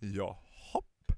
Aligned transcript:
Ja, 0.00 0.38
hopp. 0.72 1.12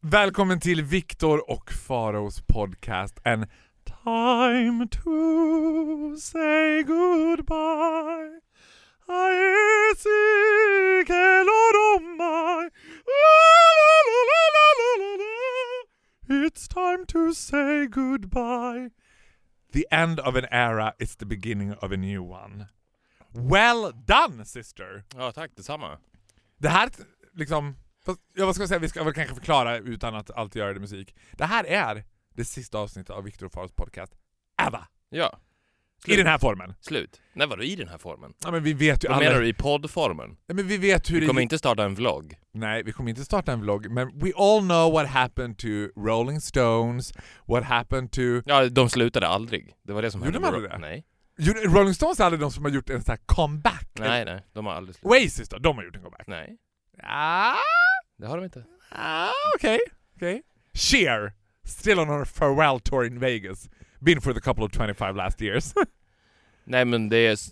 Välkommen 0.00 0.60
till 0.60 0.82
Viktor 0.82 1.50
och 1.50 1.72
Faraos 1.72 2.42
podcast. 2.42 3.20
En 3.24 3.46
time 3.84 4.88
to 4.88 6.16
say 6.20 6.82
goodbye. 6.82 8.40
It's 16.28 16.68
time 16.68 17.06
to 17.06 17.34
say 17.34 17.86
goodbye. 17.86 18.90
The 19.72 19.86
end 19.90 20.20
of 20.20 20.36
an 20.36 20.46
era 20.50 20.94
is 20.98 21.16
the 21.16 21.26
beginning 21.26 21.72
of 21.72 21.92
a 21.92 21.96
new 21.96 22.22
one. 22.22 22.68
Well 23.32 23.92
done 24.06 24.44
sister! 24.44 25.04
Ja, 25.16 25.32
tack 25.32 25.54
detsamma. 25.56 25.98
Det 26.56 26.68
här 26.68 26.88
liksom, 27.32 27.76
fast, 28.06 28.20
ja, 28.34 28.46
vad 28.46 28.54
ska 28.54 28.62
jag 28.62 28.68
säga, 28.68 28.78
vi 28.78 28.88
ska 28.88 29.04
väl 29.04 29.14
kanske 29.14 29.34
förklara 29.34 29.78
utan 29.78 30.14
att 30.14 30.30
alltid 30.30 30.60
göra 30.60 30.72
det 30.74 30.80
musik. 30.80 31.14
Det 31.32 31.44
här 31.44 31.64
är 31.64 32.04
det 32.34 32.44
sista 32.44 32.78
avsnittet 32.78 33.10
av 33.10 33.24
Viktor 33.24 33.46
och 33.46 33.52
Faros 33.52 33.72
podcast, 33.72 34.12
ever! 34.62 34.84
Ja. 35.08 35.38
I 36.06 36.16
den 36.16 36.26
här 36.26 36.38
formen. 36.38 36.74
Slut. 36.80 37.20
Nej 37.32 37.46
vadå 37.46 37.62
i 37.62 37.76
den 37.76 37.88
här 37.88 37.98
formen? 37.98 38.32
Ja 38.44 38.50
men 38.50 38.62
vi 38.62 38.72
vet 38.72 39.04
ju 39.04 39.08
Vad 39.08 39.16
alla... 39.16 39.26
menar 39.28 39.40
du 39.40 39.48
i 39.48 39.52
poddformen? 39.52 40.36
Ja, 40.46 40.54
men 40.54 40.66
vi 40.68 40.76
vet 40.76 41.10
hur 41.10 41.14
Vi 41.14 41.20
det... 41.20 41.26
kommer 41.26 41.40
inte 41.42 41.58
starta 41.58 41.84
en 41.84 41.94
vlogg. 41.94 42.38
Nej, 42.52 42.82
vi 42.82 42.92
kommer 42.92 43.10
inte 43.10 43.24
starta 43.24 43.52
en 43.52 43.60
vlogg, 43.60 43.90
men 43.90 44.18
we 44.18 44.32
all 44.36 44.60
know 44.60 44.92
what 44.92 45.06
happened 45.08 45.58
to 45.58 45.66
Rolling 45.96 46.40
Stones, 46.40 47.12
what 47.46 47.64
happened 47.64 48.12
to... 48.12 48.20
Ja, 48.46 48.68
de 48.68 48.88
slutade 48.88 49.28
aldrig. 49.28 49.74
Det 49.82 49.92
var 49.92 50.02
det 50.02 50.10
som 50.10 50.20
Gjorde 50.20 50.32
hände. 50.32 50.38
de 50.38 50.52
med 50.52 50.54
aldrig 50.54 50.70
det? 50.70 50.78
Nej. 50.78 51.04
Rolling 51.66 51.94
Stones 51.94 52.20
är 52.20 52.24
aldrig 52.24 52.40
de 52.40 52.50
som 52.50 52.64
har 52.64 52.70
gjort 52.70 52.90
en 52.90 53.02
sån 53.02 53.12
här 53.12 53.20
comeback. 53.26 53.83
Nej, 53.98 54.24
nej. 54.24 54.42
De 54.52 54.66
har 54.66 54.72
aldrig 54.74 54.94
slutat. 54.96 55.10
Oasis 55.12 55.48
då, 55.48 55.58
de 55.58 55.76
har 55.76 55.84
gjort 55.84 55.96
en 55.96 56.02
comeback. 56.02 56.26
Nej, 56.26 56.56
Ah, 57.02 57.54
det 58.16 58.26
har 58.26 58.36
de 58.36 58.44
inte. 58.44 58.64
ah, 58.90 59.28
okej, 59.56 59.78
okej. 60.16 60.42
Cher, 60.74 61.32
still 61.64 61.98
on 61.98 62.08
her 62.08 62.24
farewell 62.24 62.80
tour 62.80 63.04
in 63.06 63.18
Vegas. 63.20 63.68
Been 64.00 64.20
for 64.20 64.32
the 64.32 64.40
couple 64.40 64.64
of 64.64 64.72
25 64.72 65.16
last 65.16 65.42
years. 65.42 65.74
Nej 66.64 66.84
men 66.84 67.08
det 67.08 67.16
är... 67.16 67.32
s- 67.32 67.50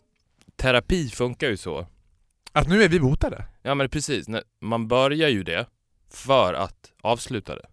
Terapi 0.57 1.09
funkar 1.09 1.49
ju 1.49 1.57
så. 1.57 1.87
Att 2.53 2.69
nu 2.69 2.83
är 2.83 2.89
vi 2.89 3.01
botade. 3.01 3.45
Ja 3.63 3.75
men 3.75 3.89
precis, 3.89 4.27
man 4.61 4.89
börjar 4.89 5.29
ju 5.29 5.43
det 5.43 5.67
för 6.11 6.55
att 6.55 6.93
avsluta 7.03 7.57
det. 7.57 7.67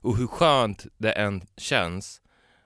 Och 0.00 0.16
hur 0.16 0.26
skönt 0.26 0.86
det 0.98 1.12
än 1.12 1.42
känns 1.56 2.20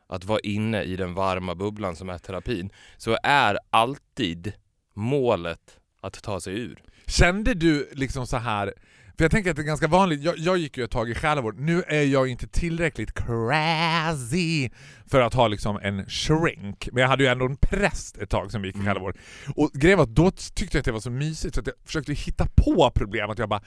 att 0.07 0.25
vara 0.25 0.41
inne 0.41 0.83
i 0.83 0.97
den 0.97 1.15
varma 1.15 1.55
bubblan 1.55 1.97
som 1.97 2.09
är 2.09 2.19
terapin, 2.19 2.71
så 2.97 3.17
är 3.23 3.59
alltid 3.71 4.53
målet 4.95 5.79
att 6.01 6.23
ta 6.23 6.41
sig 6.41 6.61
ur. 6.61 6.83
Kände 7.07 7.55
du 7.55 7.91
liksom 7.93 8.27
så 8.27 8.37
här 8.37 8.75
för 9.17 9.25
jag 9.25 9.31
tänker 9.31 9.51
att 9.51 9.57
det 9.57 9.63
är 9.63 9.67
ganska 9.67 9.87
vanligt, 9.87 10.23
jag, 10.23 10.39
jag 10.39 10.57
gick 10.59 10.77
ju 10.77 10.85
ett 10.85 10.91
tag 10.91 11.11
i 11.11 11.15
själavård, 11.15 11.59
nu 11.59 11.83
är 11.83 12.03
jag 12.03 12.29
inte 12.29 12.47
tillräckligt 12.49 13.15
crazy 13.15 14.71
för 15.07 15.21
att 15.21 15.35
ha 15.35 15.49
liksom 15.49 15.79
en 15.83 16.07
shrink, 16.09 16.89
men 16.93 17.01
jag 17.03 17.09
hade 17.09 17.25
ju 17.25 17.29
ändå 17.31 17.45
en 17.47 17.57
präst 17.57 18.19
ett 18.19 18.31
tag 18.31 18.51
som 18.53 18.65
gick 18.65 18.75
i 18.75 18.79
Mm. 18.79 18.87
själavård. 18.87 19.19
Och 19.57 19.71
grejen 19.75 19.99
var 19.99 20.05
att 20.05 20.15
då 20.15 20.31
tyckte 20.31 20.77
jag 20.77 20.81
att 20.81 20.85
det 20.85 20.93
var 20.93 21.01
så 21.01 21.11
mysigt 21.11 21.55
så 21.55 21.61
att 21.61 21.67
jag 21.67 21.77
försökte 21.85 22.13
hitta 22.13 22.47
på 22.57 22.91
problem, 22.95 23.31
att 23.31 23.39
jag 23.39 23.49
bara 23.49 23.63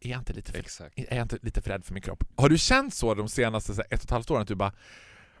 är 0.00 0.10
jag 0.10 0.20
inte 0.20 0.32
lite 0.32 0.52
för, 0.52 0.58
Exakt. 0.58 0.98
är 0.98 1.16
jag 1.16 1.22
inte 1.24 1.38
lite 1.42 1.62
för 1.62 1.70
rädd 1.70 1.84
för 1.84 1.92
min 1.94 2.02
kropp? 2.02 2.24
Har 2.36 2.48
du 2.48 2.58
känt 2.58 2.94
så 2.94 3.14
de 3.14 3.28
senaste 3.28 3.74
så 3.74 3.80
här, 3.82 3.86
ett 3.94 4.00
och 4.00 4.04
ett 4.04 4.10
halvt 4.10 4.30
åren 4.30 4.42
att 4.42 4.48
du 4.48 4.54
bara 4.54 4.72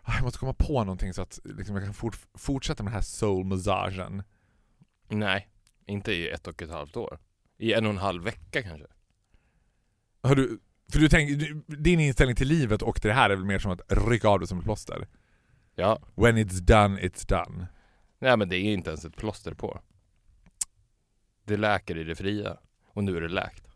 "Ah, 0.02 0.12
jag 0.14 0.22
måste 0.22 0.38
komma 0.38 0.54
på 0.58 0.84
någonting 0.84 1.12
så 1.14 1.22
att 1.22 1.38
liksom, 1.44 1.76
jag 1.76 1.84
kan 1.84 1.94
fort, 1.94 2.18
fortsätta 2.38 2.82
med 2.82 2.90
den 2.92 2.94
här 2.94 3.02
soul-massagen? 3.02 4.22
Nej, 5.08 5.48
inte 5.86 6.12
i 6.12 6.28
ett 6.28 6.46
och 6.46 6.62
ett 6.62 6.70
halvt 6.70 6.96
år. 6.96 7.18
I 7.58 7.72
en 7.72 7.86
och 7.86 7.90
en 7.92 7.98
halv 7.98 8.24
vecka 8.24 8.62
kanske. 8.62 8.86
Har 10.22 10.34
du, 10.34 10.60
för 10.92 10.98
du 10.98 11.08
tänker, 11.08 11.54
din 11.76 12.00
inställning 12.00 12.36
till 12.36 12.48
livet 12.48 12.82
och 12.82 13.00
till 13.00 13.08
det 13.08 13.14
här 13.14 13.30
är 13.30 13.36
väl 13.36 13.44
mer 13.44 13.58
som 13.58 13.70
att 13.70 13.80
rycka 13.88 14.28
av 14.28 14.40
det 14.40 14.46
som 14.46 14.58
ett 14.58 14.64
plåster? 14.64 15.08
Ja. 15.74 16.00
When 16.14 16.38
it's 16.38 16.60
done, 16.60 17.00
it's 17.00 17.28
done. 17.28 17.66
Nej 18.18 18.36
men 18.36 18.48
det 18.48 18.56
är 18.56 18.72
inte 18.72 18.90
ens 18.90 19.04
ett 19.04 19.16
plåster 19.16 19.54
på. 19.54 19.80
Det 21.44 21.56
läker 21.56 21.98
i 21.98 22.04
det 22.04 22.14
fria. 22.14 22.56
Och 22.86 23.04
nu 23.04 23.16
är 23.16 23.20
det 23.20 23.28
läkt. 23.28 23.68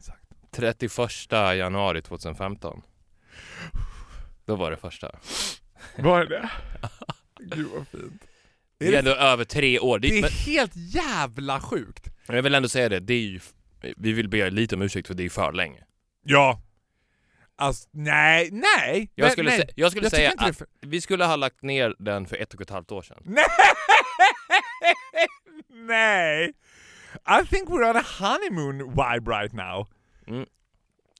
Sagt. 0.00 0.26
31 0.50 0.90
januari 1.32 2.02
2015. 2.02 2.82
Då 4.44 4.56
var 4.56 4.70
det 4.70 4.76
första. 4.76 5.18
Var 5.98 6.24
det? 6.24 6.50
Gud 7.40 7.66
vad 7.66 7.88
fint. 7.88 8.22
Det 8.78 8.86
är 8.94 8.98
ändå 8.98 9.10
över 9.10 9.44
tre 9.44 9.78
år. 9.78 9.98
Det, 9.98 10.08
är 10.08 10.20
men, 10.20 10.30
helt 10.30 10.72
jävla 10.76 11.60
sjukt! 11.60 12.08
men 12.26 12.36
jag 12.36 12.42
vill 12.42 12.54
ändå 12.54 12.68
säga 12.68 12.88
det, 12.88 13.00
det 13.00 13.14
är 13.14 13.20
ju, 13.20 13.40
vi 13.96 14.12
vill 14.12 14.28
be 14.28 14.50
lite 14.50 14.74
om 14.74 14.82
ursäkt 14.82 15.06
för 15.08 15.14
det 15.14 15.24
är 15.24 15.28
för 15.30 15.52
länge. 15.52 15.84
Ja. 16.22 16.62
Alltså, 17.58 17.88
nej, 17.92 18.48
nej! 18.52 19.10
Jag 19.14 19.32
skulle, 19.32 19.50
nej. 19.50 19.60
sä- 19.60 19.72
jag 19.76 19.90
skulle 19.90 20.04
Jag 20.04 20.12
säga 20.12 20.32
att 20.38 20.56
för- 20.56 20.66
vi 20.80 21.00
skulle 21.00 21.24
ha 21.24 21.36
lagt 21.36 21.62
ner 21.62 21.94
den 21.98 22.26
för 22.26 22.36
ett 22.36 22.54
och 22.54 22.60
ett 22.60 22.70
halvt 22.70 22.92
år 22.92 23.02
sedan. 23.02 23.22
Nej! 23.24 23.44
nej! 25.86 26.52
I 27.42 27.46
think 27.46 27.68
we're 27.68 27.90
on 27.90 27.96
a 27.96 28.04
honeymoon 28.18 28.78
vibe 28.90 29.30
right 29.30 29.52
now. 29.52 29.88
Mm. 30.26 30.46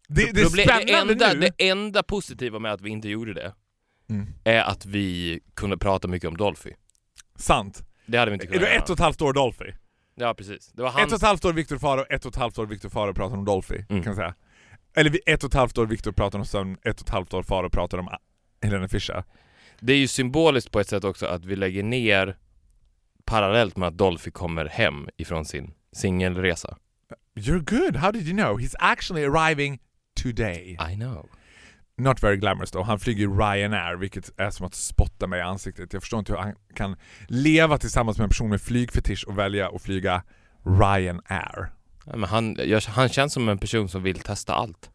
Det, 0.09 0.33
det 0.33 0.43
Problem- 0.43 0.67
det, 0.87 0.93
enda, 0.93 1.35
det 1.35 1.51
enda 1.71 2.03
positiva 2.03 2.59
med 2.59 2.73
att 2.73 2.81
vi 2.81 2.91
inte 2.91 3.09
gjorde 3.09 3.35
det 3.35 3.55
Mm. 4.09 4.27
är 4.45 4.61
att 4.63 4.87
vi 4.87 5.41
kunde 5.55 5.79
prata 5.79 6.09
mycket 6.09 6.29
om 6.29 6.37
Dolphy. 6.37 6.71
Sant. 7.37 7.83
Det 8.07 8.19
hade 8.19 8.31
vi 8.31 8.35
inte 8.35 8.47
kunnat 8.47 8.61
du 8.61 8.67
göra. 8.67 8.77
ett 8.79 8.91
och 8.91 8.95
ett 8.95 9.01
halvt 9.01 9.23
år 9.23 9.33
Dolphy? 9.33 9.73
Ja 10.15 10.35
precis. 10.35 10.73
Det 10.73 10.83
var 10.83 10.91
han... 10.91 11.03
Ett 11.03 11.09
och 11.13 11.17
ett 11.17 11.23
halvt 11.23 11.45
år 11.45 11.53
Viktor 11.53 11.79
Faro, 11.79 12.05
ett 12.11 12.25
och 12.25 12.33
ett 12.33 12.37
halvt 12.37 12.59
år 12.59 12.67
Viktor 12.67 12.89
Faro 12.89 13.15
pratar 13.15 13.37
om 13.37 13.45
Dolphy, 13.45 13.75
Mm. 13.75 13.87
kan 14.03 14.11
jag 14.11 14.17
säga. 14.17 14.35
Eller 14.97 15.19
ett 15.27 15.45
och 15.45 15.51
ett 15.51 15.55
halvt 15.55 15.79
år 15.79 15.87
Viktor 15.87 16.13
pratar 16.13 16.39
om 16.39 16.45
sömn, 16.45 16.77
ett 16.83 17.01
och 17.01 17.07
ett 17.07 17.13
halvt 17.13 17.35
år 17.35 17.43
Faro 17.43 17.71
pratar 17.71 17.99
om 17.99 18.09
Helena 18.63 18.89
Fischer. 18.89 19.25
Det 19.81 19.93
är 19.93 19.97
ju 19.99 20.09
symboliskt 20.09 20.71
på 20.71 20.81
ett 20.81 20.89
sätt 20.89 21.05
också 21.05 21.27
att 21.27 21.45
vi 21.45 21.57
lägger 21.57 21.83
ner 21.83 22.37
parallellt 23.25 23.77
med 23.77 23.87
att 23.89 23.99
Dolphy 23.99 24.31
kommer 24.31 24.65
hem 24.67 25.09
ifrån 25.17 25.45
sin 25.45 25.75
singelresa. 25.93 26.77
You're 27.35 27.65
good, 27.81 27.97
how 27.97 28.11
did 28.13 28.29
you 28.29 28.37
know? 28.37 28.61
He's 28.61 28.75
actually 28.79 29.25
arriving 29.25 29.79
today. 30.23 30.79
I 30.93 30.95
know. 30.95 31.29
Not 31.99 32.23
very 32.23 32.37
glamorous 32.37 32.71
though. 32.71 32.87
Han 32.87 32.99
flyger 32.99 33.29
Ryanair, 33.29 33.97
vilket 33.97 34.41
är 34.41 34.51
som 34.51 34.67
att 34.67 34.75
spotta 34.75 35.27
mig 35.27 35.39
i 35.39 35.43
ansiktet. 35.43 35.93
Jag 35.93 36.03
förstår 36.03 36.19
inte 36.19 36.33
hur 36.33 36.39
han 36.39 36.55
kan 36.75 36.97
leva 37.29 37.79
tillsammans 37.79 38.19
med 38.19 38.25
en 38.25 38.31
person 38.31 38.51
med 38.51 38.61
flygfetisch 38.61 39.25
och 39.29 39.39
välja 39.39 39.69
att 39.69 39.83
flyga 39.83 40.23
Ryanair. 40.65 41.73
Ja, 42.07 42.17
men 42.17 42.29
han, 42.29 42.57
jag, 42.59 42.81
han 42.81 43.09
känns 43.09 43.33
som 43.33 43.49
en 43.49 43.59
person 43.59 43.89
som 43.89 44.03
vill 44.03 44.19
testa 44.19 44.55
allt. 44.55 44.91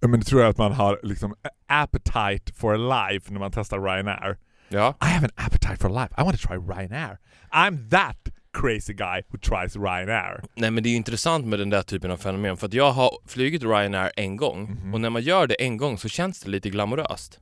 Men 0.00 0.20
det 0.20 0.26
tror 0.26 0.40
jag 0.40 0.50
att 0.50 0.58
man 0.58 0.72
har 0.72 1.00
liksom 1.02 1.34
appetite 1.66 2.52
for 2.54 2.76
life 2.76 3.32
när 3.32 3.40
man 3.40 3.52
testar 3.52 3.78
Ryanair. 3.78 4.38
Ja. 4.68 4.94
I 5.02 5.04
have 5.04 5.26
an 5.26 5.46
appetite 5.46 5.76
for 5.76 5.88
life. 5.88 6.14
I 6.18 6.22
want 6.24 6.40
to 6.40 6.48
try 6.48 6.56
Ryanair. 6.56 7.18
I'm 7.50 7.90
that 7.90 8.28
crazy 8.52 8.92
guy 8.92 9.22
who 9.28 9.38
tries 9.38 9.76
Ryanair. 9.76 10.42
Nej 10.54 10.70
men 10.70 10.82
det 10.82 10.88
är 10.88 10.96
intressant 10.96 11.46
med 11.46 11.58
den 11.58 11.70
där 11.70 11.82
typen 11.82 12.10
av 12.10 12.16
fenomen 12.16 12.56
för 12.56 12.66
att 12.66 12.74
jag 12.74 12.90
har 12.92 13.10
flugit 13.26 13.62
Ryanair 13.62 14.10
en 14.16 14.36
gång 14.36 14.70
Mhm. 14.70 14.94
och 14.94 15.00
när 15.00 15.10
man 15.10 15.22
gör 15.22 15.46
det 15.46 15.54
en 15.54 15.76
gång 15.76 15.98
så 15.98 16.08
känns 16.08 16.40
det 16.40 16.50
lite 16.50 16.70
glamoröst. 16.70 17.40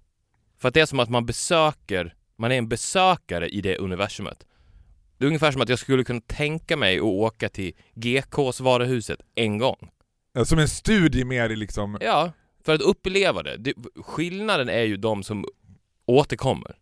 För 0.58 0.68
att 0.68 0.74
det 0.74 0.80
är 0.80 0.86
som 0.86 1.00
att 1.00 1.10
man 1.10 1.26
besöker, 1.26 2.14
man 2.38 2.52
är 2.52 2.58
en 2.58 2.68
besökare 2.68 3.48
i 3.48 3.60
det 3.60 3.76
universumet. 3.78 4.46
Det 5.18 5.24
är 5.24 5.26
ungefär 5.26 5.52
som 5.52 5.62
att 5.62 5.68
jag 5.68 5.78
skulle 5.78 6.04
kunna 6.04 6.20
tänka 6.20 6.76
mig 6.76 6.96
att 6.96 7.02
åka 7.02 7.48
till 7.48 7.72
GKs 7.94 8.60
varuhuset 8.60 9.20
en 9.34 9.58
gång. 9.58 9.88
Som 10.44 10.58
en 10.58 10.68
studie 10.68 11.24
mer 11.24 11.50
i 11.50 11.56
liksom... 11.56 11.98
Ja, 12.00 12.32
för 12.64 12.74
att 12.74 12.80
uppleva 12.80 13.42
det. 13.42 13.56
det. 13.56 13.74
Skillnaden 14.04 14.68
är 14.68 14.82
ju 14.82 14.96
de 14.96 15.22
som 15.22 15.44
återkommer. 16.06 16.76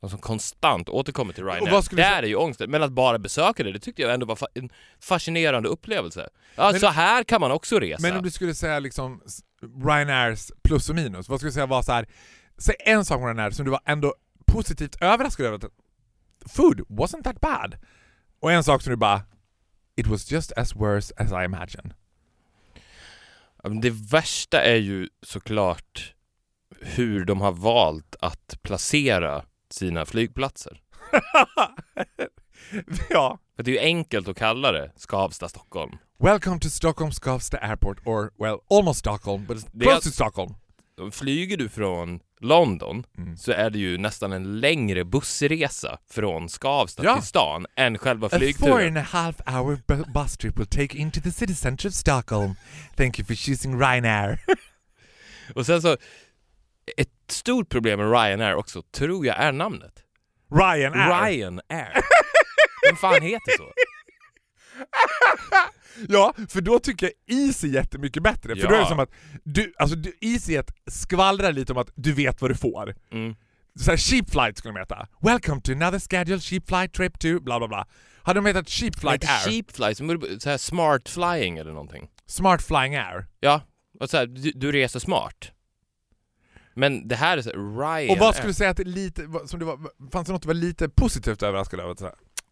De 0.00 0.10
som 0.10 0.18
konstant 0.18 0.88
återkommer 0.88 1.32
till 1.32 1.44
Ryanair. 1.44 1.96
Där 1.96 2.22
är 2.22 2.26
ju 2.26 2.34
ångesten. 2.36 2.70
Men 2.70 2.82
att 2.82 2.92
bara 2.92 3.18
besöka 3.18 3.62
det, 3.64 3.72
det 3.72 3.78
tyckte 3.78 4.02
jag 4.02 4.14
ändå 4.14 4.26
var 4.26 4.36
fa- 4.36 4.46
en 4.54 4.70
fascinerande 5.00 5.68
upplevelse. 5.68 6.28
Ja, 6.54 6.70
Men- 6.70 6.80
så 6.80 6.86
här 6.86 7.24
kan 7.24 7.40
man 7.40 7.50
också 7.50 7.78
resa. 7.80 8.02
Men 8.02 8.16
om 8.16 8.22
du 8.22 8.30
skulle 8.30 8.54
säga 8.54 8.78
liksom 8.78 9.22
Ryanairs 9.84 10.50
plus 10.64 10.88
och 10.88 10.94
minus, 10.94 11.28
vad 11.28 11.38
skulle 11.40 11.48
du 11.48 11.54
säga 11.54 11.66
var 11.66 11.82
så 11.82 11.92
här. 11.92 12.06
Säg 12.58 12.74
en 12.78 13.04
sak 13.04 13.20
med 13.20 13.26
Ryanair 13.26 13.50
som 13.50 13.64
du 13.64 13.70
var 13.70 13.80
ändå 13.84 14.14
positivt 14.46 14.96
överraskad 15.02 15.46
över. 15.46 15.56
att 15.56 15.72
Food 16.52 16.80
wasn't 16.80 17.22
that 17.22 17.40
bad. 17.40 17.76
Och 18.40 18.52
en 18.52 18.64
sak 18.64 18.82
som 18.82 18.90
du 18.90 18.96
bara 18.96 19.22
It 19.96 20.06
was 20.06 20.30
just 20.32 20.52
as 20.52 20.76
worse 20.76 21.14
as 21.16 21.32
I 21.32 21.44
imagined. 21.44 21.94
Det 23.82 23.90
värsta 23.90 24.62
är 24.62 24.76
ju 24.76 25.08
såklart 25.22 26.14
hur 26.80 27.24
de 27.24 27.40
har 27.40 27.52
valt 27.52 28.16
att 28.20 28.58
placera 28.62 29.44
sina 29.72 30.06
flygplatser. 30.06 30.80
ja. 33.10 33.38
För 33.56 33.62
det 33.62 33.70
är 33.70 33.72
ju 33.72 33.78
enkelt 33.80 34.28
att 34.28 34.36
kalla 34.38 34.72
det 34.72 34.92
Skavsta, 34.96 35.48
Stockholm. 35.48 35.92
Welcome 36.18 36.60
to 36.60 36.68
Stockholm 36.70 37.12
Skavsta 37.12 37.58
Airport 37.58 37.98
or 38.06 38.30
well, 38.38 38.58
almost 38.70 39.00
Stockholm, 39.00 39.46
but 39.46 39.56
it's 39.58 39.80
close 39.82 40.02
to 40.02 40.10
Stockholm. 40.10 40.54
flyger 41.12 41.56
du 41.56 41.68
från 41.68 42.20
London 42.40 43.04
Mm. 43.18 43.36
så 43.36 43.52
är 43.52 43.70
det 43.70 43.78
ju 43.78 43.98
nästan 43.98 44.32
en 44.32 44.60
längre 44.60 45.04
bussresa 45.04 45.98
från 46.10 46.48
Skavsta 46.48 47.04
Ja. 47.04 47.14
till 47.14 47.26
stan 47.26 47.66
än 47.76 47.98
själva 47.98 48.26
A 48.26 48.30
four 48.30 48.38
flygturen. 48.38 48.86
and 48.86 48.98
a 48.98 49.06
half 49.10 49.36
hour 49.46 49.76
bu- 49.88 50.12
bus 50.12 50.36
trip 50.36 50.58
will 50.58 50.66
take 50.66 50.96
you 50.96 50.98
into 51.02 51.20
the 51.20 51.30
city 51.30 51.54
center 51.54 51.88
of 51.88 51.94
Stockholm. 51.94 52.54
Thank 52.96 53.18
you 53.18 53.26
for 53.26 53.34
choosing 53.34 53.80
Ryanair. 53.80 54.38
Och 55.54 55.66
sen 55.66 55.82
så, 55.82 55.96
ett 56.96 57.19
stort 57.32 57.68
problem 57.68 57.98
med 58.00 58.10
Ryanair 58.12 58.54
också, 58.54 58.82
tror 58.82 59.26
jag 59.26 59.36
är 59.36 59.52
namnet. 59.52 59.92
Ryanair. 60.54 61.26
Ryanair. 61.30 61.92
Vem 62.88 62.96
fan 62.96 63.22
heter 63.22 63.56
så? 63.56 63.72
Ja, 66.08 66.34
för 66.48 66.60
då 66.60 66.78
tycker 66.78 67.10
jag 67.26 67.38
Easy 67.38 67.68
jättemycket 67.68 68.22
bättre. 68.22 68.56
För 68.56 68.62
Ja. 68.62 68.68
då 68.68 68.74
är 68.74 68.80
det 68.80 68.86
som 68.86 68.98
att, 69.00 69.10
du, 69.44 69.74
alltså 69.78 69.96
du, 69.96 70.12
EasyJet 70.20 70.70
skvallrar 70.90 71.52
lite 71.52 71.72
om 71.72 71.78
att 71.78 71.90
du 71.94 72.12
vet 72.12 72.40
vad 72.40 72.50
du 72.50 72.54
får. 72.54 72.94
Mm. 73.12 73.34
Så 73.80 73.90
här, 73.90 73.96
cheap 73.98 74.30
flight 74.30 74.58
skulle 74.58 74.74
de 74.74 74.78
heta. 74.80 75.06
Welcome 75.20 75.60
to 75.60 75.72
another 75.72 75.98
scheduled 75.98 76.42
cheap 76.42 76.68
flight 76.68 76.92
trip 76.92 77.18
to 77.18 77.40
bla 77.40 77.58
bla 77.58 77.68
bla. 77.68 77.86
Hade 78.22 78.38
de 78.40 78.46
hetat 78.46 78.68
cheap 78.68 79.00
flight 79.00 79.24
air, 79.24 79.50
cheap 79.50 79.72
flight, 79.76 79.96
så 80.42 80.50
här 80.50 80.56
smart 80.58 81.08
flying 81.08 81.58
eller 81.58 81.72
någonting. 81.72 82.08
smart 82.26 82.62
flying 82.62 82.94
air. 82.96 83.26
Ja, 83.40 83.62
och 84.00 84.10
så 84.10 84.16
här, 84.16 84.26
du, 84.26 84.52
du 84.54 84.72
reser 84.72 85.00
smart. 85.00 85.52
Men 86.74 87.08
det 87.08 87.16
här 87.16 87.38
är 87.38 87.42
så 87.42 87.50
Ryanair. 87.50 88.10
Och 88.10 88.18
vad 88.18 88.34
skulle 88.34 88.50
du 88.50 88.54
säga 88.54 88.70
att 88.70 88.76
det 88.76 88.84
lite, 88.84 89.28
som 89.46 89.58
det 89.58 89.64
var, 89.64 89.78
fanns 90.12 90.26
det 90.26 90.32
något 90.32 90.42
du 90.42 90.46
var 90.46 90.54
lite 90.54 90.88
positivt 90.88 91.42
överraskad 91.42 91.80
över? 91.80 91.94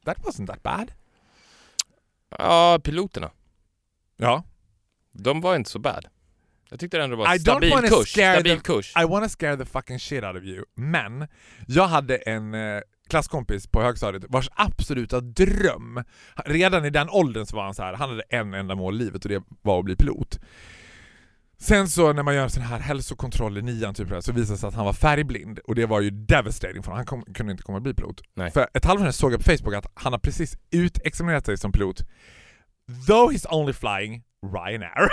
That 0.05 0.19
wasn't 0.19 0.47
that 0.47 0.62
bad. 0.62 0.93
Ja, 2.38 2.79
piloterna. 2.85 3.31
Ja. 4.17 4.44
De 5.12 5.41
var 5.41 5.56
inte 5.56 5.70
så 5.70 5.79
bad. 5.79 6.06
Jag 6.70 6.81
tyckte 6.81 6.97
det 6.97 7.05
ändå 7.05 7.17
var 7.17 7.35
I 7.35 7.38
stabil 7.38 7.73
kurs. 7.73 8.12
scare 8.12 8.35
Stabil 8.35 8.56
them- 8.56 8.61
kurs. 8.62 8.93
I 9.03 9.05
wanna 9.05 9.29
scare 9.29 9.56
the 9.56 9.65
fucking 9.65 9.99
shit 9.99 10.25
out 10.25 10.37
of 10.37 10.43
you. 10.43 10.64
Men, 10.75 11.29
jag 11.67 11.88
hade 11.88 12.17
en 12.17 12.55
eh, 12.55 12.81
klasskompis 13.09 13.67
på 13.67 13.82
högstadiet 13.82 14.25
vars 14.29 14.49
absoluta 14.55 15.21
dröm, 15.21 16.05
redan 16.44 16.85
i 16.85 16.91
den 16.91 17.09
åldern 17.11 17.47
så 17.47 17.56
var 17.56 17.64
han 17.64 17.75
så 17.75 17.82
här, 17.82 17.94
han 17.94 18.11
hade 18.11 18.23
en 18.29 18.55
enda 18.55 18.75
mål 18.75 18.94
i 18.94 19.05
livet 19.05 19.25
och 19.25 19.29
det 19.29 19.43
var 19.62 19.79
att 19.79 19.85
bli 19.85 19.97
pilot. 19.97 20.38
Sen 21.61 21.89
så 21.89 22.13
när 22.13 22.23
man 22.23 22.35
gör 22.35 22.49
sån 22.49 22.63
här 22.63 22.79
hälsokontroll 22.79 23.59
i 23.59 23.63
nian 23.63 23.95
typ, 23.95 24.09
så 24.09 24.33
visade 24.33 24.55
det 24.55 24.59
sig 24.59 24.69
att 24.69 24.75
han 24.75 24.85
var 24.85 24.93
färgblind 24.93 25.59
och 25.59 25.75
det 25.75 25.87
var 25.87 26.01
ju 26.01 26.11
devastating 26.11 26.83
för 26.83 26.91
honom. 26.91 26.97
Han 26.97 27.07
kom, 27.07 27.35
kunde 27.35 27.53
inte 27.53 27.63
komma 27.63 27.79
att 27.79 27.83
bli 27.85 27.95
pilot. 27.95 28.21
Nej. 28.35 28.51
För 28.51 28.69
ett 28.75 28.85
halvår 28.85 29.05
sedan 29.05 29.13
såg 29.13 29.33
jag 29.33 29.45
på 29.45 29.51
Facebook 29.51 29.75
att 29.75 29.87
han 29.95 30.13
har 30.13 30.21
precis 30.21 30.57
utexaminerat 30.71 31.47
sig 31.47 31.57
som 31.59 31.73
pilot. 31.73 31.99
Though 33.07 33.33
he's 33.33 33.47
only 33.55 33.73
flying 33.73 34.23
Ryanair. 34.55 35.09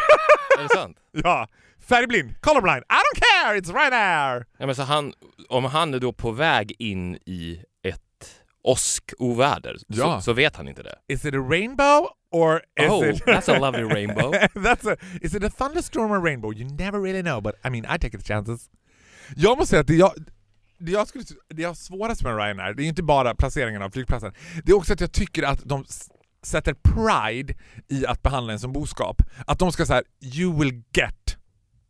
Är 0.60 0.64
det 0.64 0.70
sant? 0.76 0.98
ja, 1.12 1.48
färgblind, 1.88 2.42
colorblind, 2.42 2.84
I 2.84 2.94
don't 2.94 3.22
care, 3.22 3.60
it's 3.60 3.74
Ryanair! 3.74 4.46
Ja, 4.58 4.66
men 4.66 4.76
så 4.76 4.84
han, 4.84 5.14
om 5.50 5.66
han 5.66 5.94
är 5.94 6.00
då 6.00 6.14
på 6.14 6.32
väg 6.32 6.76
in 6.80 7.16
i 7.16 7.62
ett 7.84 8.02
åskoväder 8.64 9.76
Ja. 9.88 10.16
så, 10.16 10.22
så 10.22 10.34
vet 10.34 10.56
han 10.56 10.68
inte 10.68 10.84
det. 10.84 10.96
Is 11.08 11.26
it 11.26 11.34
a 11.34 11.38
rainbow 11.38 12.08
or 12.36 12.62
is 12.80 12.90
Oh, 12.90 13.04
it... 13.04 13.26
that's 13.26 13.48
a 13.50 13.60
lovely 13.60 13.84
rainbow. 13.96 14.32
that's 14.54 14.86
a, 14.86 14.98
is 15.22 15.36
it 15.36 15.44
a 15.44 15.50
thunderstorm 15.50 16.12
or 16.12 16.20
rainbow? 16.20 16.52
You 16.52 16.66
never 16.66 17.00
really 17.02 17.22
know, 17.22 17.42
but 17.42 17.56
I 17.64 17.70
mean 17.70 17.86
I 17.86 17.98
take 17.98 18.18
the 18.18 18.24
chances. 18.24 18.70
Jag 19.36 19.58
måste 19.58 19.70
säga 19.70 19.82
att 19.82 19.88
det 19.88 19.96
jag, 19.96 20.14
det 20.80 20.92
jag, 20.92 21.08
skulle, 21.08 21.24
det 21.50 21.62
jag 21.62 21.70
har 21.70 21.76
svårast 21.76 22.24
med 22.24 22.38
Ryanair, 22.38 22.74
det 22.74 22.84
är 22.84 22.88
inte 22.88 23.04
bara 23.04 23.36
placeringen 23.36 23.82
av 23.82 23.90
flygplatsen, 23.90 24.34
det 24.64 24.72
är 24.72 24.76
också 24.76 24.94
att 24.94 25.02
jag 25.02 25.12
tycker 25.12 25.44
att 25.44 25.60
de 25.64 25.86
sätter 26.44 26.74
pride 26.74 27.54
i 27.88 28.06
att 28.06 28.22
behandla 28.22 28.54
en 28.54 28.60
som 28.60 28.74
boskap. 28.74 29.22
Att 29.48 29.60
de 29.60 29.72
ska 29.72 29.86
säga 29.86 30.04
you 30.22 30.60
will 30.60 30.84
get 30.94 31.38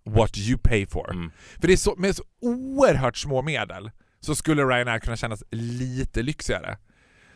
what 0.06 0.38
you 0.38 0.58
pay 0.64 0.86
for. 0.88 1.12
Mm. 1.12 1.32
För 1.60 1.68
det 1.68 1.74
är 1.74 1.78
så, 1.78 1.96
med 1.98 2.16
så 2.16 2.24
oerhört 2.42 3.18
små 3.18 3.42
medel 3.42 3.92
så 4.20 4.36
skulle 4.36 4.64
Ryanair 4.64 5.00
kunna 5.00 5.16
kännas 5.18 5.44
lite 5.52 6.22
lyxigare. 6.22 6.78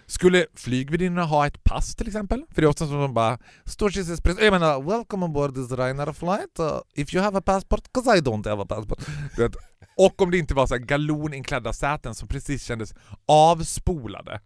Skulle 0.10 0.46
flygvärdinnorna 0.56 1.24
ha 1.26 1.48
ett 1.48 1.64
pass 1.64 1.96
till 1.96 2.08
exempel? 2.08 2.44
För 2.54 2.62
det 2.62 2.66
är 2.66 2.70
ofta 2.70 2.86
som 2.88 3.02
de 3.02 3.14
bara 3.14 3.40
Stort 3.66 3.98
espresso, 3.98 4.42
jag 4.42 4.52
menar 4.52 4.82
“Welcome 4.82 5.26
on 5.26 5.34
board 5.34 5.56
this 5.56 5.72
Ryanair 5.72 6.14
flight, 6.14 6.60
uh, 6.60 6.80
if 6.96 7.14
you 7.14 7.24
have 7.24 7.38
a 7.38 7.42
passport, 7.46 7.84
'cause 7.94 8.18
I 8.18 8.22
don't 8.22 8.50
have 8.50 8.62
a 8.62 8.66
passport”. 8.70 9.00
Och 9.98 10.22
om 10.22 10.32
det 10.32 10.38
inte 10.38 10.54
var 10.54 10.68
så 10.68 10.74
här 10.76 10.82
galoninklädda 10.82 11.74
säten 11.74 12.16
som 12.16 12.28
precis 12.28 12.64
kändes 12.64 12.94
avspolade. 13.26 14.42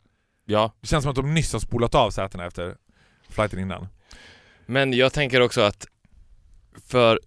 Ja, 0.45 0.74
Det 0.81 0.88
känns 0.88 1.04
som 1.04 1.10
att 1.10 1.15
de 1.15 1.33
nyss 1.33 1.54
har 1.54 1.60
spolat 1.60 1.95
av 1.95 2.12
sätena 2.12 2.45
efter 2.45 2.75
flighten 3.30 3.60
innan. 3.60 3.88
men 4.65 4.94
jag 4.94 5.13
tänker 5.13 5.42
också 5.42 5.62
att 5.62 5.88
för 6.88 7.19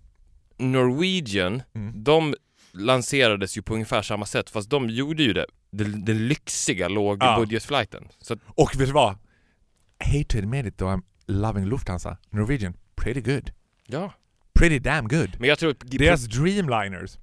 Norwegian, 0.59 1.63
Mm. 1.75 2.05
de 2.05 2.35
lanserades 2.73 3.57
ju 3.59 3.63
på 3.63 3.75
ungefär 3.75 4.03
samma 4.03 4.27
sätt 4.27 4.51
fast 4.51 4.71
de 4.71 4.91
gjorde 4.91 5.23
ju 5.23 5.33
det, 5.33 5.47
den, 5.77 6.05
den 6.05 6.29
lyxiga 6.29 6.89
lågbudgetflighten. 6.89 8.09
Att, 8.31 8.39
Och 8.47 8.71
vet 8.81 8.87
du 8.89 8.93
vad? 8.93 9.13
I 10.05 10.19
hate 10.19 10.25
to 10.29 10.39
admit 10.39 10.67
it 10.67 10.77
though 10.77 10.93
I'm 10.95 11.03
loving 11.27 11.65
Lufthansa. 11.67 12.17
Norwegian, 12.31 12.75
pretty 12.97 13.21
good. 13.21 13.51
ja. 13.87 14.13
Pretty 14.59 14.79
damn 14.79 15.09
good. 15.09 15.37
Men 15.41 15.49
jag 15.49 15.59
tror 15.59 15.75
Deras 15.81 16.25
Dreamliners, 16.25 17.19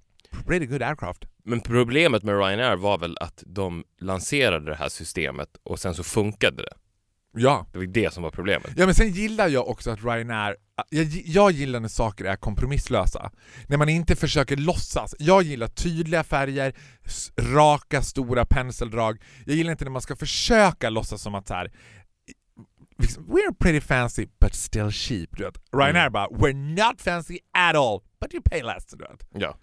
pretty 0.45 0.65
good 0.65 0.81
aircraft. 0.81 1.25
Men 1.43 1.61
problemet 1.61 2.23
med 2.23 2.35
Ryanair 2.37 2.75
var 2.75 2.97
väl 2.97 3.17
att 3.19 3.43
de 3.45 3.83
lanserade 3.99 4.65
det 4.65 4.75
här 4.75 4.89
systemet 4.89 5.49
och 5.63 5.79
sen 5.79 5.95
så 5.95 6.03
funkade 6.03 6.57
det. 6.63 6.73
Ja. 7.35 7.67
Det 7.71 7.77
var 7.77 7.85
det 7.85 8.13
som 8.13 8.23
var 8.23 8.31
problemet. 8.31 8.71
Ja 8.75 8.85
men 8.85 8.95
sen 8.95 9.09
gillar 9.09 9.47
jag 9.47 9.67
också 9.67 9.91
att 9.91 10.03
Ryanair, 10.03 10.55
jag, 10.89 11.05
jag 11.25 11.51
gillar 11.51 11.79
när 11.79 11.87
saker 11.87 12.25
är 12.25 12.35
kompromisslösa. 12.35 13.31
När 13.67 13.77
man 13.77 13.89
inte 13.89 14.15
försöker 14.15 14.57
låtsas. 14.57 15.15
Jag 15.19 15.43
gillar 15.43 15.67
tydliga 15.67 16.23
färger, 16.23 16.73
raka 17.39 18.01
stora 18.01 18.45
penseldrag. 18.45 19.21
Jag 19.45 19.55
gillar 19.55 19.71
inte 19.71 19.83
när 19.83 19.91
man 19.91 20.01
ska 20.01 20.15
försöka 20.15 20.89
låtsas 20.89 21.21
som 21.21 21.35
att 21.35 21.47
så 21.47 21.53
här. 21.53 21.71
liksom, 22.99 23.25
We're 23.25 23.53
pretty 23.59 23.81
fancy 23.81 24.27
but 24.39 24.55
still 24.55 24.91
cheap. 24.91 25.29
Du 25.37 25.43
vet. 25.43 25.57
Ryanair 25.75 26.01
Mm. 26.07 26.11
bara 26.13 26.27
We're 26.27 26.83
not 26.91 27.01
fancy 27.01 27.37
at 27.53 27.75
all 27.75 27.99
but 28.21 28.33
you 28.33 28.43
pay 28.43 28.61
less. 28.63 28.85
Du 28.85 28.97
vet. 28.97 29.27
Ja. 29.31 29.57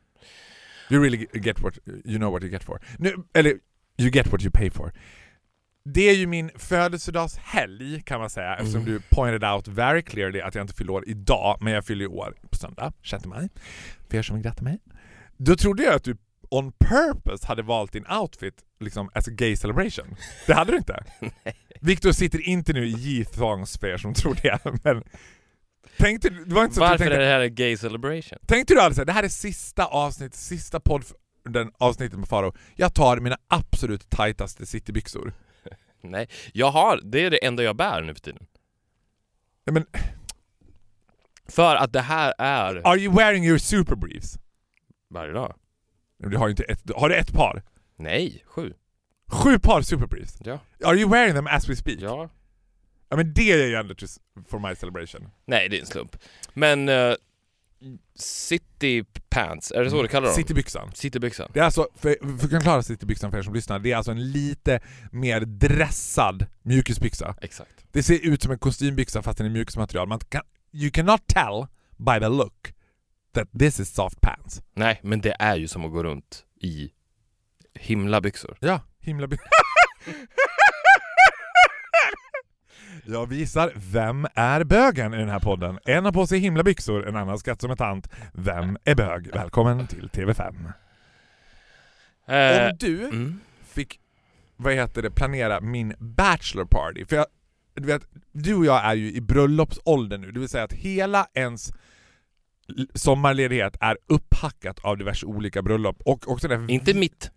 You 0.91 1.03
really 1.03 1.27
get 1.35 1.61
what 1.63 1.79
you 2.05 2.19
know 2.19 2.33
what 2.33 2.43
you 2.43 2.51
get 2.51 2.65
for. 2.65 2.81
Nu, 2.99 3.15
eller 3.35 3.51
you 3.99 4.11
get 4.11 4.33
what 4.33 4.43
you 4.43 4.51
pay 4.51 4.71
for. 4.71 4.93
Det 5.85 6.01
är 6.09 6.15
ju 6.15 6.27
min 6.27 6.51
födelsedagshelg 6.57 8.03
kan 8.03 8.21
man 8.21 8.31
säga 8.31 8.57
eftersom 8.57 8.81
Mm. 8.81 8.93
du 8.93 9.01
pointed 9.01 9.45
out 9.45 9.69
very 9.69 10.03
clearly 10.03 10.41
att 10.41 10.55
jag 10.55 10.63
inte 10.65 10.75
fyller 10.75 10.93
år 10.93 11.05
idag, 11.09 11.59
men 11.61 11.73
jag 11.73 11.85
fyller 11.87 12.07
år 12.07 12.35
på 12.51 12.57
söndag, 12.57 12.93
6 13.05 13.25
maj. 13.27 13.49
För 14.11 14.17
er 14.19 14.23
som 14.23 14.37
vill 14.37 14.45
gratta 14.45 14.63
mig. 14.63 14.79
Då 15.37 15.57
trodde 15.57 15.83
jag 15.83 15.95
att 15.95 16.05
du 16.05 16.17
on 16.51 16.73
purpose 16.73 17.47
hade 17.47 17.63
valt 17.63 17.93
din 17.93 18.07
outfit 18.07 18.55
liksom 18.81 19.11
as 19.15 19.29
a 19.29 19.31
gay 19.31 19.57
celebration. 19.57 20.17
Det 20.47 20.55
hade 20.55 20.73
du 20.73 20.79
inte. 20.79 21.05
Viktor 21.81 22.13
sitter 22.13 22.49
inte 22.49 22.73
nu 22.73 22.87
i 22.87 22.93
G-thongs 22.93 23.79
för 23.79 23.87
er 23.87 23.97
som 23.97 24.15
tror 24.15 24.37
det, 24.43 24.59
men 24.85 25.03
tänkte, 25.99 26.29
det 26.31 26.55
var 26.55 26.63
inte 26.63 26.75
så 26.75 26.81
Varför 26.81 26.99
tänkte, 26.99 27.15
är 27.17 27.21
det 27.21 27.27
här 27.27 27.41
en 27.41 27.55
gay 27.55 27.77
celebration? 27.77 28.39
Tänkte 28.47 28.75
du 28.75 28.81
såhär, 28.95 29.05
det 29.05 29.13
här 29.13 29.23
är 29.23 29.29
sista 29.29 29.85
avsnitt, 29.85 30.35
sista 30.35 30.81
podd, 30.81 31.05
den 31.49 31.71
avsnittet 31.79 32.19
med 32.19 32.29
Faro. 32.29 32.55
Jag 32.77 32.95
tar 32.95 33.21
mina 33.21 33.37
absolut 33.49 34.11
tajtaste 34.11 34.67
citybyxor. 34.67 35.33
Nej, 36.03 36.29
jag 36.53 36.71
har, 36.71 37.01
det 37.05 37.19
är 37.25 37.31
det 37.31 37.45
enda 37.47 37.63
jag 37.63 37.77
bär 37.77 38.03
nu 38.03 38.15
för 38.15 38.21
tiden. 38.21 38.47
Ja, 39.65 39.73
Men 39.73 39.87
För 41.49 41.77
att 41.77 41.93
det 41.93 42.01
här 42.01 42.35
är 42.39 42.87
are 42.87 42.99
you 42.99 43.17
wearing 43.17 43.45
your 43.45 43.59
super 43.59 43.95
briefs? 43.97 44.39
varje 45.11 45.33
dag. 45.33 45.55
Du 46.19 46.37
har 46.37 46.49
ju 46.49 46.51
inte 46.51 46.63
ett, 46.65 46.81
har 46.97 47.09
du 47.09 47.15
ett 47.15 47.33
par? 47.33 47.63
Nej, 47.97 48.45
sju. 48.47 48.75
Sju 49.29 49.59
par 49.59 49.83
super 49.83 50.07
briefs? 50.07 50.39
Ja. 50.45 50.59
Are 50.85 50.97
you 50.97 51.11
wearing 51.11 51.35
them 51.35 51.47
as 51.47 51.69
we 51.69 51.77
speak? 51.77 51.99
Ja. 52.01 52.29
Ja 53.09 53.17
men 53.17 53.33
det 53.35 53.53
är 53.53 53.67
ju 53.67 53.75
ändå 53.75 53.95
for 54.49 54.69
my 54.69 54.75
celebration. 54.75 55.31
Nej, 55.45 55.69
det 55.69 55.77
är 55.77 55.81
en 55.81 55.87
slump. 55.87 56.17
Men 56.53 56.89
uh, 56.89 57.15
City 58.19 59.05
Pants, 59.29 59.73
är 59.73 59.85
det 59.85 59.91
så 59.91 60.03
du 60.03 60.09
kallar 60.09 60.27
dem? 60.27 60.37
Citybyxan. 60.37 60.91
Citybyxan. 60.95 61.51
Det 61.55 61.61
är 61.61 61.65
alltså, 61.65 61.89
för, 61.97 62.17
för 62.39 62.45
att 62.45 62.51
förklara 62.51 62.83
citybyxan 62.83 63.31
för 63.31 63.39
er 63.39 63.43
som 63.43 63.55
lyssnar, 63.55 63.79
det 63.79 63.93
är 63.93 63.97
alltså 63.97 64.13
en 64.13 64.33
lite 64.33 64.81
mer 65.13 65.41
dressad 65.41 66.47
mjukisbyxa. 66.63 67.35
Exakt. 67.43 67.71
Det 67.93 68.03
ser 68.03 68.27
ut 68.27 68.43
som 68.43 68.53
en 68.53 68.59
kostymbyxa 68.59 69.23
fast 69.23 69.39
den 69.39 69.47
är 69.47 69.51
mjukismaterial. 69.51 70.09
Man 70.09 70.19
kan, 70.29 70.43
you 70.73 70.91
cannot 70.91 71.27
tell 71.27 71.67
by 71.97 72.19
the 72.21 72.29
look 72.29 72.75
that 73.35 73.49
this 73.59 73.81
is 73.81 73.95
soft 73.95 74.21
pants. 74.21 74.63
Nej, 74.75 75.01
men 75.03 75.21
det 75.21 75.37
är 75.39 75.57
ju 75.57 75.69
som 75.69 75.85
att 75.85 75.93
gå 75.93 76.03
runt 76.03 76.45
i 76.61 76.91
himlabyxor. 77.75 78.57
Ja, 78.61 78.81
himla 78.99 79.27
by- 79.27 79.37
Jag 83.05 83.27
visar 83.27 83.73
vem 83.77 84.27
är 84.35 84.65
bögen 84.65 85.15
i 85.15 85.17
den 85.17 85.29
här 85.29 85.41
podden. 85.41 85.79
En 85.85 86.05
har 86.05 86.13
på 86.13 86.27
sig 86.27 86.39
himlabyxor, 86.39 87.09
en 87.09 87.17
annan 87.17 87.39
skatt 87.39 87.61
som 87.61 87.71
en 87.71 87.77
tant. 87.77 88.09
Vem 88.33 88.79
är 88.85 88.95
bög? 88.95 89.31
Välkommen 89.35 89.87
till 89.87 90.09
TV5. 90.09 90.73
Eh, 92.27 92.71
Om 92.71 92.77
du 92.79 93.05
mm. 93.05 93.41
fick, 93.65 94.01
vad 94.57 94.73
heter 94.73 95.03
det, 95.03 95.11
planera 95.11 95.61
min 95.61 95.95
bachelor 95.99 96.65
party. 96.65 97.05
För 97.07 97.17
jag, 97.17 97.27
du 97.75 97.87
vet, 97.87 98.03
du 98.33 98.55
och 98.55 98.65
jag 98.65 98.85
är 98.85 98.95
ju 98.95 99.13
i 99.13 99.21
bröllopsåldern 99.21 100.21
nu, 100.21 100.31
det 100.33 100.41
vill 100.41 100.49
säga 100.49 100.65
att 100.65 100.73
hela 100.73 101.27
ens 101.35 101.73
sommarledighet 102.95 103.77
är 103.81 103.99
upphackat 104.07 104.79
av 104.85 104.99
diverse 104.99 105.27
olika 105.27 105.63
bröllop 105.63 106.03
och 106.05 106.29
också 106.29 106.49
det 106.49 106.67
Inte 106.69 106.95
mitt. 106.95 107.31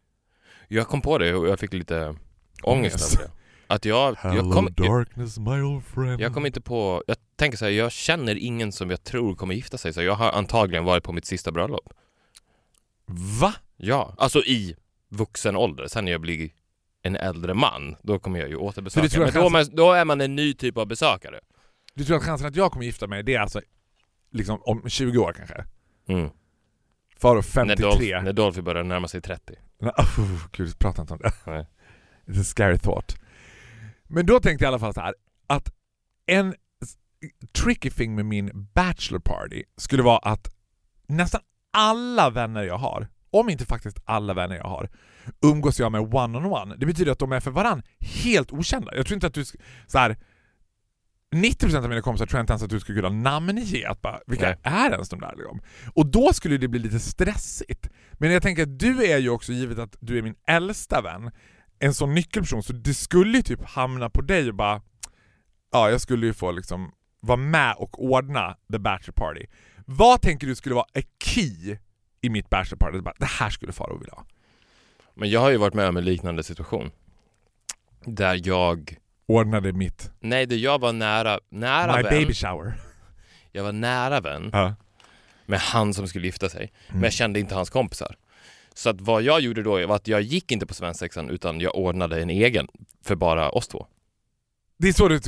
Jag 0.67 0.87
kom 0.87 1.01
på 1.01 1.17
det 1.17 1.33
och 1.33 1.47
jag 1.47 1.59
fick 1.59 1.73
lite 1.73 2.15
ångest 2.63 3.15
över 3.15 3.27
det. 3.27 3.42
Att 3.67 3.85
jag, 3.85 4.15
Hello 4.15 4.35
jag, 4.35 4.53
kom, 4.53 4.73
darkness 4.73 5.37
my 5.37 5.61
old 5.61 5.83
friend. 5.85 6.21
jag 6.21 6.33
kom 6.33 6.45
inte 6.45 6.61
på, 6.61 7.03
jag 7.07 7.17
tänker 7.35 7.57
så 7.57 7.65
här, 7.65 7.71
jag 7.71 7.91
känner 7.91 8.35
ingen 8.35 8.71
som 8.71 8.89
jag 8.89 9.03
tror 9.03 9.35
kommer 9.35 9.55
gifta 9.55 9.77
sig 9.77 9.93
så 9.93 10.01
jag 10.01 10.13
har 10.13 10.31
antagligen 10.31 10.83
varit 10.83 11.03
på 11.03 11.11
mitt 11.11 11.25
sista 11.25 11.51
bröllop. 11.51 11.93
Va? 13.39 13.53
Ja, 13.77 14.15
alltså 14.17 14.39
i 14.39 14.75
vuxen 15.09 15.55
ålder. 15.55 15.87
Sen 15.87 16.05
när 16.05 16.11
jag 16.11 16.21
blir 16.21 16.49
en 17.01 17.15
äldre 17.15 17.53
man, 17.53 17.95
då 18.01 18.19
kommer 18.19 18.39
jag 18.39 18.49
ju 18.49 18.55
återbesöka. 18.55 19.19
Men 19.19 19.33
då, 19.33 19.49
man, 19.49 19.65
då 19.71 19.91
är 19.91 20.05
man 20.05 20.21
en 20.21 20.35
ny 20.35 20.53
typ 20.53 20.77
av 20.77 20.87
besökare. 20.87 21.39
Du 21.93 22.05
tror 22.05 22.17
att 22.17 22.23
chansen 22.23 22.47
att 22.47 22.55
jag 22.55 22.71
kommer 22.71 22.85
gifta 22.85 23.07
mig 23.07 23.23
det 23.23 23.35
är 23.35 23.39
alltså 23.39 23.61
liksom 24.31 24.61
om 24.61 24.89
20 24.89 25.17
år 25.17 25.33
kanske? 25.33 25.65
Mm. 26.07 26.29
Faro 27.17 27.35
När, 27.35 27.41
53. 27.41 27.85
Dolph, 27.85 28.23
när 28.23 28.33
Dolphy 28.33 28.61
börjar 28.61 28.83
närma 28.83 29.07
sig 29.07 29.21
30. 29.21 29.53
Oh, 29.79 30.47
gud, 30.51 30.79
prata 30.79 31.01
inte 31.01 31.13
om 31.13 31.19
det. 31.19 31.31
Nej. 31.45 31.65
It's 32.25 32.41
a 32.41 32.43
scary 32.43 32.77
thought. 32.77 33.17
Men 34.13 34.25
då 34.25 34.39
tänkte 34.39 34.65
jag 34.65 34.67
i 34.67 34.71
alla 34.71 34.79
fall 34.79 34.93
så 34.93 35.01
här 35.01 35.15
att 35.47 35.73
en 36.25 36.55
tricky 37.51 37.89
thing 37.89 38.15
med 38.15 38.25
min 38.25 38.67
bachelor 38.73 39.19
party 39.19 39.63
skulle 39.77 40.03
vara 40.03 40.17
att 40.17 40.55
nästan 41.07 41.41
alla 41.71 42.29
vänner 42.29 42.63
jag 42.63 42.77
har, 42.77 43.07
om 43.29 43.49
inte 43.49 43.65
faktiskt 43.65 43.97
alla 44.05 44.33
vänner 44.33 44.55
jag 44.55 44.63
har, 44.63 44.89
umgås 45.41 45.79
jag 45.79 45.91
med 45.91 46.01
one-on-one. 46.01 46.75
Det 46.75 46.85
betyder 46.85 47.11
att 47.11 47.19
de 47.19 47.31
är 47.31 47.39
för 47.39 47.51
varann 47.51 47.83
helt 47.99 48.51
okända. 48.51 48.95
Jag 48.95 49.05
tror 49.05 49.15
inte 49.15 49.27
att 49.27 49.33
du... 49.33 49.45
Så 49.87 49.97
här, 49.97 50.17
90% 51.33 51.83
av 51.83 51.89
mina 51.89 52.01
kompisar 52.01 52.25
tror 52.25 52.37
jag 52.37 52.43
inte 52.43 52.53
ens 52.53 52.63
att 52.63 52.69
du 52.69 52.79
skulle 52.79 53.01
kunna 53.01 53.09
namnge 53.09 53.87
att 53.87 54.01
bara, 54.01 54.19
vilka 54.27 54.45
Nej. 54.45 54.57
är 54.63 54.91
ens 54.91 55.09
de 55.09 55.19
där 55.19 55.33
liksom? 55.37 55.61
Och 55.93 56.05
då 56.05 56.33
skulle 56.33 56.57
det 56.57 56.67
bli 56.67 56.79
lite 56.79 56.99
stressigt. 56.99 57.89
Men 58.13 58.31
jag 58.31 58.43
tänker 58.43 58.63
att 58.63 58.79
du 58.79 59.05
är 59.05 59.17
ju 59.17 59.29
också, 59.29 59.53
givet 59.53 59.79
att 59.79 59.95
du 59.99 60.17
är 60.17 60.21
min 60.21 60.35
äldsta 60.47 61.01
vän, 61.01 61.31
en 61.85 61.93
sån 61.93 62.13
nyckelperson, 62.15 62.63
så 62.63 62.73
det 62.73 62.93
skulle 62.93 63.37
ju 63.37 63.43
typ 63.43 63.63
hamna 63.65 64.09
på 64.09 64.21
dig 64.21 64.49
och 64.49 64.55
bara, 64.55 64.81
ja 65.71 65.89
jag 65.89 66.01
skulle 66.01 66.25
ju 66.25 66.33
få 66.33 66.51
liksom 66.51 66.91
vara 67.19 67.37
med 67.37 67.75
och 67.77 68.03
ordna 68.03 68.57
the 68.71 68.79
bachelor 68.79 69.13
party. 69.13 69.45
Vad 69.85 70.21
tänker 70.21 70.47
du 70.47 70.55
skulle 70.55 70.75
vara 70.75 70.85
a 70.93 71.01
key 71.23 71.77
i 72.21 72.29
mitt 72.29 72.49
bachelor 72.49 72.77
party? 72.77 72.99
Bara, 73.01 73.15
Det 73.19 73.25
här 73.25 73.49
skulle 73.49 73.71
Faro 73.73 73.97
vilja 73.97 74.13
ha. 74.13 74.25
Men 75.15 75.29
jag 75.29 75.39
har 75.39 75.49
ju 75.49 75.57
varit 75.57 75.73
med 75.73 75.87
om 75.87 75.97
en 75.97 76.05
liknande 76.05 76.43
situation. 76.43 76.91
Där 78.05 78.41
jag, 78.43 78.97
Ordnade 79.25 79.73
mitt, 79.73 80.11
nej 80.19 80.45
där 80.45 80.55
jag 80.55 80.79
var 80.81 80.93
nära, 80.93 81.39
nära 81.49 81.97
my 81.97 82.03
vän. 82.03 82.11
baby 82.11 82.33
shower. 82.33 82.73
Jag 83.51 83.63
var 83.63 83.71
nära 83.71 84.21
vän 84.21 84.49
Ja. 84.53 84.75
med 85.45 85.59
han 85.59 85.93
som 85.93 86.07
skulle 86.07 86.25
gifta 86.27 86.49
sig. 86.49 86.61
Mm. 86.61 86.73
Men 86.99 87.03
jag 87.03 87.13
kände 87.13 87.39
inte 87.39 87.55
hans 87.55 87.69
kompisar. 87.69 88.15
Så 88.73 88.89
att 88.89 89.01
vad 89.01 89.21
jag 89.23 89.41
gjorde 89.41 89.63
då 89.63 89.87
var 89.87 89.95
att 89.95 90.07
jag 90.07 90.21
gick 90.21 90.51
inte 90.51 90.65
på 90.65 90.73
svensexan 90.73 91.29
utan 91.29 91.59
jag 91.59 91.75
ordnade 91.75 92.21
en 92.21 92.29
egen 92.29 92.67
för 93.03 93.15
bara 93.15 93.49
oss 93.49 93.67
två. 93.67 93.87
Det 94.77 94.87
är 94.87 94.93
så 94.93 95.07
du, 95.07 95.19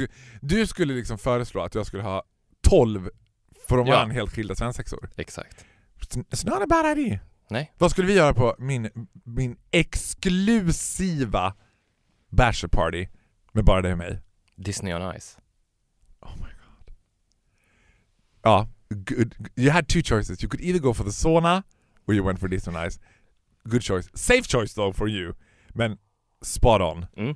du 0.42 0.68
skulle 0.68 0.94
liksom 0.94 1.18
föreslå 1.18 1.62
att 1.62 1.75
jag 1.75 1.86
skulle 1.86 2.04
ha 2.04 2.24
12 2.70 3.10
från 3.68 3.88
Ja. 3.88 3.94
varandra 3.94 4.14
helt 4.14 4.32
skilda 4.32 4.56
svensexor. 4.56 5.10
Exakt. 5.16 5.66
It's 6.00 6.46
not 6.50 6.62
a 6.62 6.66
bad 6.70 6.98
idea. 6.98 7.20
Nej. 7.50 7.74
Vad 7.78 7.92
skulle 7.92 8.08
vi 8.08 8.14
göra 8.14 8.34
på 8.34 8.56
min, 8.60 8.90
min 9.24 9.58
exklusiva 9.72 11.54
bachelor 12.30 12.70
party 12.70 13.08
med 13.52 13.66
bara 13.66 13.82
dig 13.82 13.92
och 13.92 13.98
mig? 13.98 14.20
Disney 14.56 14.94
on 14.94 15.16
Ice. 15.20 15.38
Oh 16.22 16.36
my 16.38 16.42
god. 16.44 16.96
Ja, 18.44 18.68
good. 18.90 19.36
you 19.56 19.72
had 19.72 19.88
two 19.88 20.02
choices. 20.04 20.44
You 20.44 20.50
could 20.50 20.62
either 20.64 20.80
go 20.80 20.94
for 20.94 21.04
the 21.04 21.12
sauna 21.12 21.64
or 22.08 22.16
you 22.16 22.25
went 22.25 22.40
for 22.40 22.48
Disney 22.48 22.75
on 22.75 22.88
Ice. 22.88 23.00
Good 23.65 23.84
choice. 23.84 24.10
Safe 24.13 24.43
choice 24.43 24.74
though 24.74 24.95
for 24.95 25.10
you. 25.10 25.34
Men 25.74 25.98
spot 26.41 26.81
on. 26.81 27.05
Mm. 27.17 27.36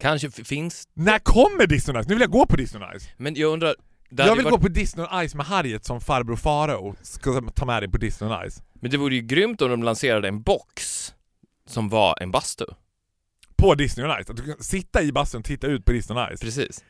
Kanske 0.00 0.30
finns, 0.30 0.88
När 0.94 1.18
kommer 1.18 1.66
Disney 1.66 1.96
on 1.96 2.02
Ice? 2.02 2.08
Nu 2.08 2.14
vill 2.14 2.20
jag 2.20 2.30
gå 2.30 2.46
på 2.46 2.56
Disney 2.56 2.82
on 2.82 2.98
Ice. 2.98 3.08
men 3.16 3.34
jag 3.34 3.52
undrar... 3.52 3.74
Jag 4.10 4.36
vill 4.36 4.44
varit, 4.44 4.50
gå 4.50 4.58
på 4.58 4.68
Disney 4.68 5.28
Ice 5.28 5.34
med 5.34 5.46
Harriet 5.46 5.84
som 5.84 6.00
farbror 6.00 6.36
Farao. 6.36 6.94
Ska 7.02 7.40
ta 7.54 7.66
med 7.66 7.82
dig 7.82 7.90
på 7.90 7.98
Disney 7.98 8.48
Ice. 8.50 8.62
Men 8.74 8.90
det 8.90 8.96
vore 8.96 9.14
ju 9.14 9.20
grymt 9.20 9.62
om 9.62 9.70
de 9.70 9.82
lanserade 9.82 10.28
en 10.28 10.42
box 10.42 11.12
som 11.66 11.88
var 11.88 12.22
en 12.22 12.30
bastu. 12.30 12.64
På 13.56 13.74
Disney 13.74 14.22
Ice. 14.22 14.30
Att 14.30 14.36
du 14.36 14.42
kan 14.42 14.62
sitta 14.62 15.02
i 15.02 15.12
bastun 15.12 15.38
och 15.38 15.44
titta 15.44 15.66
ut 15.66 15.84
på 15.84 15.92
Disney 15.92 16.36
Ice. 16.36 16.40
Precis. 16.40 16.84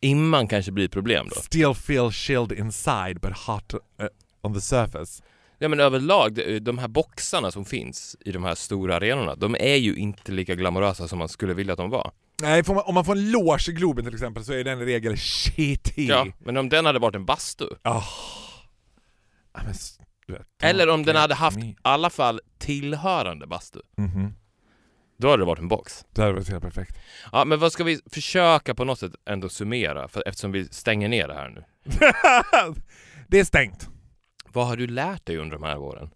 Imman 0.00 0.48
kanske 0.48 0.72
blir 0.72 0.84
ett 0.84 0.92
problem 0.92 1.28
då. 1.34 1.40
Still 1.40 1.74
feel 1.74 2.12
chilled 2.12 2.52
inside 2.52 3.20
but 3.20 3.32
hot 3.46 3.74
uh, 3.74 4.06
on 4.42 4.54
the 4.54 4.60
surface. 4.60 5.22
Ja 5.62 5.68
men 5.68 5.80
överlag, 5.80 6.34
de- 6.62 6.78
här 6.78 6.88
boxarna 6.88 7.50
som 7.50 7.64
finns 7.64 8.16
i 8.20 8.32
de 8.32 8.44
här 8.44 8.54
stora 8.54 8.96
arenorna, 8.96 9.34
de 9.34 9.54
är 9.60 9.76
ju 9.76 9.94
inte 9.94 10.32
lika 10.32 10.54
glamorösa 10.54 11.08
som 11.08 11.18
man 11.18 11.28
skulle 11.28 11.54
vilja 11.54 11.72
att 11.72 11.76
de 11.78 11.90
var. 11.90 12.12
Nej, 12.42 12.62
man, 12.68 12.78
om 12.86 12.94
man 12.94 13.04
får 13.04 13.12
en 13.12 13.30
loge 13.30 13.68
i 13.68 13.72
Globen 13.72 14.04
till 14.04 14.14
exempel 14.14 14.44
så 14.44 14.52
är 14.52 14.64
den 14.64 14.80
i 14.80 14.84
regel 14.84 15.16
shitty. 15.16 16.06
Ja, 16.06 16.26
men 16.38 16.56
om 16.56 16.68
den 16.68 16.86
hade 16.86 16.98
varit 16.98 17.14
en 17.14 17.24
bastu, 17.24 17.66
Ah. 17.82 18.02
Ja, 19.54 19.60
men 19.64 19.74
eller 20.62 20.88
om 20.88 21.04
den 21.04 21.16
hade 21.16 21.34
haft 21.34 21.58
i 21.58 21.76
alla 21.82 22.10
fall 22.10 22.40
tillhörande 22.58 23.46
bastu, 23.46 23.78
Mhm. 23.96 24.34
då 25.18 25.30
hade 25.30 25.42
det 25.42 25.46
varit 25.46 25.58
en 25.58 25.68
box. 25.68 26.04
Det 26.14 26.20
hade 26.22 26.34
varit 26.34 26.48
helt 26.48 26.62
perfekt. 26.64 26.96
Ja, 27.32 27.44
men 27.44 27.58
vad 27.58 27.72
ska 27.72 27.84
vi 27.84 28.00
försöka 28.10 28.74
på 28.74 28.84
något 28.84 28.98
sätt 28.98 29.12
ändå 29.30 29.48
summera, 29.48 30.08
för, 30.08 30.22
eftersom 30.28 30.52
vi 30.52 30.64
stänger 30.68 31.08
ner 31.08 31.28
det 31.28 31.34
här 31.34 31.48
nu. 31.50 31.64
det 33.28 33.40
är 33.40 33.44
stängt. 33.44 33.88
Vad 34.52 34.66
har 34.66 34.76
du 34.76 34.86
lärt 34.86 35.26
dig 35.26 35.36
under 35.36 35.56
de 35.58 35.62
här 35.62 35.78
åren? 35.78 36.10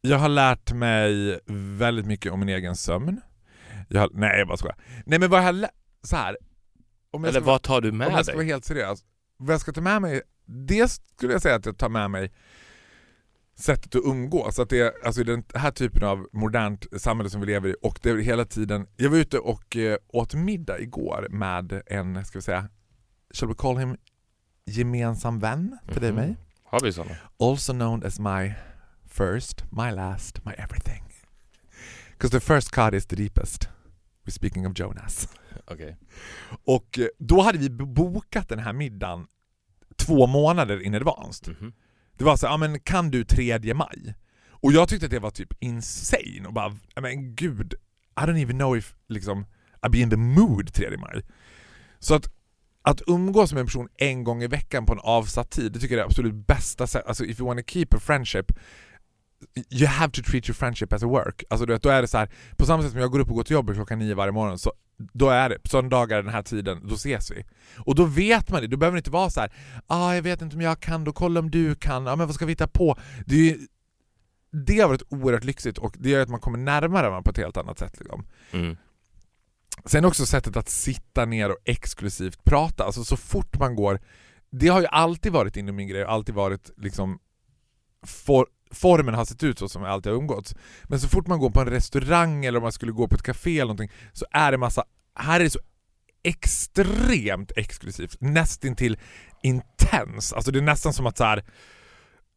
Jag 0.00 0.18
har 0.18 0.28
lärt 0.28 0.72
mig 0.72 1.40
väldigt 1.78 2.06
mycket 2.06 2.32
om 2.32 2.40
min 2.40 2.48
egen 2.48 2.76
sömn. 2.76 3.20
Jag 3.88 4.00
har, 4.00 4.10
nej, 4.12 4.38
jag 4.38 4.48
bara 4.48 4.56
skojar. 4.56 4.76
Nej 5.06 5.18
men 5.18 5.30
vad 5.30 5.40
jag 5.40 5.44
har 5.44 5.52
lärt... 5.52 5.70
Så 6.02 6.16
här. 6.16 6.36
Om 7.10 7.24
jag 7.24 7.28
Eller 7.30 7.40
ska 7.40 7.50
vad 7.50 7.62
tar 7.62 7.80
du 7.80 7.90
Om 7.90 7.98
med 7.98 8.10
jag 8.10 8.24
ska 8.24 8.34
vara 8.34 8.42
dig? 8.42 8.52
helt 8.52 8.64
seriös, 8.64 9.04
vad 9.36 9.54
jag 9.54 9.60
ska 9.60 9.72
ta 9.72 9.80
med 9.80 10.02
mig, 10.02 10.22
det 10.46 10.88
skulle 10.88 11.32
jag 11.32 11.42
säga 11.42 11.54
att 11.54 11.66
jag 11.66 11.78
tar 11.78 11.88
med 11.88 12.10
mig 12.10 12.32
sättet 13.58 13.94
att 13.94 14.02
umgås. 14.04 14.58
Att 14.58 14.70
det 14.70 14.80
är 14.80 14.92
alltså 15.04 15.24
den 15.24 15.44
här 15.54 15.70
typen 15.70 16.08
av 16.08 16.28
modernt 16.32 16.86
samhälle 17.00 17.30
som 17.30 17.40
vi 17.40 17.46
lever 17.46 17.68
i 17.68 17.74
och 17.82 17.98
det 18.02 18.10
är 18.10 18.16
hela 18.16 18.44
tiden... 18.44 18.86
Jag 18.96 19.10
var 19.10 19.16
ute 19.16 19.38
och 19.38 19.76
eh, 19.76 19.96
åt 20.08 20.34
middag 20.34 20.80
igår 20.80 21.26
med 21.30 21.82
en, 21.86 22.24
ska 22.24 22.38
vi 22.38 22.42
säga, 22.42 22.68
shall 23.34 23.48
we 23.48 23.54
call 23.54 23.76
him 23.76 23.96
gemensam 24.66 25.38
vän 25.38 25.78
till 25.92 26.00
dig 26.00 26.10
och 26.10 26.16
mig? 26.16 26.36
Har 26.70 26.80
vi 26.80 26.92
sådana? 26.92 27.16
Also 27.40 27.72
known 27.72 28.04
as 28.04 28.18
my 28.18 28.52
first, 29.06 29.64
my 29.70 29.90
last, 29.90 30.44
my 30.44 30.52
everything. 30.58 31.04
Because 32.10 32.40
the 32.40 32.40
first 32.40 32.70
cut 32.70 32.94
is 32.94 33.06
the 33.06 33.16
deepest. 33.16 33.68
We're 34.24 34.30
speaking 34.32 34.66
of 34.66 34.72
Jonas. 34.78 35.28
Okej. 35.66 35.96
Och 36.64 36.98
eh, 36.98 37.06
då 37.18 37.40
hade 37.42 37.58
vi 37.58 37.70
bokat 37.70 38.48
den 38.48 38.58
här 38.58 38.72
middagen 38.72 39.26
två 39.96 40.26
månader 40.26 40.82
in 40.82 40.94
advanced. 40.94 41.56
Mhm. 41.60 41.72
Det 42.16 42.24
var 42.24 42.36
så 42.36 42.46
ja 42.46 42.56
men 42.56 42.80
kan 42.80 43.10
du 43.10 43.24
3 43.24 43.74
maj? 43.74 44.14
Och 44.50 44.72
jag 44.72 44.88
tyckte 44.88 45.06
att 45.06 45.10
det 45.10 45.18
var 45.18 45.30
typ 45.30 45.52
insane 45.60 46.46
och 46.46 46.52
bara, 46.52 46.76
men 47.00 47.34
gud, 47.34 47.74
I 48.16 48.20
don't 48.20 48.42
even 48.42 48.58
know 48.58 48.76
if 48.76 48.94
liksom, 49.08 49.46
I'll 49.82 49.90
be 49.90 49.98
in 49.98 50.10
the 50.10 50.16
mood 50.16 50.72
3 50.72 50.96
maj. 50.96 51.22
Så 51.98 52.14
att, 52.14 52.30
att 52.88 53.02
umgås 53.06 53.52
med 53.52 53.60
en 53.60 53.66
person 53.66 53.88
en 53.96 54.24
gång 54.24 54.42
i 54.42 54.46
veckan 54.46 54.86
på 54.86 54.92
en 54.92 55.00
avsatt 55.02 55.50
tid, 55.50 55.72
det 55.72 55.78
tycker 55.78 55.94
jag 55.94 56.00
är 56.00 56.04
det 56.04 56.10
absolut 56.10 56.34
bästa 56.34 56.86
sättet. 56.86 57.08
Alltså 57.08 57.24
if 57.24 57.40
you 57.40 57.46
want 57.46 57.66
to 57.66 57.72
keep 57.72 57.86
a 57.90 57.98
friendship, 58.00 58.52
you 59.70 59.86
have 59.86 60.12
to 60.12 60.22
treat 60.22 60.48
your 60.48 60.54
friendship 60.54 60.92
as 60.92 61.02
a 61.02 61.06
work. 61.06 61.44
Alltså 61.50 61.66
du 61.66 61.72
vet, 61.72 61.82
då 61.82 61.88
är 61.88 62.02
det 62.02 62.08
så 62.08 62.18
här, 62.18 62.30
på 62.56 62.66
samma 62.66 62.82
sätt 62.82 62.92
som 62.92 63.00
jag 63.00 63.10
går 63.10 63.18
upp 63.18 63.28
och 63.28 63.34
går 63.34 63.44
till 63.44 63.54
jobbet 63.54 63.76
klockan 63.76 63.98
nio 63.98 64.14
varje 64.14 64.32
morgon, 64.32 64.58
så 64.58 64.72
då 65.12 65.30
är 65.30 65.48
det, 65.48 65.58
söndagar 65.64 66.22
den 66.22 66.32
här 66.32 66.42
tiden, 66.42 66.88
då 66.88 66.94
ses 66.94 67.30
vi. 67.30 67.44
Och 67.76 67.94
då 67.94 68.04
vet 68.04 68.50
man 68.50 68.60
det, 68.60 68.66
då 68.66 68.76
behöver 68.76 68.96
det 68.96 68.98
inte 68.98 69.10
vara 69.10 69.30
så 69.30 69.40
här, 69.40 69.52
ah, 69.86 70.14
jag 70.14 70.22
vet 70.22 70.42
inte 70.42 70.56
om 70.56 70.62
jag 70.62 70.80
kan, 70.80 71.04
då 71.04 71.12
kolla 71.12 71.40
om 71.40 71.50
du 71.50 71.74
kan, 71.74 72.08
ah, 72.08 72.16
men 72.16 72.26
vad 72.26 72.34
ska 72.34 72.46
vi 72.46 72.52
hitta 72.52 72.68
på? 72.68 72.98
Det, 73.26 73.34
är 73.34 73.44
ju, 73.44 73.58
det 74.66 74.80
har 74.80 74.88
varit 74.88 75.02
oerhört 75.08 75.44
lyxigt 75.44 75.78
och 75.78 75.96
det 75.98 76.10
gör 76.10 76.22
att 76.22 76.28
man 76.28 76.40
kommer 76.40 76.58
närmare 76.58 77.08
varandra 77.08 77.22
på 77.22 77.30
ett 77.30 77.36
helt 77.36 77.56
annat 77.56 77.78
sätt. 77.78 77.98
Liksom. 77.98 78.26
Mm. 78.52 78.76
Sen 79.84 80.04
också 80.04 80.26
sättet 80.26 80.56
att 80.56 80.68
sitta 80.68 81.24
ner 81.24 81.50
och 81.50 81.58
exklusivt 81.64 82.44
prata, 82.44 82.84
alltså 82.84 83.04
så 83.04 83.16
fort 83.16 83.58
man 83.58 83.74
går, 83.76 84.00
det 84.50 84.68
har 84.68 84.80
ju 84.80 84.86
alltid 84.86 85.32
varit 85.32 85.56
inom 85.56 85.76
min 85.76 85.88
grej, 85.88 86.04
alltid 86.04 86.34
varit 86.34 86.70
liksom 86.76 87.18
for, 88.06 88.46
formen 88.70 89.14
har 89.14 89.24
sett 89.24 89.42
ut 89.42 89.58
så 89.58 89.68
som 89.68 89.82
jag 89.82 89.92
alltid 89.92 90.12
har 90.12 90.18
umgåtts. 90.18 90.54
Men 90.84 91.00
så 91.00 91.08
fort 91.08 91.26
man 91.26 91.38
går 91.38 91.50
på 91.50 91.60
en 91.60 91.66
restaurang 91.66 92.44
eller 92.44 92.58
om 92.58 92.62
man 92.62 92.72
skulle 92.72 92.92
gå 92.92 93.08
på 93.08 93.14
ett 93.14 93.22
café 93.22 93.54
eller 93.54 93.74
någonting 93.74 93.90
så 94.12 94.26
är 94.30 94.52
det 94.52 94.58
massa, 94.58 94.84
här 95.14 95.40
är 95.40 95.44
det 95.44 95.50
så 95.50 95.60
extremt 96.22 97.52
exklusivt, 97.56 98.16
nästintill 98.20 98.98
intens. 99.42 100.32
Alltså 100.32 100.50
det 100.50 100.58
är 100.58 100.62
nästan 100.62 100.92
som 100.92 101.06
att 101.06 101.16
så 101.16 101.24
här, 101.24 101.44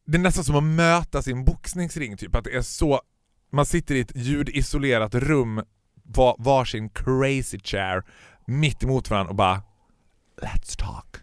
det 0.06 0.16
är 0.16 0.20
nästan 0.20 0.44
som 0.44 0.56
att 0.56 0.64
mötas 0.64 1.28
i 1.28 1.32
en 1.32 1.44
boxningsring 1.44 2.16
typ, 2.16 2.34
att 2.34 2.44
det 2.44 2.56
är 2.56 2.62
så, 2.62 3.00
man 3.52 3.66
sitter 3.66 3.94
i 3.94 4.00
ett 4.00 4.16
ljudisolerat 4.16 5.14
rum, 5.14 5.62
var, 6.02 6.36
varsin 6.38 6.88
crazy 6.88 7.58
chair, 7.58 8.02
mitt 8.46 8.82
emot 8.82 9.10
varandra 9.10 9.30
och 9.30 9.36
bara 9.36 9.62
Let's 10.42 10.78
talk. 10.78 11.16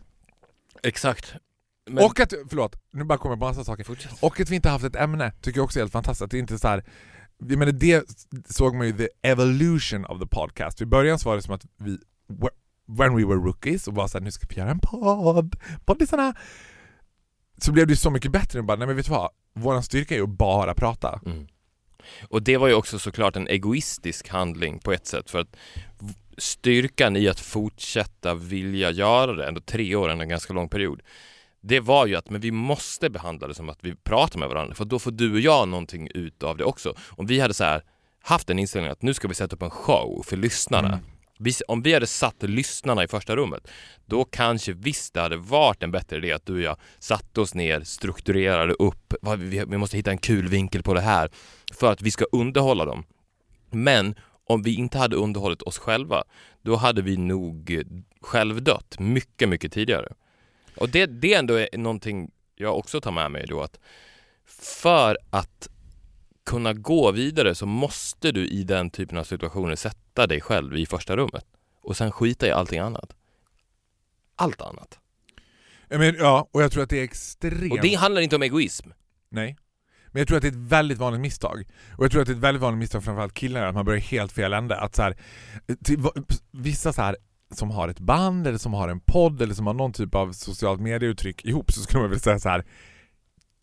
Exakt. 0.84 1.34
Men, 1.90 2.04
Och 2.06 2.20
att, 2.20 2.34
förlåt, 2.50 2.76
nu 2.92 3.04
bara 3.04 3.18
kommer 3.18 3.34
jag 3.34 3.40
på 3.40 3.46
massa 3.46 3.64
saker. 3.64 3.84
fortsätt. 3.84 4.24
Och 4.24 4.40
att 4.40 4.50
vi 4.50 4.56
inte 4.56 4.70
haft 4.70 4.86
ett 4.86 4.96
ämne 4.96 5.32
tycker 5.42 5.60
jag 5.60 5.66
också 5.66 5.80
är 5.80 5.82
helt 5.82 5.92
fantastiskt. 5.92 6.22
Att 6.22 6.32
det 6.32 6.38
är 6.38 6.40
inte 6.40 6.60
så 6.60 6.68
här, 6.68 6.84
jag 7.38 7.60
menar 7.60 7.72
det 7.72 8.04
såg 8.46 8.76
man 8.76 8.88
ju 8.88 8.94
the 8.94 9.08
evolution 9.22 10.06
of 10.06 10.20
the 10.20 10.28
podcast. 10.28 10.82
I 10.82 10.86
början 10.86 11.20
så 11.20 11.30
var 11.30 11.36
det 11.36 11.42
som 11.42 11.54
att 11.54 11.66
vi, 11.78 11.98
when 12.88 13.16
we 13.16 13.26
were 13.26 13.40
rookies, 13.40 13.88
och 13.88 13.94
bara 13.94 14.08
såhär 14.08 14.24
nu 14.24 14.32
ska 14.32 14.48
vi 14.50 14.56
göra 14.56 14.72
en 14.72 14.80
podd, 14.80 15.56
poddisarna. 15.86 16.34
Så 17.58 17.72
blev 17.72 17.88
det 17.88 17.92
ju 17.92 17.98
så 17.98 18.10
mycket 18.10 18.32
bättre, 18.32 18.60
och 18.60 18.66
bara, 18.66 18.78
nej 18.78 18.88
men 18.88 18.96
vet 18.96 19.06
du 19.06 19.12
vad? 19.12 19.30
Våran 19.54 19.84
styrka 19.84 20.14
är 20.16 20.18
ju 20.18 20.24
att 20.24 20.30
bara 20.30 20.74
prata. 20.74 21.20
Mm. 21.26 21.48
Och 22.30 22.44
det 22.44 22.58
var 22.58 22.68
ju 22.68 22.74
också 22.74 23.00
såklart 23.00 23.36
en 23.36 23.48
egoistisk 23.48 24.30
handling 24.30 24.80
på 24.80 24.92
ett 24.92 25.08
sätt 25.08 25.30
för 25.30 25.40
att 25.40 25.56
styrkan 26.38 27.16
i 27.16 27.28
att 27.28 27.40
fortsätta 27.40 28.34
vilja 28.34 28.92
göra 28.92 29.34
det, 29.34 29.48
ändå 29.48 29.62
tre 29.62 29.96
år, 29.96 30.10
ändå 30.10 30.24
en 30.24 30.30
ganska 30.30 30.54
lång 30.54 30.70
period. 30.70 31.02
Det 31.62 31.80
var 31.80 32.06
ju 32.06 32.16
att 32.16 32.30
men 32.30 32.42
vi 32.42 32.52
måste 32.52 33.10
behandla 33.10 33.48
det 33.48 33.56
som 33.56 33.70
att 33.70 33.80
vi 33.82 33.96
pratar 33.96 34.40
med 34.40 34.50
varandra 34.50 34.76
för 34.76 34.86
då 34.86 35.00
får 35.00 35.12
du 35.12 35.34
och 35.34 35.40
jag 35.40 35.68
någonting 35.68 36.08
ut 36.14 36.44
av 36.44 36.58
det 36.58 36.64
också. 36.64 36.96
Om 37.10 37.26
vi 37.26 37.40
hade 37.40 37.54
så 37.54 37.64
här 37.64 37.84
haft 38.22 38.50
en 38.50 38.60
inställning 38.60 38.92
att 38.92 39.02
nu 39.02 39.14
ska 39.14 39.28
vi 39.28 39.34
sätta 39.34 39.56
upp 39.56 39.62
en 39.62 39.70
show 39.70 40.24
för 40.26 40.38
lyssnarna. 40.38 40.88
Mm. 40.88 41.00
Vi, 41.42 41.54
om 41.68 41.82
vi 41.82 41.94
hade 41.94 42.08
satt 42.08 42.44
lyssnarna 42.44 43.04
i 43.04 43.08
första 43.08 43.36
rummet, 43.36 43.68
då 44.06 44.26
kanske 44.26 44.74
visst 44.74 45.14
det 45.14 45.22
hade 45.22 45.38
varit 45.38 45.84
en 45.84 45.92
bättre 45.92 46.18
idé 46.18 46.32
att 46.34 46.46
du 46.46 46.54
och 46.54 46.62
jag 46.62 46.78
satte 47.00 47.42
oss 47.42 47.54
ner, 47.54 47.82
strukturerade 47.82 48.74
upp, 48.74 49.14
vi, 49.38 49.66
vi 49.68 49.78
måste 49.78 49.98
hitta 49.98 50.12
en 50.12 50.18
kul 50.18 50.48
vinkel 50.48 50.84
på 50.84 50.94
det 50.94 51.02
här 51.02 51.30
för 51.74 51.92
att 51.92 52.02
vi 52.02 52.12
ska 52.12 52.26
underhålla 52.32 52.86
dem. 52.86 53.04
Men 53.70 54.16
om 54.46 54.64
vi 54.64 54.76
inte 54.76 54.98
hade 54.98 55.16
underhållit 55.16 55.62
oss 55.62 55.78
själva, 55.78 56.24
då 56.62 56.76
hade 56.76 57.02
vi 57.02 57.18
nog 57.18 57.84
självdött 58.22 59.00
mycket, 59.00 59.50
mycket 59.50 59.74
tidigare. 59.74 60.14
Och 60.76 60.90
det, 60.90 61.06
det 61.06 61.34
ändå 61.34 61.54
är 61.54 61.78
någonting 61.78 62.32
jag 62.56 62.78
också 62.78 63.02
tar 63.02 63.12
med 63.12 63.32
mig 63.32 63.46
då 63.48 63.62
att 63.62 63.80
för 64.62 65.18
att 65.30 65.70
kunna 66.50 66.74
gå 66.74 67.12
vidare 67.12 67.56
så 67.56 67.66
måste 67.66 68.32
du 68.32 68.48
i 68.48 68.64
den 68.64 68.90
typen 68.90 69.18
av 69.18 69.24
situationer 69.24 69.76
sätta 69.76 70.28
dig 70.28 70.42
själv 70.42 70.78
i 70.78 70.86
första 70.86 71.18
rummet 71.18 71.46
och 71.82 71.98
sen 71.98 72.12
skita 72.12 72.48
i 72.48 72.52
allting 72.52 72.80
annat. 72.80 73.16
Allt 74.36 74.62
annat. 74.62 75.00
Men, 75.90 76.16
ja, 76.16 76.50
och 76.52 76.64
jag 76.64 76.72
tror 76.72 76.84
att 76.84 76.90
det 76.90 77.00
är 77.00 77.04
extremt... 77.04 77.72
Och 77.72 77.82
det 77.82 77.96
handlar 77.96 78.22
inte 78.22 78.36
om 78.36 78.44
egoism. 78.44 78.90
Nej. 79.30 79.58
Men 80.08 80.20
jag 80.20 80.28
tror 80.28 80.38
att 80.38 80.42
det 80.42 80.48
är 80.48 80.52
ett 80.52 80.72
väldigt 80.72 80.98
vanligt 80.98 81.22
misstag. 81.22 81.68
Och 81.98 82.04
jag 82.04 82.12
tror 82.12 82.22
att 82.22 82.28
det 82.28 82.34
är 82.34 82.36
ett 82.36 82.44
väldigt 82.44 82.62
vanligt 82.62 82.80
misstag 82.80 83.04
framförallt 83.04 83.34
killar, 83.34 83.66
att 83.66 83.76
man 83.76 83.86
börjar 83.86 84.00
helt 84.00 84.32
fel 84.32 84.54
ände. 84.54 84.80
Att 84.80 84.96
så 84.96 85.02
här, 85.02 85.18
till, 85.84 86.08
vissa 86.52 86.94
så 86.94 87.02
här 87.02 87.18
som 87.54 87.72
har 87.72 87.88
ett 87.88 88.00
band 88.00 88.48
eller 88.48 88.58
som 88.58 88.74
har 88.74 88.90
en 88.90 89.00
podd 89.00 89.42
eller 89.42 89.54
som 89.54 89.68
har 89.68 89.74
någon 89.74 89.94
typ 89.94 90.16
av 90.16 90.32
socialt 90.32 90.82
medieuttryck 90.82 91.46
ihop 91.46 91.72
så 91.72 91.82
skulle 91.82 92.02
man 92.02 92.10
väl 92.10 92.20
säga 92.20 92.40
så 92.40 92.50
här. 92.50 92.66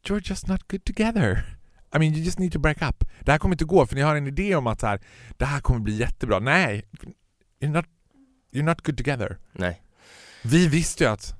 You're 0.04 0.28
just 0.30 0.46
not 0.46 0.68
good 0.68 0.84
together. 0.84 1.55
I 1.96 1.98
mean 1.98 2.14
you 2.14 2.24
just 2.24 2.38
need 2.38 2.52
to 2.52 2.58
break 2.58 2.82
up. 2.82 3.04
Det 3.20 3.32
här 3.32 3.38
kommer 3.38 3.54
inte 3.54 3.64
gå 3.64 3.86
för 3.86 3.94
ni 3.94 4.00
har 4.00 4.16
en 4.16 4.26
idé 4.26 4.54
om 4.54 4.66
att 4.66 4.80
så 4.80 4.86
här, 4.86 5.00
det 5.36 5.44
här 5.44 5.60
kommer 5.60 5.80
bli 5.80 5.96
jättebra. 5.96 6.38
Nej, 6.38 6.84
you're 7.60 7.72
not, 7.72 7.86
you're 8.52 8.62
not 8.62 8.82
good 8.82 8.96
together. 8.96 9.38
Nej. 9.52 9.82
Vi 10.42 10.68
visste 10.68 11.04
ju 11.04 11.10
att 11.10 11.34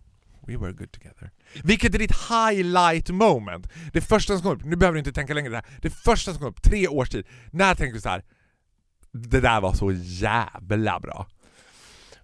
we 0.47 0.57
were 0.57 0.73
good 0.73 0.93
together. 0.93 1.31
Vilket 1.65 1.95
är 1.95 1.99
ditt 1.99 2.17
highlight 2.31 3.11
moment. 3.11 3.69
Det 3.93 4.01
första 4.01 4.35
som 4.35 4.43
kom 4.43 4.53
upp, 4.53 4.65
nu 4.65 4.77
behöver 4.77 4.95
du 4.95 4.99
inte 4.99 5.13
tänka 5.13 5.35
längre 5.35 5.51
det 5.51 5.57
här, 5.57 5.67
det 5.83 5.91
första 5.91 6.33
som 6.33 6.41
kom 6.41 6.49
upp, 6.49 6.63
tre 6.63 6.89
års 6.89 7.09
tid, 7.09 7.27
när 7.51 7.75
tänkte 7.75 7.97
du 7.97 8.01
så 8.01 8.09
här. 8.09 8.25
Det 9.13 9.41
där 9.41 9.61
var 9.61 9.73
så 9.73 9.93
jävla 9.93 11.01
bra. 11.01 11.27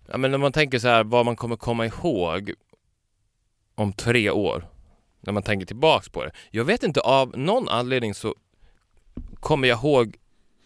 Ja, 0.08 0.18
men 0.18 0.30
när 0.30 0.38
man 0.38 0.52
tänker 0.52 0.78
så 0.78 0.88
här 0.88 1.04
vad 1.04 1.26
man 1.26 1.36
kommer 1.36 1.56
komma 1.56 1.86
ihåg 1.86 2.52
om 3.74 3.92
tre 3.92 4.30
år, 4.30 4.71
när 5.22 5.32
man 5.32 5.42
tänker 5.42 5.66
tillbaks 5.66 6.08
på 6.08 6.24
det. 6.24 6.30
Jag 6.50 6.64
vet 6.64 6.82
inte, 6.82 7.00
av 7.00 7.38
någon 7.38 7.68
anledning 7.68 8.14
så 8.14 8.34
kommer 9.40 9.68
jag 9.68 9.78
ihåg 9.78 10.16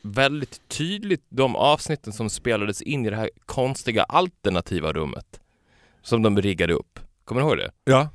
väldigt 0.02 0.68
tydligt 0.68 1.24
de 1.28 1.56
avsnitten 1.56 2.12
som 2.12 2.30
spelades 2.30 2.82
in 2.82 3.06
i 3.06 3.10
det 3.10 3.16
här 3.16 3.30
konstiga 3.46 4.02
alternativa 4.02 4.92
rummet 4.92 5.40
som 6.02 6.22
de 6.22 6.40
riggade 6.42 6.72
upp. 6.72 7.00
Kommer 7.24 7.40
du 7.40 7.46
ihåg 7.48 7.56
det? 7.58 7.70
Ja. 7.84 8.08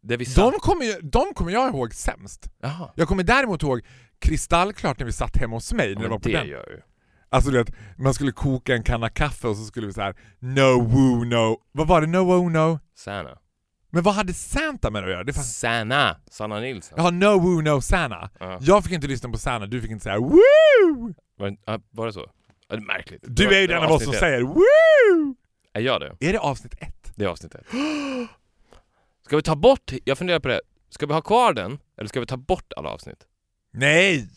Där 0.00 0.16
vi 0.16 0.24
satt... 0.24 0.52
De 0.52 0.60
kommer, 0.60 0.84
ju- 0.84 1.00
de 1.02 1.34
kommer 1.34 1.52
jag 1.52 1.68
ihåg 1.74 1.94
sämst. 1.94 2.48
Jaha. 2.60 2.90
Jag 2.96 3.08
kommer 3.08 3.22
däremot 3.22 3.62
ihåg 3.62 3.80
kristallklart 4.18 4.98
när 4.98 5.06
vi 5.06 5.12
satt 5.12 5.36
hemma 5.36 5.56
hos 5.56 5.72
mig, 5.72 5.88
Ja, 5.88 5.94
när 5.94 6.02
det 6.02 6.08
var 6.08 6.18
på 6.18 6.28
det 6.28 6.36
den. 6.38 6.48
gör 6.48 6.66
ju. 6.70 6.80
Alltså 7.28 7.50
du 7.50 7.58
vet, 7.58 7.74
man 7.98 8.14
skulle 8.14 8.32
koka 8.32 8.74
en 8.74 8.82
kanna 8.82 9.08
kaffe 9.08 9.48
och 9.48 9.56
så 9.56 9.64
skulle 9.64 9.86
vi 9.86 9.92
så 9.92 10.00
här 10.00 10.16
no 10.38 10.82
woo 10.82 11.24
no, 11.24 11.58
vad 11.72 11.86
var 11.88 12.00
det? 12.00 12.06
No 12.06 12.18
woo 12.24 12.48
no? 12.48 12.78
Sanna. 12.94 13.38
Men 13.94 14.02
vad 14.02 14.14
hade 14.14 14.34
Santa 14.34 14.90
med 14.90 15.02
det 15.02 15.06
att 15.06 15.12
göra? 15.12 15.24
Det 15.24 15.32
fanns... 15.32 15.58
Sanna! 15.58 16.16
Sanna 16.30 16.60
Nilsson. 16.60 16.94
Jaha, 16.96 17.10
no 17.10 17.38
woo 17.40 17.60
no 17.60 17.80
Santa. 17.80 18.30
Ja. 18.40 18.58
Jag 18.60 18.84
fick 18.84 18.92
inte 18.92 19.06
lyssna 19.06 19.28
på 19.28 19.38
Sanna, 19.38 19.66
du 19.66 19.80
fick 19.82 19.90
inte 19.90 20.02
säga 20.02 20.18
woo! 20.18 21.14
Var, 21.36 21.56
var 21.90 22.06
det 22.06 22.12
så? 22.12 22.30
Det 22.68 22.74
är 22.74 22.80
märkligt. 22.80 23.24
Du 23.26 23.46
var- 23.46 23.52
är 23.52 23.60
ju 23.60 23.66
den 23.66 23.82
av 23.82 23.92
oss 23.92 24.04
som 24.04 24.12
ett. 24.12 24.18
säger 24.18 24.40
woo! 24.42 25.34
Är 25.72 25.80
jag 25.80 26.00
det? 26.00 26.16
Är 26.28 26.32
det 26.32 26.38
avsnitt 26.38 26.74
ett? 26.78 27.12
Det 27.14 27.24
är 27.24 27.28
avsnitt 27.28 27.54
ett. 27.54 27.66
Ska 29.26 29.36
vi 29.36 29.42
ta 29.42 29.56
bort, 29.56 29.92
jag 30.04 30.18
funderar 30.18 30.40
på 30.40 30.48
det, 30.48 30.60
ska 30.88 31.06
vi 31.06 31.12
ha 31.12 31.20
kvar 31.20 31.52
den? 31.52 31.78
Eller 31.96 32.08
ska 32.08 32.20
vi 32.20 32.26
ta 32.26 32.36
bort 32.36 32.72
alla 32.76 32.88
avsnitt? 32.88 33.26
Nej! 33.72 34.28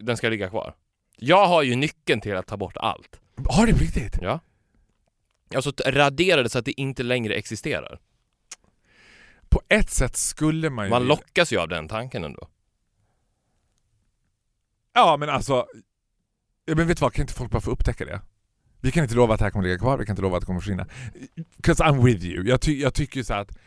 Den 0.00 0.16
ska 0.16 0.28
ligga 0.28 0.48
kvar. 0.48 0.74
Jag 1.16 1.46
har 1.46 1.62
ju 1.62 1.76
nyckeln 1.76 2.20
till 2.20 2.36
att 2.36 2.46
ta 2.46 2.56
bort 2.56 2.76
allt. 2.76 3.20
Har 3.48 3.66
på 3.66 3.78
riktigt? 3.78 4.18
Ja. 4.20 4.40
Alltså 5.54 5.72
radera 5.86 6.42
det 6.42 6.48
så 6.48 6.58
att 6.58 6.64
det 6.64 6.80
inte 6.80 7.02
längre 7.02 7.34
existerar. 7.34 7.98
På 9.50 9.62
ett 9.68 9.90
sätt 9.90 10.16
skulle 10.16 10.70
man 10.70 10.84
ju... 10.86 10.90
Man 10.90 11.04
lockas 11.06 11.52
ju 11.52 11.58
av 11.60 11.68
den 11.68 11.88
tanken 11.88 12.24
ändå. 12.24 12.48
Ja 14.94 15.16
men 15.16 15.28
alltså... 15.30 15.66
Ja, 16.64 16.74
men 16.74 16.86
vet 16.86 16.96
du 16.98 17.00
vad, 17.02 17.12
kan 17.12 17.22
inte 17.22 17.34
folk 17.34 17.50
bara 17.50 17.60
få 17.60 17.70
upptäcka 17.70 18.04
det? 18.04 18.20
Vi 18.80 18.92
kan 18.92 19.02
inte 19.02 19.14
lova 19.14 19.34
att 19.34 19.38
det 19.40 19.44
här 19.44 19.50
kommer 19.50 19.64
ligga 19.64 19.78
kvar, 19.78 19.98
vi 19.98 20.06
kan 20.06 20.12
inte 20.12 20.22
lova 20.22 20.36
att 20.36 20.40
det 20.42 20.46
kommer 20.46 20.60
försvinna. 20.60 20.86
'Cause 21.62 21.84
I'm 21.84 22.04
with 22.04 22.24
you. 22.24 22.48
Jag, 22.48 22.60
ty 22.60 22.80
jag 22.80 22.94
tycker 22.94 23.16
ju 23.16 23.24
så 23.24 23.34
att... 23.34 23.58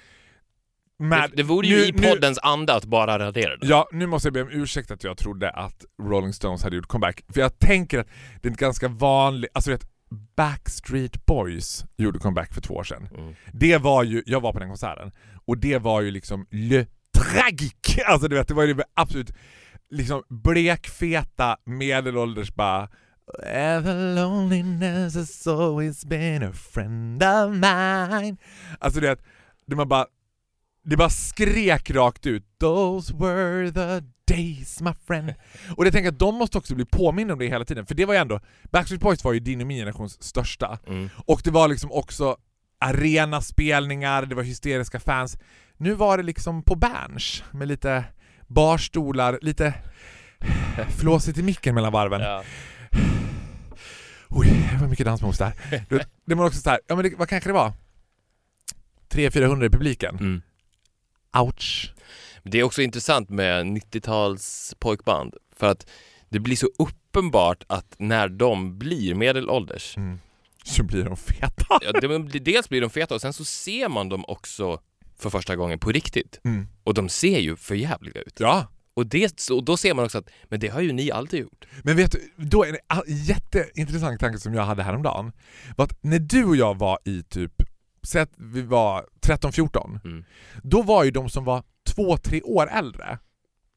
Men, 0.97 1.29
det, 1.29 1.35
det 1.35 1.43
vore 1.43 1.67
ju 1.67 1.75
nu- 1.75 1.83
i 1.85 1.91
nu- 1.91 2.09
poddens 2.09 2.39
anda 2.43 2.75
att 2.75 2.85
bara 2.85 3.19
radera 3.19 3.57
det. 3.57 3.67
Ja, 3.67 3.89
nu 3.91 4.07
måste 4.07 4.27
jag 4.27 4.33
be 4.33 4.41
om 4.41 4.49
ursäkt 4.51 4.91
att 4.91 5.03
jag 5.03 5.17
trodde 5.17 5.49
att 5.49 5.85
Rolling 6.01 6.33
Stones 6.33 6.63
hade 6.63 6.75
gjort 6.75 6.87
comeback. 6.87 7.21
För 7.29 7.41
jag 7.41 7.59
tänker 7.59 7.99
att 7.99 8.07
det 8.41 8.47
är 8.47 8.51
en 8.51 8.55
ganska 8.55 8.87
vanlig... 8.87 9.49
Alltså 9.53 9.71
vet, 9.71 9.90
Backstreet 10.35 11.25
Boys 11.25 11.85
gjorde 11.97 12.19
comeback 12.19 12.53
för 12.53 12.61
två 12.61 12.73
år 12.73 12.83
sedan. 12.83 13.07
Mm. 13.17 13.33
Det 13.53 13.77
var 13.77 14.03
ju, 14.03 14.23
jag 14.25 14.41
var 14.41 14.53
på 14.53 14.59
den 14.59 14.69
konserten, 14.69 15.11
och 15.45 15.57
det 15.57 15.77
var 15.77 16.01
ju 16.01 16.11
liksom 16.11 16.47
le 16.49 16.85
tragique! 17.17 18.03
Alltså 18.07 18.27
du 18.27 18.35
vet, 18.35 18.47
det 18.47 18.53
var 18.53 18.63
ju 18.63 18.81
absolut 18.93 19.31
liksom 19.89 20.23
blekfeta 20.29 21.57
medelålders 21.65 22.53
bara 22.55 22.89
Ever 23.45 24.15
loneliness 24.15 25.15
has 25.15 25.47
always 25.47 26.05
been 26.05 26.43
a 26.43 26.53
friend 26.53 27.23
of 27.23 27.51
mine 27.51 28.37
Alltså 28.79 28.99
du 28.99 29.07
vet, 29.07 29.19
det 29.65 29.75
man 29.75 29.87
bara 29.89 30.05
det 30.83 30.97
bara 30.97 31.09
skrek 31.09 31.91
rakt 31.91 32.25
ut 32.25 32.43
Those 32.59 33.13
were 33.13 33.71
the 33.71 34.05
days 34.35 34.81
my 34.81 34.91
friend 35.07 35.33
Och 35.77 35.85
jag 35.85 35.93
tänker 35.93 36.09
att 36.09 36.19
de 36.19 36.35
måste 36.35 36.57
också 36.57 36.75
bli 36.75 36.85
påminna 36.85 37.33
om 37.33 37.39
det 37.39 37.47
hela 37.47 37.65
tiden, 37.65 37.85
för 37.85 37.95
det 37.95 38.05
var 38.05 38.13
ju 38.13 38.19
ändå 38.19 38.39
Backstreet 38.71 39.01
Boys 39.01 39.23
var 39.23 39.33
ju 39.33 39.39
din 39.39 39.61
och 39.61 39.67
min 39.67 39.77
generations 39.77 40.23
största 40.23 40.79
Mm. 40.87 41.09
och 41.25 41.41
det 41.43 41.51
var 41.51 41.67
liksom 41.67 41.91
också 41.91 42.37
arenaspelningar, 42.79 44.25
det 44.25 44.35
var 44.35 44.43
hysteriska 44.43 44.99
fans. 44.99 45.37
Nu 45.77 45.93
var 45.93 46.17
det 46.17 46.23
liksom 46.23 46.63
på 46.63 46.75
Berns 46.75 47.43
med 47.51 47.67
lite 47.67 48.03
barstolar, 48.47 49.39
lite 49.41 49.73
flåsigt 50.99 51.37
i 51.37 51.43
micken 51.43 51.75
mellan 51.75 51.91
varven. 51.93 52.21
Ja. 52.21 52.43
Oj, 54.29 54.69
det 54.71 54.77
var 54.81 54.87
mycket 54.87 55.05
dansmoves 55.05 55.37
där. 55.37 55.53
Det, 55.89 56.07
det 56.25 56.35
var 56.35 56.45
också 56.45 56.59
så 56.59 56.69
här, 56.69 56.79
ja 56.87 56.95
men 56.95 57.03
det, 57.03 57.15
vad 57.17 57.29
kanske 57.29 57.49
det 57.49 57.53
var? 57.53 57.73
300-400 59.09 59.65
i 59.65 59.69
publiken. 59.69 60.15
Mm. 60.15 60.41
Ouch. 61.37 61.93
Det 62.43 62.59
är 62.59 62.63
också 62.63 62.81
intressant 62.81 63.29
med 63.29 63.65
90-tals 63.65 64.75
pojkband 64.79 65.35
för 65.55 65.67
att 65.67 65.89
det 66.29 66.39
blir 66.39 66.55
så 66.55 66.67
uppenbart 66.79 67.63
att 67.67 67.95
när 67.97 68.29
de 68.29 68.77
blir 68.79 69.15
medelålders, 69.15 69.97
Mm. 69.97 70.19
Så 70.63 70.83
blir 70.83 71.03
de 71.03 71.17
feta. 71.17 71.65
ja, 71.81 72.19
dels 72.41 72.69
blir 72.69 72.81
de 72.81 72.89
feta 72.89 73.15
och 73.15 73.21
sen 73.21 73.33
så 73.33 73.45
ser 73.45 73.89
man 73.89 74.09
dem 74.09 74.25
också 74.27 74.79
för 75.17 75.29
första 75.29 75.55
gången 75.55 75.79
på 75.79 75.91
riktigt. 75.91 76.39
Mm. 76.43 76.67
Och 76.83 76.93
de 76.93 77.09
ser 77.09 77.39
ju 77.39 77.55
för 77.55 77.75
jävliga 77.75 78.21
ut. 78.21 78.39
Ja. 78.39 78.67
Och, 78.93 79.07
det, 79.07 79.49
och 79.51 79.63
då 79.63 79.77
ser 79.77 79.93
man 79.93 80.05
också 80.05 80.17
att, 80.17 80.29
men 80.43 80.59
det 80.59 80.67
har 80.67 80.81
ju 80.81 80.91
ni 80.91 81.11
alltid 81.11 81.39
gjort. 81.39 81.65
Men 81.83 81.95
vet 81.97 82.11
du, 82.11 82.31
då 82.37 82.63
är 82.63 82.71
det 82.71 82.79
en 82.89 83.01
jätteintressant 83.25 84.19
tanke 84.19 84.39
som 84.39 84.53
jag 84.53 84.63
hade 84.63 84.83
häromdagen. 84.83 85.31
Var 85.77 85.85
att 85.85 85.97
när 86.03 86.19
du 86.19 86.43
och 86.45 86.55
jag 86.55 86.77
var 86.77 86.99
i 87.05 87.23
typ, 87.23 87.53
säg 88.03 88.21
att 88.21 88.33
vi 88.37 88.61
var 88.61 89.05
13-14, 89.21 89.99
Mm. 90.05 90.23
då 90.63 90.81
var 90.81 91.03
ju 91.03 91.11
de 91.11 91.29
som 91.29 91.43
var 91.43 91.63
två, 91.87 92.17
tre 92.17 92.41
år 92.41 92.69
äldre, 92.71 93.19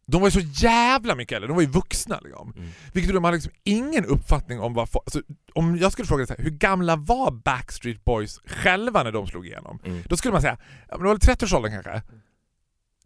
De 0.06 0.20
var 0.20 0.28
ju 0.28 0.30
så 0.30 0.64
jävla 0.66 1.14
mycket 1.14 1.36
äldre, 1.36 1.48
de 1.48 1.54
var 1.54 1.62
ju 1.62 1.68
vuxna 1.68 2.20
liksom. 2.20 2.52
Mm. 2.56 2.68
Vilket 2.92 3.08
gjorde 3.08 3.18
att 3.18 3.22
man 3.22 3.28
hade 3.28 3.36
liksom 3.36 3.52
ingen 3.64 4.04
uppfattning 4.04 4.60
om 4.60 4.74
vad... 4.74 4.88
Alltså, 4.92 5.22
om 5.54 5.76
jag 5.76 5.92
skulle 5.92 6.06
fråga 6.06 6.26
så 6.26 6.34
här, 6.38 6.44
hur 6.44 6.50
gamla 6.50 6.96
var 6.96 7.30
Backstreet 7.30 8.04
Boys 8.04 8.40
själva 8.46 9.02
när 9.02 9.12
de 9.12 9.26
slog 9.26 9.46
igenom? 9.46 9.78
Mm. 9.84 10.02
Då 10.08 10.16
skulle 10.16 10.32
man 10.32 10.42
säga, 10.42 10.58
ja, 10.88 10.96
men 10.96 10.98
det 10.98 11.04
var 11.04 11.14
väl 11.14 11.36
30-årsåldern 11.36 11.72
kanske? 11.72 12.02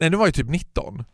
Nej, 0.01 0.11
de 0.11 0.17
var 0.17 0.27
ju 0.27 0.33
typ 0.33 0.49
19. 0.49 1.05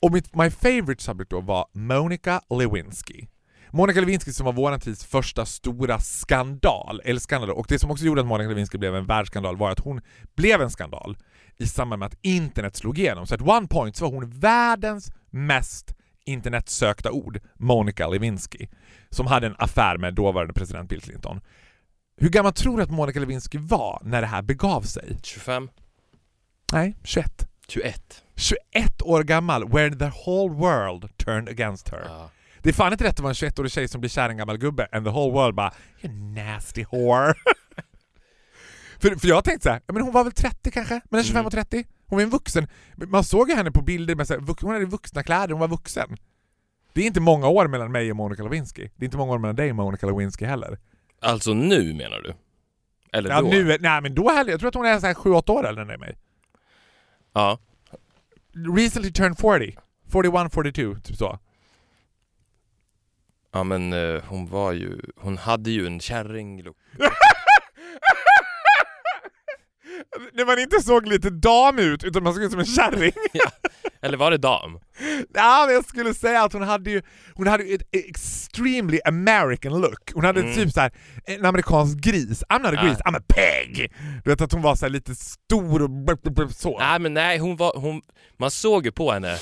Och 0.00 0.12
mitt, 0.12 0.34
my 0.34 0.50
favorite 0.50 1.02
subject 1.02 1.30
då 1.30 1.40
var 1.40 1.66
Monica 1.72 2.40
Lewinsky. 2.50 3.26
Monica 3.70 4.00
Lewinsky 4.00 4.32
som 4.32 4.46
var 4.46 4.52
vår 4.52 4.78
tids 4.78 5.04
första 5.04 5.46
stora 5.46 6.00
skandal, 6.00 7.00
eller 7.04 7.20
skandal. 7.20 7.50
Och 7.50 7.66
det 7.68 7.78
som 7.78 7.90
också 7.90 8.04
gjorde 8.04 8.20
att 8.20 8.26
Monica 8.26 8.48
Lewinsky 8.48 8.78
blev 8.78 8.96
en 8.96 9.06
världsskandal 9.06 9.56
var 9.56 9.70
att 9.70 9.80
hon 9.80 10.00
blev 10.36 10.62
en 10.62 10.70
skandal 10.70 11.16
i 11.58 11.66
samband 11.66 12.00
med 12.00 12.06
att 12.06 12.18
internet 12.22 12.76
slog 12.76 12.98
igenom. 12.98 13.26
Så 13.26 13.34
at 13.34 13.40
one 13.40 13.68
point 13.68 13.96
så 13.96 14.04
var 14.04 14.12
hon 14.12 14.30
världens 14.30 15.12
mest 15.30 15.94
internetsökta 16.24 17.10
ord, 17.10 17.40
Monica 17.54 18.08
Lewinsky, 18.08 18.66
som 19.10 19.26
hade 19.26 19.46
en 19.46 19.54
affär 19.58 19.98
med 19.98 20.14
dåvarande 20.14 20.54
president 20.54 20.88
Bill 20.88 21.00
Clinton. 21.00 21.40
Hur 22.16 22.28
gammal 22.28 22.52
tror 22.52 22.76
du 22.76 22.82
att 22.82 22.90
Monica 22.90 23.20
Lewinsky 23.20 23.58
var 23.58 24.02
när 24.04 24.20
det 24.20 24.26
här 24.26 24.42
begav 24.42 24.82
sig? 24.82 25.16
25? 25.22 25.68
Nej, 26.72 26.96
21. 27.04 27.48
21? 27.68 28.22
21 28.36 29.02
år 29.02 29.22
gammal, 29.22 29.68
where 29.68 29.94
the 29.94 30.10
whole 30.26 30.54
world 30.54 31.16
turned 31.16 31.48
against 31.48 31.88
her. 31.88 32.02
Ja. 32.04 32.30
Det 32.62 32.68
är 32.68 32.74
fan 32.74 32.92
inte 32.92 33.04
rätt 33.04 33.10
att 33.10 33.20
vara 33.20 33.30
en 33.30 33.34
21-årig 33.34 33.72
tjej 33.72 33.88
som 33.88 34.00
blir 34.00 34.10
kär 34.10 34.28
i 34.28 34.30
en 34.30 34.36
gammal 34.36 34.58
gubbe 34.58 34.88
and 34.92 35.06
the 35.06 35.10
whole 35.10 35.32
world 35.32 35.54
bara 35.54 35.72
You 36.02 36.12
nasty 36.12 36.84
whore. 36.90 37.34
för, 38.98 39.16
för 39.16 39.28
jag 39.28 39.44
tänkte 39.44 39.62
så 39.64 39.70
här, 39.70 39.80
men 39.86 40.02
hon 40.02 40.12
var 40.12 40.24
väl 40.24 40.32
30 40.32 40.70
kanske? 40.70 41.00
Mellan 41.10 41.24
25 41.24 41.36
Mm. 41.36 41.46
och 41.46 41.52
30? 41.52 41.84
Hon 42.06 42.16
var 42.16 42.22
en 42.22 42.30
vuxen. 42.30 42.66
Man 42.96 43.24
såg 43.24 43.48
ju 43.50 43.54
henne 43.56 43.70
på 43.70 43.82
bilder 43.82 44.14
med 44.14 44.26
så 44.26 44.34
här, 44.34 44.40
hon 44.62 44.72
hade 44.74 44.84
vuxna 44.86 45.22
kläder, 45.22 45.48
hon 45.48 45.60
var 45.60 45.68
vuxen. 45.68 46.16
Det 46.92 47.00
är 47.02 47.06
inte 47.06 47.20
många 47.20 47.48
år 47.48 47.66
mellan 47.68 47.92
mig 47.92 48.10
och 48.10 48.16
Monica 48.16 48.42
Lewinsky. 48.42 48.88
Det 48.96 49.04
är 49.04 49.04
inte 49.04 49.16
många 49.16 49.32
år 49.32 49.38
mellan 49.38 49.56
dig 49.56 49.70
och 49.70 49.76
Monica 49.76 50.06
Lewinsky 50.06 50.44
heller. 50.44 50.78
Alltså 51.20 51.54
nu 51.54 51.94
menar 51.94 52.20
du? 52.20 52.34
Eller 53.12 53.30
Ja, 53.30 53.40
då? 53.42 53.48
nu, 53.48 53.72
är- 53.72 53.78
nej 53.78 54.00
men 54.02 54.14
då 54.14 54.30
heller, 54.30 54.50
jag 54.50 54.60
tror 54.60 54.68
att 54.68 54.74
hon 54.74 54.86
är 54.86 54.98
så 55.00 55.06
här 55.06 55.14
7-8 55.14 55.50
år 55.50 55.66
äldre 55.66 55.94
än 55.94 56.00
mig. 56.00 56.16
Ja. 57.32 57.58
Recently 58.76 59.12
turned 59.12 59.38
40. 59.38 59.76
41, 60.08 60.52
42, 60.52 60.94
typ 61.04 61.16
så. 61.16 61.38
Ja 63.52 63.64
men 63.64 63.92
eh, 63.92 64.22
hon 64.28 64.46
var 64.46 64.72
ju, 64.72 65.00
hon 65.16 65.38
hade 65.38 65.70
ju 65.70 65.86
en 65.86 66.00
kärringlook. 66.00 66.76
När 70.32 70.44
man 70.46 70.58
inte 70.58 70.82
såg 70.82 71.06
lite 71.06 71.30
dam 71.30 71.78
ut 71.78 72.04
utan 72.04 72.22
man 72.22 72.34
såg 72.34 72.42
ut 72.42 72.50
som 72.50 72.60
en 72.60 72.66
kärring. 72.66 73.12
Eller 74.02 74.16
var 74.16 74.30
det 74.30 74.36
dam? 74.38 74.78
Ja, 75.34 75.64
men 75.66 75.74
jag 75.74 75.84
skulle 75.84 76.14
säga 76.14 76.42
att 76.44 76.52
hon 76.52 76.62
hade 76.62 76.90
ju 76.90 77.02
hon 77.34 77.46
hade 77.46 77.64
ju 77.64 77.74
ett 77.74 77.82
extremely 77.92 78.98
American 79.04 79.80
look. 79.80 80.12
Hon 80.14 80.24
hade 80.24 80.40
Mm. 80.40 80.54
typ 80.54 80.72
så 80.72 80.80
här 80.80 80.92
en 81.26 81.44
amerikansk 81.44 81.98
gris. 81.98 82.44
I'm 82.48 82.58
not 82.62 82.66
a 82.72 82.74
Ja. 82.74 82.82
gris, 82.88 82.98
I'm 82.98 83.16
a 83.16 83.22
pig! 83.28 83.92
Du 84.24 84.30
vet 84.30 84.40
att 84.40 84.52
hon 84.52 84.62
var 84.62 84.74
så 84.74 84.88
lite 84.88 85.14
stor 85.14 85.82
och 85.82 85.90
blub, 85.90 86.20
blub, 86.22 86.34
blub, 86.34 86.52
så. 86.52 86.78
Nej 86.78 86.98
men 86.98 87.14
nej, 87.14 87.38
hon 87.38 87.56
var, 87.56 87.72
hon, 87.76 88.02
man 88.38 88.50
såg 88.50 88.84
ju 88.86 88.92
på 88.92 89.12
henne 89.12 89.38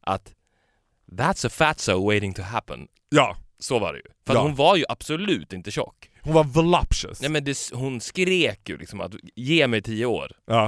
att 0.00 0.34
That's 1.12 1.46
a 1.46 1.50
fatso 1.50 2.06
waiting 2.06 2.34
to 2.34 2.42
happen. 2.42 2.86
Ja, 3.08 3.36
Så 3.58 3.78
var 3.78 3.92
det 3.92 3.98
ju. 3.98 4.04
För 4.26 4.34
Ja. 4.34 4.40
hon 4.42 4.54
var 4.54 4.76
ju 4.76 4.84
absolut 4.88 5.52
inte 5.52 5.70
tjock. 5.70 6.10
Hon 6.28 6.34
var 6.34 6.44
voluptuous. 6.44 7.20
Nej 7.20 7.30
men 7.30 7.44
det, 7.44 7.56
hon 7.72 8.00
skrek 8.00 8.68
ju 8.68 8.78
liksom 8.78 9.00
att 9.00 9.14
ge 9.36 9.66
mig 9.66 9.82
tio 9.82 10.06
år 10.06 10.32
Ja. 10.46 10.66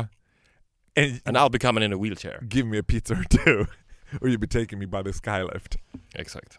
And, 0.99 1.21
and 1.25 1.37
I'll 1.37 1.51
be 1.51 1.59
coming 1.59 1.85
in 1.85 1.93
a 1.93 1.97
wheelchair. 2.03 2.39
give 2.43 2.69
me 2.69 2.79
a 2.79 2.83
pizza 2.89 3.15
or 3.15 3.25
two. 3.31 3.67
Or 4.21 4.29
you'll 4.29 4.39
be 4.41 4.47
taking 4.49 4.79
me 4.79 4.87
by 4.87 5.03
the 5.05 5.13
skylift. 5.13 5.77
Exakt. 6.15 6.59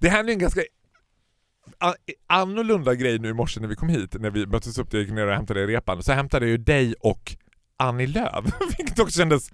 Det 0.00 0.08
hände 0.08 0.32
en 0.32 0.38
ganska 0.38 0.60
annorlunda 2.26 2.94
grej 2.94 3.18
nu 3.18 3.28
i 3.28 3.32
morse 3.34 3.60
när 3.60 3.68
vi 3.68 3.76
kom 3.76 3.88
hit, 3.88 4.14
när 4.20 4.30
vi 4.30 4.46
möttes 4.46 4.78
upp, 4.78 4.92
jag 4.92 5.02
gick 5.02 5.10
ner 5.12 5.26
och 5.26 5.34
hämtade 5.34 5.60
i 5.60 5.66
repan, 5.66 6.02
så 6.02 6.12
hämtade 6.12 6.46
jag 6.46 6.50
ju 6.50 6.56
dig 6.58 6.94
och 7.00 7.36
Annie 7.76 8.06
Lööf, 8.06 8.44
vilket 8.78 8.98
också 8.98 9.18
kändes 9.18 9.50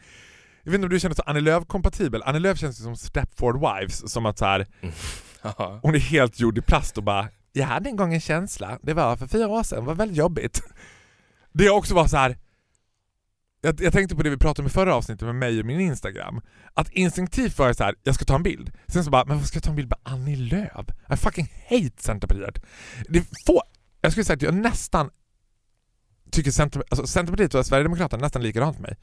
jag 0.62 0.70
vet 0.72 0.78
inte 0.78 0.85
om 0.87 0.90
du 0.90 1.00
känner 1.00 1.14
så 1.14 1.22
Annie 1.26 1.40
Lööf-kompatibel. 1.40 2.22
Annie 2.22 2.38
Lööf 2.40 2.59
känns 2.59 2.80
ju 2.80 2.85
som 2.85 2.96
Stepford 2.96 3.61
Wives, 3.61 4.12
som 4.12 4.26
att 4.26 4.38
så 4.38 4.44
här, 4.44 4.66
Ja. 5.42 5.80
hon 5.82 5.94
är 5.94 5.98
helt 5.98 6.40
gjord 6.40 6.59
i 6.59 6.61
plast 6.62 6.98
och 6.98 7.04
bara 7.04 7.28
Jag 7.57 7.66
hade 7.66 7.90
en 7.90 7.97
gång 7.97 8.14
en 8.14 8.21
känsla, 8.21 8.79
det 8.83 8.95
var 8.95 9.16
för 9.16 9.27
fyra 9.27 9.49
år 9.49 9.62
sedan, 9.62 9.79
det 9.79 9.87
var 9.87 9.95
väldigt 9.95 10.19
jobbigt. 10.19 10.62
Det 11.53 11.71
också 11.71 11.95
var 11.95 12.07
så 12.07 12.16
här. 12.16 12.38
Jag, 13.61 13.81
jag 13.81 13.92
tänkte 13.92 14.16
på 14.16 14.23
det 14.23 14.31
vi 14.31 14.37
pratade 14.37 14.62
om 14.62 14.66
i 14.66 14.71
förra 14.71 14.95
avsnittet 14.95 15.27
med 15.27 15.35
mig 15.35 15.61
och 15.61 15.66
min 15.66 15.81
Instagram. 15.81 16.40
Att 16.75 16.92
instinktivt 16.92 17.59
var 17.59 17.66
jag 17.66 17.77
så 17.77 17.85
här, 17.85 17.95
jag 18.03 18.14
ska 18.14 18.25
ta 18.25 18.35
en 18.35 18.42
bild. 18.42 18.73
Sen 18.87 19.05
så 19.05 19.11
bara, 19.11 19.25
men 19.25 19.38
vad 19.38 19.47
ska 19.47 19.57
jag 19.57 19.62
ta 19.62 19.71
en 19.71 19.77
bild 19.77 19.88
med 19.88 19.99
Annie 20.03 20.37
Lööf? 20.37 20.87
I 21.12 21.16
fucking 21.16 21.49
hate 21.71 22.03
Centerpartiet. 22.03 22.64
Det 23.09 23.25
få, 23.47 23.62
jag 24.01 24.12
skulle 24.12 24.25
säga 24.25 24.35
att 24.35 24.42
jag 24.42 24.55
nästan 24.55 25.11
tycker 26.31 26.51
Center, 26.51 26.83
alltså 26.90 27.07
Centerpartiet 27.07 27.55
och 27.55 27.66
Sverigedemokraterna 27.66 28.23
nästan 28.23 28.42
likadant 28.42 28.79
mig. 28.79 28.97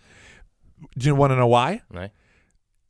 Do 0.96 1.08
you 1.08 1.18
wanna 1.18 1.36
know 1.36 1.50
why? 1.50 1.80
Nej. 1.88 2.14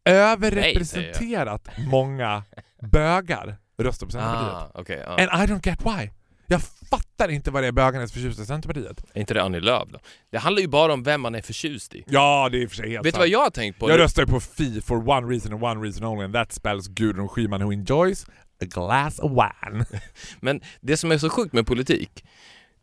Överrepresenterat 0.05 1.69
många 1.77 2.43
bögar 2.81 3.57
röstar 3.83 4.05
på 4.05 4.11
Centerpartiet. 4.11 4.53
Ah, 4.53 4.71
okej. 4.73 5.03
ja. 5.05 5.11
And 5.11 5.49
I 5.49 5.53
don't 5.53 5.67
get 5.67 5.79
why. 5.85 6.09
Jag 6.47 6.61
fattar 6.89 7.29
inte 7.29 7.51
vad 7.51 7.63
det 7.63 7.67
är 7.67 7.71
bögarna 7.71 8.03
är 8.03 8.07
förtjusta 8.07 8.43
i 8.43 8.45
Centerpartiet. 8.45 9.03
Är 9.13 9.19
inte 9.19 9.33
det 9.33 9.43
Annie 9.43 9.59
Lööf 9.59 9.89
då? 9.89 9.99
Det 10.31 10.37
handlar 10.37 10.61
ju 10.61 10.67
bara 10.67 10.93
om 10.93 11.03
vem 11.03 11.21
man 11.21 11.35
är 11.35 11.41
förtjust 11.41 11.95
i. 11.95 12.03
Ja, 12.07 12.49
det 12.51 12.57
är 12.57 12.61
i 12.61 12.65
och 12.65 12.69
för 12.69 12.75
sig 12.75 12.89
helt 12.89 13.05
Vet 13.05 13.13
du 13.13 13.19
vad 13.19 13.27
jag 13.27 13.39
har 13.39 13.49
tänkt 13.49 13.79
på? 13.79 13.89
Jag 13.89 13.99
röstar 13.99 14.21
ju 14.21 14.27
på 14.27 14.39
Fi 14.39 14.81
for 14.81 15.09
one 15.09 15.33
reason 15.33 15.53
and 15.53 15.63
one 15.63 15.85
reason 15.85 16.03
only 16.03 16.25
and 16.25 16.33
that 16.33 16.51
spells 16.53 16.87
Gudrun 16.87 17.29
Schyman 17.29 17.61
who 17.61 17.73
enjoys 17.73 18.25
a 18.61 18.65
glass 18.65 19.19
of 19.19 19.31
wine. 19.31 19.85
Men 20.39 20.61
det 20.81 20.97
som 20.97 21.11
är 21.11 21.17
så 21.17 21.29
sjukt 21.29 21.53
med 21.53 21.67
politik, 21.67 22.25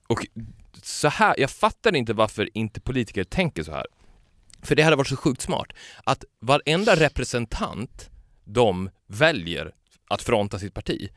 och 0.07 0.27
så 0.83 1.09
här, 1.09 1.35
jag 1.39 1.51
fattar 1.51 1.97
inte 1.97 2.13
varför 2.13 2.49
inte 2.55 2.81
politiker 2.81 3.25
tänker 3.25 3.63
så 3.63 3.73
här. 3.73 3.87
För 4.63 4.75
det 4.75 4.83
hade 4.83 4.97
varit 4.97 5.09
så 5.09 5.17
sjukt 5.17 5.43
smart 5.43 5.73
att 6.05 6.25
varenda 6.41 6.97
representant 6.97 8.11
de 8.45 8.91
väljer 9.07 9.75
att 10.11 10.23
fronta 10.23 10.59
sitt 10.59 10.75
parti 10.75 11.09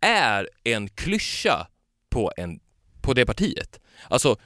är 0.00 0.48
en 0.64 0.88
klyscha 0.88 1.66
på, 2.10 2.32
en, 2.36 2.60
på 3.02 3.14
det 3.14 3.26
partiet. 3.26 3.80
Alltså 4.08 4.36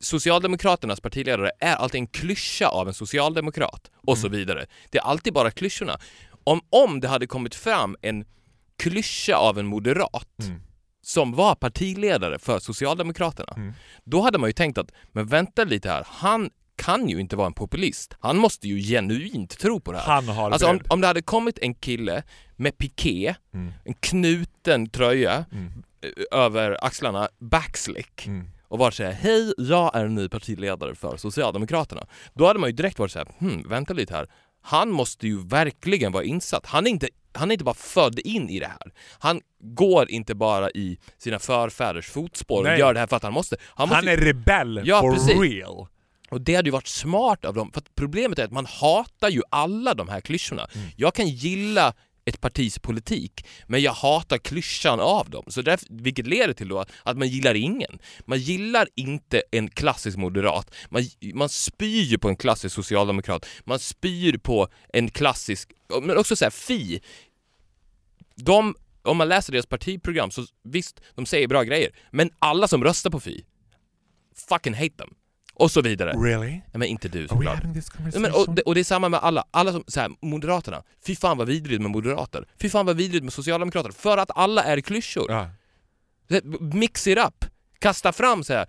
Socialdemokraternas 0.00 1.00
partiledare 1.00 1.50
är 1.60 1.74
alltid 1.76 1.98
en 1.98 2.06
klyscha 2.06 2.68
av 2.68 2.88
en 2.88 2.94
socialdemokrat 2.94 3.90
och 4.06 4.18
så 4.18 4.28
vidare. 4.28 4.66
Det 4.90 4.98
är 4.98 5.02
alltid 5.02 5.32
bara 5.32 5.50
klyschorna. 5.50 5.98
Om, 6.44 6.60
om 6.70 7.00
det 7.00 7.08
hade 7.08 7.26
kommit 7.26 7.54
fram 7.54 7.96
en 8.02 8.24
klyscha 8.78 9.36
av 9.36 9.58
en 9.58 9.66
moderat 9.66 10.28
Mm. 10.42 10.60
som 11.02 11.32
var 11.32 11.54
partiledare 11.54 12.38
för 12.38 12.58
Socialdemokraterna, 12.58 13.52
Mm. 13.56 13.72
då 14.04 14.20
hade 14.20 14.38
man 14.38 14.48
ju 14.48 14.52
tänkt 14.52 14.78
att, 14.78 14.92
men 15.12 15.26
vänta 15.26 15.64
lite 15.64 15.88
här, 15.90 16.06
han 16.08 16.50
kan 16.76 17.08
ju 17.08 17.20
inte 17.20 17.36
vara 17.36 17.46
en 17.46 17.52
populist. 17.52 18.16
Han 18.20 18.36
måste 18.36 18.68
ju 18.68 18.78
genuint 18.80 19.58
tro 19.58 19.80
på 19.80 19.92
det 19.92 19.98
här. 19.98 20.04
Han 20.14 20.28
har 20.28 20.50
Alltså 20.50 20.66
om, 20.68 20.80
om 20.88 21.00
det 21.00 21.06
hade 21.06 21.22
kommit 21.22 21.58
en 21.58 21.74
kille 21.74 22.22
med 22.56 22.78
piké, 22.78 23.34
Mm. 23.54 23.72
en 23.84 23.94
knuten 23.94 24.88
tröja 24.88 25.44
Mm. 25.52 25.72
över 26.32 26.84
axlarna, 26.84 27.28
backslick 27.40 28.26
Mm. 28.26 28.48
och 28.68 28.78
varit 28.78 28.94
såhär 28.94 29.12
Hej, 29.12 29.54
jag 29.58 29.96
är 29.96 30.08
ny 30.08 30.28
partiledare 30.28 30.94
för 30.94 31.16
Socialdemokraterna. 31.16 32.06
Då 32.34 32.46
hade 32.46 32.58
man 32.58 32.68
ju 32.70 32.76
direkt 32.76 32.98
varit 32.98 33.12
såhär, 33.12 33.28
hmm, 33.38 33.62
vänta 33.68 33.94
lite 33.94 34.14
här. 34.14 34.26
Han 34.62 34.90
måste 34.90 35.26
ju 35.26 35.46
verkligen 35.46 36.12
vara 36.12 36.24
insatt. 36.24 36.66
Han 36.66 36.86
är 36.86 36.90
inte, 36.90 37.08
han 37.32 37.50
är 37.50 37.52
inte 37.52 37.64
bara 37.64 37.74
född 37.74 38.18
in 38.18 38.48
i 38.48 38.60
det 38.60 38.66
här. 38.66 38.92
Han 39.18 39.40
går 39.60 40.10
inte 40.10 40.34
bara 40.34 40.70
i 40.70 40.98
sina 41.18 41.38
förfäders 41.38 42.08
fotspår 42.10 42.62
Nej. 42.62 42.72
och 42.72 42.78
gör 42.78 42.94
det 42.94 43.00
här 43.00 43.06
för 43.06 43.16
att 43.16 43.22
han 43.22 43.32
måste. 43.32 43.56
Han, 43.64 43.88
måste 43.88 43.96
Han 43.96 44.08
är 44.08 44.16
rebell 44.16 44.82
Ja, 44.84 45.00
for 45.00 45.12
precis. 45.14 45.40
real. 45.40 45.86
Och 46.30 46.40
det 46.40 46.54
hade 46.54 46.68
ju 46.68 46.72
varit 46.72 46.86
smart 46.86 47.44
av 47.44 47.54
dem, 47.54 47.72
för 47.72 47.82
problemet 47.94 48.38
är 48.38 48.44
att 48.44 48.52
man 48.52 48.66
hatar 48.66 49.28
ju 49.28 49.42
alla 49.50 49.94
de 49.94 50.08
här 50.08 50.20
klyschorna. 50.20 50.68
Mm. 50.74 50.88
Jag 50.96 51.14
kan 51.14 51.28
gilla 51.28 51.94
ett 52.26 52.40
partis 52.40 52.78
politik, 52.78 53.46
men 53.66 53.82
jag 53.82 53.92
hatar 53.92 54.38
klyschan 54.38 55.00
av 55.00 55.30
dem. 55.30 55.44
Så 55.48 55.62
därför, 55.62 55.86
vilket 55.90 56.26
leder 56.26 56.52
till 56.52 56.68
då 56.68 56.84
att 57.02 57.16
man 57.16 57.28
gillar 57.28 57.54
ingen. 57.54 57.98
Man 58.24 58.38
gillar 58.38 58.88
inte 58.94 59.42
en 59.50 59.70
klassisk 59.70 60.16
moderat, 60.16 60.74
man, 60.90 61.02
man 61.34 61.48
spyr 61.48 62.02
ju 62.02 62.18
på 62.18 62.28
en 62.28 62.36
klassisk 62.36 62.74
socialdemokrat, 62.74 63.46
man 63.64 63.78
spyr 63.78 64.38
på 64.38 64.68
en 64.92 65.10
klassisk, 65.10 65.72
men 66.02 66.18
också 66.18 66.36
såhär 66.36 66.50
Fi. 66.50 67.00
De, 68.36 68.74
om 69.02 69.16
man 69.16 69.28
läser 69.28 69.52
deras 69.52 69.66
partiprogram 69.66 70.30
så 70.30 70.46
visst, 70.64 71.00
de 71.14 71.26
säger 71.26 71.48
bra 71.48 71.62
grejer, 71.62 71.90
men 72.10 72.30
alla 72.38 72.68
som 72.68 72.84
röstar 72.84 73.10
på 73.10 73.20
Fi, 73.20 73.44
fucking 74.48 74.74
hate 74.74 74.96
them. 74.96 75.14
Och 75.58 75.70
så 75.70 75.82
vidare. 75.82 76.12
Really? 76.12 76.50
Nej, 76.50 76.62
men 76.72 76.82
inte 76.82 77.08
du 77.08 77.28
såklart. 77.28 77.62
Nej, 77.64 78.20
men, 78.20 78.32
och, 78.32 78.54
det, 78.54 78.62
och 78.62 78.74
det 78.74 78.80
är 78.80 78.84
samma 78.84 79.08
med 79.08 79.20
alla, 79.20 79.44
alla 79.50 79.72
som, 79.72 79.84
så 79.86 80.00
här, 80.00 80.10
Moderaterna. 80.22 80.82
Fy 81.06 81.16
fan 81.16 81.38
vad 81.38 81.46
vidrigt 81.48 81.82
med 81.82 81.90
moderater. 81.90 82.48
Fy 82.60 82.68
fan 82.68 82.86
vad 82.86 82.96
vidrigt 82.96 83.24
med 83.24 83.32
socialdemokrater. 83.32 83.90
För 83.92 84.18
att 84.18 84.30
alla 84.34 84.64
är 84.64 84.80
klyschor. 84.80 85.26
ja. 85.30 85.50
Mix 86.60 87.06
it 87.06 87.18
up. 87.18 87.44
Kasta 87.78 88.12
fram 88.12 88.44
så 88.44 88.52
här. 88.52 88.66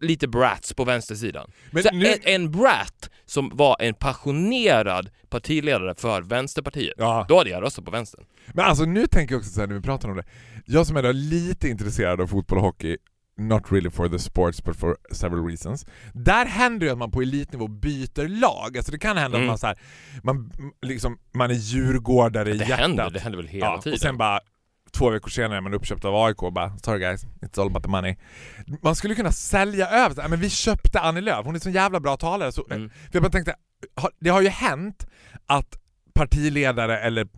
lite 0.00 0.28
brats 0.28 0.74
på 0.74 0.84
vänstersidan. 0.84 1.50
Nu- 1.92 2.06
en, 2.06 2.18
en 2.22 2.50
brat 2.50 3.10
som 3.26 3.50
var 3.54 3.76
en 3.80 3.94
passionerad 3.94 5.10
partiledare 5.28 5.94
för 5.94 6.22
Vänsterpartiet, 6.22 6.94
Ja. 6.98 7.26
då 7.28 7.38
hade 7.38 7.50
jag 7.50 7.62
röstat 7.62 7.84
på 7.84 7.90
vänstern. 7.90 8.24
Men 8.54 8.64
alltså 8.64 8.84
nu 8.84 9.06
tänker 9.06 9.34
jag 9.34 9.38
också 9.40 9.50
så 9.52 9.60
här 9.60 9.66
när 9.66 9.74
vi 9.74 9.80
pratar 9.82 10.08
om 10.08 10.16
det. 10.16 10.24
Jag 10.66 10.86
som 10.86 10.96
är 10.96 11.12
lite 11.12 11.68
intresserad 11.68 12.20
av 12.20 12.26
fotboll 12.26 12.58
och 12.58 12.64
hockey, 12.64 12.96
not 13.38 13.72
really 13.72 13.90
for 13.90 14.08
the 14.08 14.18
sports 14.18 14.64
but 14.64 14.76
for 14.76 14.96
several 15.12 15.46
reasons. 15.46 15.86
Där 16.12 16.46
händer 16.46 16.86
ju 16.86 16.92
att 16.92 16.98
man 16.98 17.10
på 17.10 17.22
elitnivå 17.22 17.68
byter 17.68 18.28
lag. 18.28 18.76
Alltså 18.76 18.92
det 18.92 18.98
kan 18.98 19.16
hända 19.16 19.38
Mm. 19.38 19.48
att 19.48 19.50
man 19.50 19.58
så 19.58 19.66
här, 19.66 19.78
man, 20.22 20.52
liksom, 20.82 21.18
man 21.34 21.50
är 21.50 21.54
djurgårdare 21.54 22.50
i 22.50 22.52
Det 22.58 22.64
hjärtat. 22.64 22.78
händer, 22.78 23.10
det 23.10 23.20
händer 23.20 23.36
väl 23.36 23.46
hela 23.48 23.66
ja, 23.66 23.80
tiden. 23.82 23.94
Och 23.94 24.00
sen 24.00 24.16
bara 24.16 24.40
två 24.92 25.10
veckor 25.10 25.30
senare 25.30 25.56
är 25.56 25.60
man 25.60 25.74
uppköpt 25.74 26.04
av 26.04 26.14
AIK 26.16 26.42
och 26.42 26.52
bara 26.52 26.78
“Sorry 26.78 26.98
guys, 27.00 27.24
it's 27.24 27.60
all 27.60 27.66
about 27.66 27.82
the 27.82 27.88
money”. 27.90 28.16
Man 28.82 28.96
skulle 28.96 29.14
kunna 29.14 29.32
sälja 29.32 29.88
över, 29.88 30.14
så 30.14 30.28
men 30.28 30.40
vi 30.40 30.50
köpte 30.50 31.00
Annie 31.00 31.20
Lööf, 31.20 31.46
hon 31.46 31.54
är 31.54 31.58
så 31.58 31.70
jävla 31.70 32.00
bra 32.00 32.16
talare. 32.16 32.52
Så, 32.52 32.66
Mm. 32.70 32.88
för 32.90 33.10
jag 33.12 33.22
bara 33.22 33.32
tänkte, 33.32 33.54
det 34.20 34.30
har 34.30 34.40
ju 34.42 34.48
hänt 34.48 35.06
att 35.46 35.78
partiledare 36.14 36.98
eller 36.98 37.28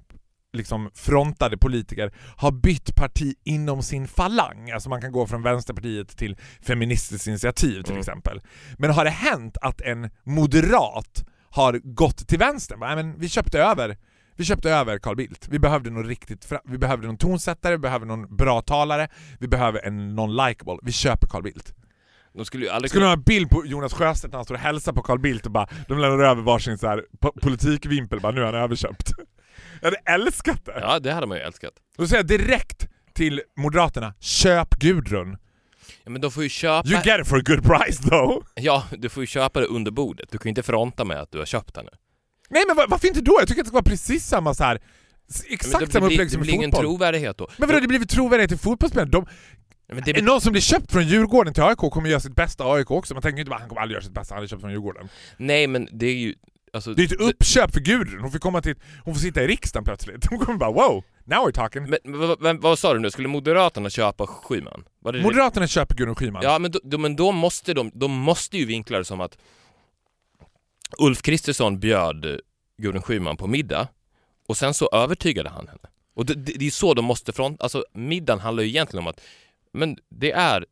liksom 0.58 0.90
frontade 0.94 1.58
politiker 1.58 2.12
har 2.36 2.50
bytt 2.52 2.94
parti 2.94 3.34
inom 3.44 3.82
sin 3.82 4.08
falang. 4.08 4.70
Alltså 4.70 4.88
man 4.88 5.00
kan 5.00 5.12
gå 5.12 5.26
från 5.26 5.42
Vänsterpartiet 5.42 6.16
till 6.16 6.36
Feministiskt 6.62 7.26
initiativ 7.26 7.82
till 7.82 7.92
Mm. 7.92 8.00
exempel. 8.00 8.40
Men 8.78 8.90
har 8.90 9.04
det 9.04 9.10
hänt 9.10 9.56
att 9.62 9.80
en 9.80 10.10
moderat 10.24 11.24
har 11.50 11.72
gått 11.84 12.28
till 12.28 12.38
vänster? 12.38 12.76
Nej, 12.76 12.96
men 12.96 13.18
vi 13.18 13.28
köpte 13.28 13.58
över 13.62 13.96
vi 14.36 14.44
köpte 14.44 14.70
över 14.70 14.98
Carl 14.98 15.16
Bildt. 15.16 15.48
Vi 15.50 15.58
behövde 15.58 15.90
någon 15.90 16.04
riktigt 16.06 16.52
vi 16.64 16.78
behövde 16.78 17.06
någon 17.06 17.16
tonsättare, 17.16 17.72
vi 17.72 17.78
behöver 17.78 18.06
någon 18.06 18.36
bra 18.36 18.60
talare, 18.60 19.08
vi 19.40 19.48
behöver 19.48 19.86
en 19.86 20.14
någon 20.14 20.36
likable. 20.36 20.76
Vi 20.82 20.92
köper 20.92 21.26
Carl 21.26 21.42
Bildt. 21.42 21.74
De 22.34 22.44
skulle 22.44 22.64
ju 22.64 22.70
aldrig 22.70 22.90
Skulle 22.90 23.04
ha 23.04 23.12
en 23.12 23.22
bild 23.22 23.50
på 23.50 23.66
Jonas 23.66 23.92
Sjöstedt 23.94 24.32
när 24.32 24.38
han 24.38 24.44
står 24.44 24.54
och 24.54 24.60
hälsar 24.60 24.92
på 24.92 25.02
Carl 25.02 25.18
Bildt 25.18 25.46
och 25.46 25.52
bara 25.52 25.66
de 25.88 25.98
lämnar 25.98 26.24
över 26.24 26.42
varsin 26.42 26.78
så 26.78 26.86
här 26.88 27.04
po- 27.20 27.40
politikvimpel, 27.42 28.20
bara 28.20 28.32
nu 28.32 28.40
är 28.40 28.44
han 28.44 28.54
överköpt. 28.54 29.10
Jag 29.80 29.86
hade 29.86 30.00
älskat 30.24 30.64
det! 30.64 30.78
Ja, 30.80 30.98
det 30.98 31.12
hade 31.12 31.26
man 31.26 31.36
ju 31.36 31.42
älskat. 31.42 31.72
Då 31.96 32.06
säger 32.06 32.18
jag 32.18 32.26
direkt 32.26 32.88
till 33.14 33.42
Moderaterna, 33.56 34.14
köp 34.20 34.74
Gudrun. 34.78 35.36
Ja, 36.04 36.10
men 36.10 36.20
de 36.20 36.30
får 36.30 36.42
ju 36.42 36.48
köpa... 36.48 36.88
You 36.88 37.00
get 37.04 37.20
it 37.20 37.26
for 37.28 37.38
a 37.38 37.42
good 37.46 37.62
price 37.64 38.02
though! 38.02 38.44
Ja, 38.54 38.84
du 38.98 39.08
får 39.08 39.22
ju 39.22 39.26
köpa 39.26 39.60
det 39.60 39.66
under 39.66 39.90
bordet. 39.90 40.28
Du 40.30 40.38
kan 40.38 40.44
ju 40.44 40.48
inte 40.50 40.62
fronta 40.62 41.04
med 41.04 41.20
att 41.20 41.32
du 41.32 41.38
har 41.38 41.46
köpt 41.46 41.74
den 41.74 41.84
nu. 41.84 41.90
Nej 42.50 42.64
men 42.66 42.76
var, 42.76 42.86
varför 42.88 43.08
inte 43.08 43.20
då? 43.20 43.36
Jag 43.40 43.48
tycker 43.48 43.60
att 43.60 43.64
det 43.64 43.68
ska 43.68 43.74
vara 43.74 43.82
precis 43.84 44.26
samma 44.26 44.54
så 44.54 44.64
här. 44.64 44.80
Exakt 45.48 45.86
det, 45.86 45.92
samma 45.92 46.00
det, 46.04 46.06
blir- 46.06 46.16
upplägg 46.16 46.26
det 46.26 46.30
som 46.30 46.40
i 46.40 46.42
blir 46.42 46.54
ingen 46.54 46.70
fotboll. 46.70 46.84
trovärdighet 46.84 47.38
då. 47.38 47.48
Men 47.56 47.68
vadå, 47.68 47.80
det 47.80 47.88
blir 47.88 47.98
väl 47.98 48.08
trovärdighet 48.08 48.52
i 48.52 48.56
fotbollsspelare? 48.58 49.08
De, 49.10 49.26
Men 49.92 50.02
det, 50.04 50.10
är 50.10 50.22
någon 50.22 50.40
som 50.40 50.52
blir 50.52 50.62
köpt 50.62 50.92
från 50.92 51.06
Djurgården 51.06 51.54
till 51.54 51.62
AIK 51.62 51.78
kommer 51.78 52.08
göra 52.08 52.20
sitt 52.20 52.34
bästa 52.34 52.64
AIK 52.64 52.90
också. 52.90 53.14
Man 53.14 53.22
tänker 53.22 53.36
ju 53.36 53.40
inte 53.40 53.50
bara 53.50 53.60
han 53.60 53.68
kommer 53.68 53.80
aldrig 53.82 53.94
göra 53.94 54.04
sitt 54.04 54.14
bästa, 54.14 54.34
han 54.34 54.42
är 54.44 54.46
köpt 54.46 54.60
från 54.60 54.70
Djurgården. 54.70 55.08
nej, 55.36 55.66
men 55.66 55.88
det 55.92 56.06
är 56.06 56.14
ju... 56.14 56.34
Alltså, 56.72 56.94
Det 56.94 57.02
är 57.02 57.06
ett 57.06 57.20
uppköp 57.20 57.72
för 57.72 57.80
Gudrun, 57.80 58.20
hon 58.20 58.30
får 58.30 58.38
komma 58.38 58.62
till, 58.62 58.74
hon 59.04 59.14
får 59.14 59.20
sitta 59.20 59.42
i 59.42 59.46
riksdagen 59.46 59.84
plötsligt. 59.84 60.26
Hon 60.30 60.38
kommer 60.38 60.58
bara 60.58 60.72
wow, 60.72 61.04
now 61.24 61.38
we're 61.38 61.52
talking. 61.52 61.82
Men, 61.82 61.98
men 62.04 62.18
vad, 62.40 62.60
vad, 62.60 62.78
sa 62.78 62.94
du 62.94 63.00
nu? 63.00 63.10
Skulle 63.10 63.28
Moderaterna 63.28 63.90
köpa 63.90 64.26
Schyman? 64.26 64.84
Var 64.98 65.12
det? 65.12 65.22
Moderaterna 65.22 65.66
köper 65.66 65.94
Gudrun 65.94 66.14
Schyman. 66.14 66.42
Ja, 66.42 66.58
men 66.58 66.72
då, 66.82 66.98
men 66.98 67.16
då 67.16 67.32
måste 67.32 67.74
de, 67.74 67.90
de 67.94 68.12
måste 68.12 68.58
ju 68.58 68.64
vinkla 68.64 68.98
det 68.98 69.04
som 69.04 69.20
att 69.20 69.38
Ulf 70.98 71.22
Kristersson 71.22 71.80
bjöd 71.80 72.24
eh, 72.24 72.36
Gudrun 72.78 73.02
Schyman 73.02 73.36
på 73.36 73.46
middag 73.46 73.88
och 74.48 74.56
sen 74.56 74.74
så 74.74 74.88
övertygade 74.92 75.48
han 75.48 75.68
henne. 75.68 75.88
Och 76.14 76.26
det, 76.26 76.34
det, 76.34 76.52
det 76.52 76.66
är 76.66 76.70
så 76.70 76.94
de 76.94 77.04
måste 77.04 77.32
front... 77.32 77.62
Alltså 77.62 77.84
middagen 77.92 78.40
handlar 78.40 78.62
ju 78.62 78.68
egentligen 78.68 79.04
om 79.04 79.06
att 79.06 79.20
men 79.72 79.96
det 80.08 80.32
är 80.32 80.66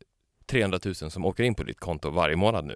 300 0.47 0.79
000 0.85 0.95
som 0.95 1.25
åker 1.25 1.45
in 1.45 1.55
på 1.55 1.63
ditt 1.63 1.81
konto 1.81 2.11
varje 2.11 2.37
månad 2.37 2.65
nu. 2.65 2.75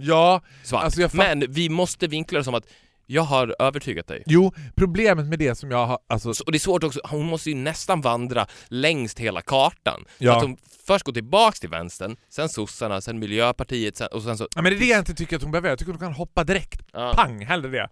Ja, 0.00 0.40
Svart. 0.64 0.84
Alltså, 0.84 1.00
jag 1.00 1.14
men 1.14 1.44
vi 1.48 1.68
måste 1.68 2.06
vinkla 2.06 2.38
det 2.38 2.44
som 2.44 2.54
att 2.54 2.66
jag 3.06 3.22
har 3.22 3.56
övertygat 3.58 4.06
dig. 4.06 4.22
jo, 4.26 4.52
problemet 4.74 5.26
med 5.26 5.38
det 5.38 5.54
som 5.54 5.70
jag 5.70 5.86
har, 5.86 5.98
alltså, 6.06 6.34
Så- 6.34 6.44
Och 6.44 6.52
det 6.52 6.56
är 6.56 6.60
svårt 6.60 6.84
också, 6.84 7.00
hon 7.04 7.26
måste 7.26 7.50
ju 7.50 7.56
nästan 7.56 8.00
vandra 8.00 8.46
längst 8.68 9.18
hela 9.18 9.42
kartan. 9.42 10.04
Så 10.18 10.24
Ja. 10.24 10.36
att 10.36 10.42
hon 10.42 10.56
först 10.86 11.04
går 11.04 11.12
tillbaks 11.12 11.60
till 11.60 11.68
vänstern, 11.70 12.16
sen 12.28 12.48
sossarna, 12.48 13.00
sen 13.00 13.18
miljöpartiet 13.18 13.96
sen, 13.96 14.08
och 14.12 14.22
sen 14.22 14.38
så... 14.38 14.48
ja, 14.54 14.62
men 14.62 14.72
det 14.72 14.76
är 14.78 14.80
det 14.80 14.86
jag 14.86 14.98
inte 14.98 15.14
tycker 15.14 15.36
att 15.36 15.42
hon 15.42 15.52
behöver. 15.52 15.68
Jag 15.68 15.78
tycker 15.78 15.92
att 15.92 16.00
hon 16.00 16.08
kan 16.08 16.14
hoppa 16.14 16.44
direkt. 16.44 16.82
Ja. 16.92 17.12
Pang, 17.16 17.44
hellre 17.46 17.68
det. 17.70 17.88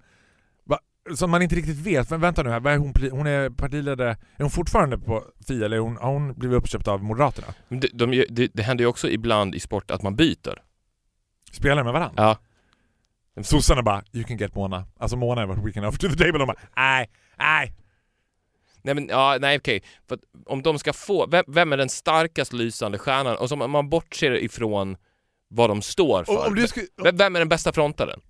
Som 1.17 1.31
man 1.31 1.43
inte 1.43 1.55
riktigt 1.55 1.77
vet, 1.77 2.11
men 2.11 2.21
vänta 2.21 2.43
nu 2.43 2.51
här, 2.51 2.67
är 2.69 2.77
hon, 2.77 2.95
hon 3.11 3.27
är 3.27 3.51
partiledare, 3.51 4.11
är 4.11 4.43
hon 4.43 4.51
fortfarande 4.51 4.99
på 4.99 5.25
Fi 5.49 5.65
eller 5.65 5.79
hon, 5.79 5.97
har 5.97 6.13
hon 6.13 6.35
blivit 6.35 6.57
uppköpt 6.59 6.89
av 6.89 7.03
Moderaterna? 7.05 7.47
Det, 7.69 7.89
de, 7.95 8.25
det, 8.31 8.51
det 8.55 8.63
händer 8.63 8.85
ju 8.85 8.89
också 8.89 9.09
ibland 9.11 9.55
i 9.55 9.61
sport 9.61 9.91
att 9.91 10.03
man 10.03 10.17
byter. 10.17 10.63
Spelar 11.59 11.85
med 11.85 11.93
varandra? 11.93 12.23
Ja. 13.37 13.43
Sossarna 13.45 13.83
bara 13.83 14.03
'You 14.13 14.25
can 14.25 14.37
get 14.37 14.53
Mona' 14.53 14.85
Alltså 14.99 15.17
Mona 15.17 15.43
är 15.43 15.47
what 15.47 15.59
we 15.67 15.73
can 15.73 15.85
offer 15.85 15.99
to 15.99 16.09
the 16.09 16.17
table, 16.17 16.39
de 16.39 16.47
bara 16.47 16.57
'Nej, 16.77 17.11
nej' 17.39 17.73
Nej 18.83 18.95
men 18.95 19.09
ja, 19.09 19.37
nej 19.41 19.57
okej. 19.59 19.83
För 20.09 20.15
att 20.15 20.21
om 20.47 20.63
de 20.63 20.79
ska 20.79 20.93
få, 20.93 21.27
vem, 21.27 21.45
vem 21.49 21.73
är 21.73 21.77
den 21.77 21.89
starkast 21.89 22.53
lysande 22.53 22.99
stjärnan? 22.99 23.37
Och 23.37 23.49
som 23.49 23.63
om 23.63 23.71
man 23.71 23.89
bortser 23.89 24.31
ifrån 24.31 24.97
vad 25.49 25.71
de 25.71 25.83
står 25.83 26.25
för. 26.25 26.47
Om 26.47 26.55
du 26.55 26.69
skulle... 26.69 26.87
vem, 27.03 27.17
vem 27.17 27.37
är 27.37 27.41
den 27.41 27.49
bästa 27.49 27.73
frontaren? 27.73 28.21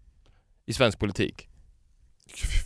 I 0.66 0.72
svensk 0.72 0.98
politik? 0.98 1.48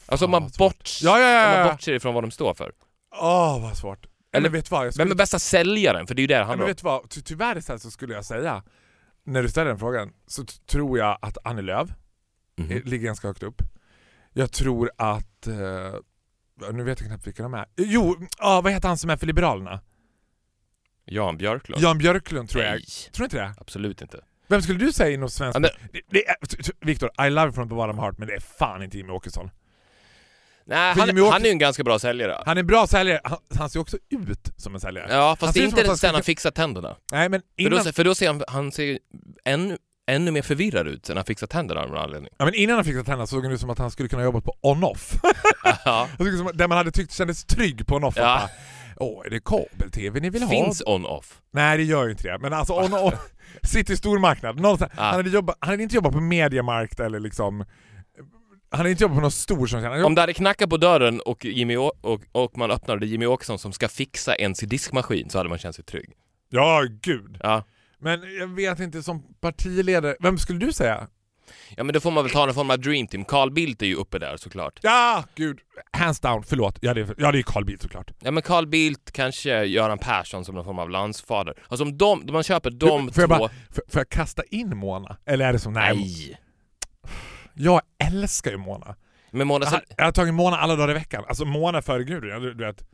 Alltså 0.06 0.24
om 0.24 0.30
man, 0.30 0.42
vad 0.42 0.54
svårt. 0.54 0.58
bort, 0.78 0.90
Ja, 1.02 1.18
ja, 1.20 1.28
ja, 1.28 1.44
om 1.46 1.50
man 1.58 1.66
ja. 1.66 1.72
bortser 1.72 1.92
ifrån 1.92 2.14
vad 2.14 2.24
de 2.24 2.30
står 2.30 2.54
för. 2.54 2.72
Åh 3.20 3.62
vad 3.62 3.76
svårt. 3.76 4.06
Eller 4.06 4.48
Eller 4.48 4.48
vet 4.48 4.70
vad? 4.70 4.80
Jag 4.80 4.84
Vem 4.84 4.92
skulle... 4.92 5.10
är 5.12 5.14
bästa 5.14 5.38
säljaren? 5.38 6.06
För 6.06 6.14
det 6.14 6.20
är 6.20 6.22
ju 6.22 6.26
det 6.26 6.34
det 6.34 6.38
handlar 6.38 6.56
men 6.56 6.62
om. 6.64 6.68
vet 6.68 6.78
du 6.78 6.84
vad? 6.84 7.10
Ty 7.10 7.20
tyvärr 7.20 7.78
så 7.78 7.90
skulle 7.90 8.14
jag 8.14 8.24
säga, 8.24 8.62
när 9.24 9.42
du 9.42 9.48
ställer 9.48 9.68
den 9.70 9.78
frågan, 9.78 10.12
så 10.26 10.44
tror 10.44 10.98
jag 10.98 11.18
att 11.22 11.38
Annie 11.44 11.62
Lööf 11.62 11.90
Mhm. 12.56 12.70
eh, 12.70 12.82
ligger 12.84 13.06
ganska 13.06 13.28
högt 13.28 13.42
upp. 13.42 13.62
Jag 14.32 14.52
tror 14.52 14.90
att... 14.98 15.46
Eh, 15.46 15.94
nu 16.72 16.82
vet 16.84 17.00
jag 17.00 17.08
knappt 17.08 17.26
vilka 17.26 17.42
de 17.42 17.54
är. 17.54 17.66
Jo, 17.76 18.16
ah, 18.38 18.60
vad 18.60 18.72
heter 18.72 18.88
han 18.88 18.98
som 18.98 19.10
är 19.10 19.16
för 19.16 19.26
Liberalerna? 19.26 19.80
Jan 21.04 21.36
Björklund? 21.36 21.82
Jan 21.82 21.98
Björklund 21.98 22.48
tror 22.48 22.64
jag. 22.64 22.70
Nej, 22.72 22.82
Tror 23.12 23.22
du 23.22 23.24
inte 23.24 23.36
det? 23.36 23.54
absolut 23.58 24.02
inte. 24.02 24.24
Vem 24.48 24.62
skulle 24.62 24.78
du 24.78 24.92
säga 24.92 25.14
inom 25.14 25.30
svensk... 25.30 25.58
Ja, 26.10 26.34
Viktor, 26.80 27.10
I 27.26 27.30
love 27.30 27.46
you 27.46 27.52
from 27.52 27.68
the 27.68 27.74
bottom 27.74 27.98
heart, 27.98 28.18
men 28.18 28.28
det 28.28 28.34
är 28.34 28.40
fan 28.40 28.82
inte 28.82 28.96
Jimmie 28.96 29.12
Åkesson. 29.12 29.50
Nej, 30.66 30.94
han, 30.96 31.06
Jimmy 31.06 31.20
Åkesson- 31.20 31.32
han 31.32 31.42
är 31.42 31.46
ju 31.46 31.50
en 31.50 31.58
ganska 31.58 31.84
bra 31.84 31.98
säljare. 31.98 32.42
Han 32.46 32.56
är 32.56 32.60
en 32.60 32.66
bra 32.66 32.86
säljare, 32.86 33.20
han, 33.24 33.38
han 33.58 33.70
ser 33.70 33.80
också 33.80 33.96
ut 34.10 34.50
som 34.56 34.74
en 34.74 34.80
säljare. 34.80 35.06
Ja, 35.10 35.26
Han 35.28 35.36
fast 35.36 35.52
ser 35.52 35.60
det 35.60 35.64
är 35.64 35.66
ut 35.66 35.70
som 35.70 35.78
att 35.78 35.80
inte 35.80 35.90
han 35.90 35.96
sen 35.96 36.08
skulle- 36.08 36.16
han 36.16 36.22
fixar 36.22 36.50
tänderna. 36.50 36.96
Nej 37.12 37.28
men 37.28 37.40
För 37.40 37.62
innan, 37.62 37.84
då, 37.84 37.92
för 37.92 38.04
då 38.04 38.14
ser 38.14 38.26
han, 38.26 38.42
han 38.48 38.72
ser 38.72 38.98
ännu, 39.44 39.78
ännu 40.06 40.30
mer 40.30 40.42
förvirrad 40.42 40.86
ut 40.88 41.06
sen 41.06 41.16
han 41.16 41.26
fixar 41.26 41.46
tänderna 41.46 41.80
av 41.80 41.88
någon 41.88 41.98
anledning. 41.98 42.30
ja, 42.38 42.44
men 42.44 42.54
innan 42.54 42.76
han 42.76 42.84
fick 42.84 42.94
tänderna 42.94 43.26
såg 43.26 43.44
han 43.44 43.52
ut 43.52 43.60
som 43.60 43.70
att 43.70 43.78
han 43.78 43.90
skulle 43.90 44.08
kunna 44.08 44.22
jobba 44.22 44.40
på 44.40 44.54
on-off. 44.60 45.12
Ja. 45.84 46.08
Jag 46.18 46.26
tycker 46.26 46.36
som, 46.38 46.50
där 46.54 46.68
man 46.68 46.78
hade 46.78 46.90
tyckt 46.90 47.12
kändes 47.12 47.44
trygg 47.44 47.86
på 47.86 47.96
on-off. 47.96 48.14
Ja. 48.16 48.50
Åh, 48.96 49.26
är 49.26 49.30
det 49.30 49.40
kabel-tv 49.44 50.20
ni 50.20 50.30
vill 50.30 50.42
ha? 50.42 50.50
Finns 50.50 50.82
on-off. 50.86 51.40
Nej 51.52 51.76
det 51.76 51.82
gör 51.84 52.04
ju 52.04 52.10
inte 52.10 52.22
det, 52.28 52.38
men 52.38 52.52
alltså 52.52 52.72
on 52.72 52.94
on 52.94 53.12
City 53.62 53.96
stormarknad, 53.96 54.60
någonstans. 54.60 54.92
Ja. 54.96 55.02
Han, 55.02 55.14
hade 55.14 55.30
jobbat, 55.30 55.56
han 55.60 55.70
hade 55.70 55.82
inte 55.82 55.94
jobbat 55.94 56.12
på 56.12 56.20
Mediamarkt 56.20 57.00
eller 57.00 57.20
liksom 57.20 57.64
Han 58.72 58.78
hade 58.78 58.90
inte 58.90 59.04
jobbat 59.04 59.16
på 59.16 59.20
någon 59.22 59.30
stor 59.30 59.66
sån 59.66 59.84
han 59.84 60.04
Om 60.04 60.14
det 60.14 60.20
hade 60.20 60.32
knackat 60.34 60.70
på 60.70 60.76
dörren 60.76 61.20
och, 61.20 61.44
Jimmy 61.44 61.76
Å- 61.76 61.92
och, 62.00 62.20
och 62.32 62.58
man 62.58 62.70
öppnade 62.70 63.06
Jimmy 63.06 63.26
Åkesson 63.26 63.58
som 63.58 63.72
ska 63.72 63.88
fixa 63.88 64.34
ens 64.36 64.60
diskmaskin 64.60 65.30
så 65.30 65.38
hade 65.38 65.48
man 65.48 65.58
känt 65.58 65.76
sig 65.76 65.84
trygg. 65.84 66.10
Ja, 66.50 66.84
gud. 67.02 67.38
Ja. 67.42 67.64
Men 67.98 68.20
jag 68.38 68.46
vet 68.46 68.80
inte, 68.80 69.02
som 69.02 69.22
partiledare, 69.40 70.16
vem 70.20 70.38
skulle 70.38 70.58
du 70.66 70.72
säga? 70.72 71.06
Ja 71.76 71.84
men 71.84 71.92
då 71.94 72.00
får 72.00 72.10
man 72.10 72.24
väl 72.24 72.32
ta 72.32 72.46
någon 72.46 72.54
form 72.54 72.70
av 72.70 72.78
dream 72.80 73.06
team. 73.06 73.24
Carl 73.24 73.50
Bildt 73.50 73.82
är 73.82 73.86
ju 73.86 73.94
uppe 73.94 74.18
där 74.18 74.36
såklart. 74.36 74.78
Ja, 74.82 75.24
gud. 75.34 75.58
Hands 75.92 76.20
down, 76.20 76.42
förlåt. 76.42 76.78
Ja 76.80 76.94
det 76.94 77.00
är, 77.00 77.14
ja, 77.18 77.32
det 77.32 77.38
är 77.38 77.42
Carl 77.42 77.64
Bildt 77.64 77.82
såklart. 77.82 78.10
Ja 78.20 78.30
men 78.30 78.42
Carl 78.42 78.66
Bildt, 78.66 79.12
kanske 79.12 79.64
Göran 79.64 79.98
Persson 79.98 80.44
som 80.44 80.54
någon 80.54 80.64
form 80.64 80.78
av 80.78 80.90
landsfader. 80.90 81.54
Alltså 81.68 81.84
om 81.84 81.98
de, 81.98 82.20
om 82.20 82.32
man 82.32 82.42
köper 82.42 82.70
de 82.70 82.88
Får 82.88 83.22
jag 83.22 83.30
två... 83.30 83.38
bara- 83.38 83.48
Får, 83.48 83.82
får 83.88 84.00
jag 84.00 84.08
kasta 84.08 84.42
in 84.50 84.76
Mona? 84.76 85.16
Eller 85.26 85.48
är 85.48 85.52
det 85.52 85.58
som, 85.58 85.72
nej. 85.72 85.96
Nej! 85.96 86.38
Jag 87.54 87.80
älskar 87.98 88.50
ju 88.50 88.56
Mona. 88.56 88.96
Men 89.30 89.46
Mona 89.46 89.64
Jag 89.64 89.70
har, 89.70 89.76
Sahlin... 89.78 89.94
jag 89.96 90.04
har 90.04 90.12
tagit 90.12 90.34
Mona 90.34 90.56
alla 90.58 90.76
dagar 90.76 90.90
i 90.90 90.94
veckan. 90.94 91.24
Alltså 91.28 91.44
Mona 91.44 91.82
före 91.82 92.04
Gudrun, 92.04 92.30
ja, 92.30 92.38
du, 92.38 92.54
vet. 92.54 92.84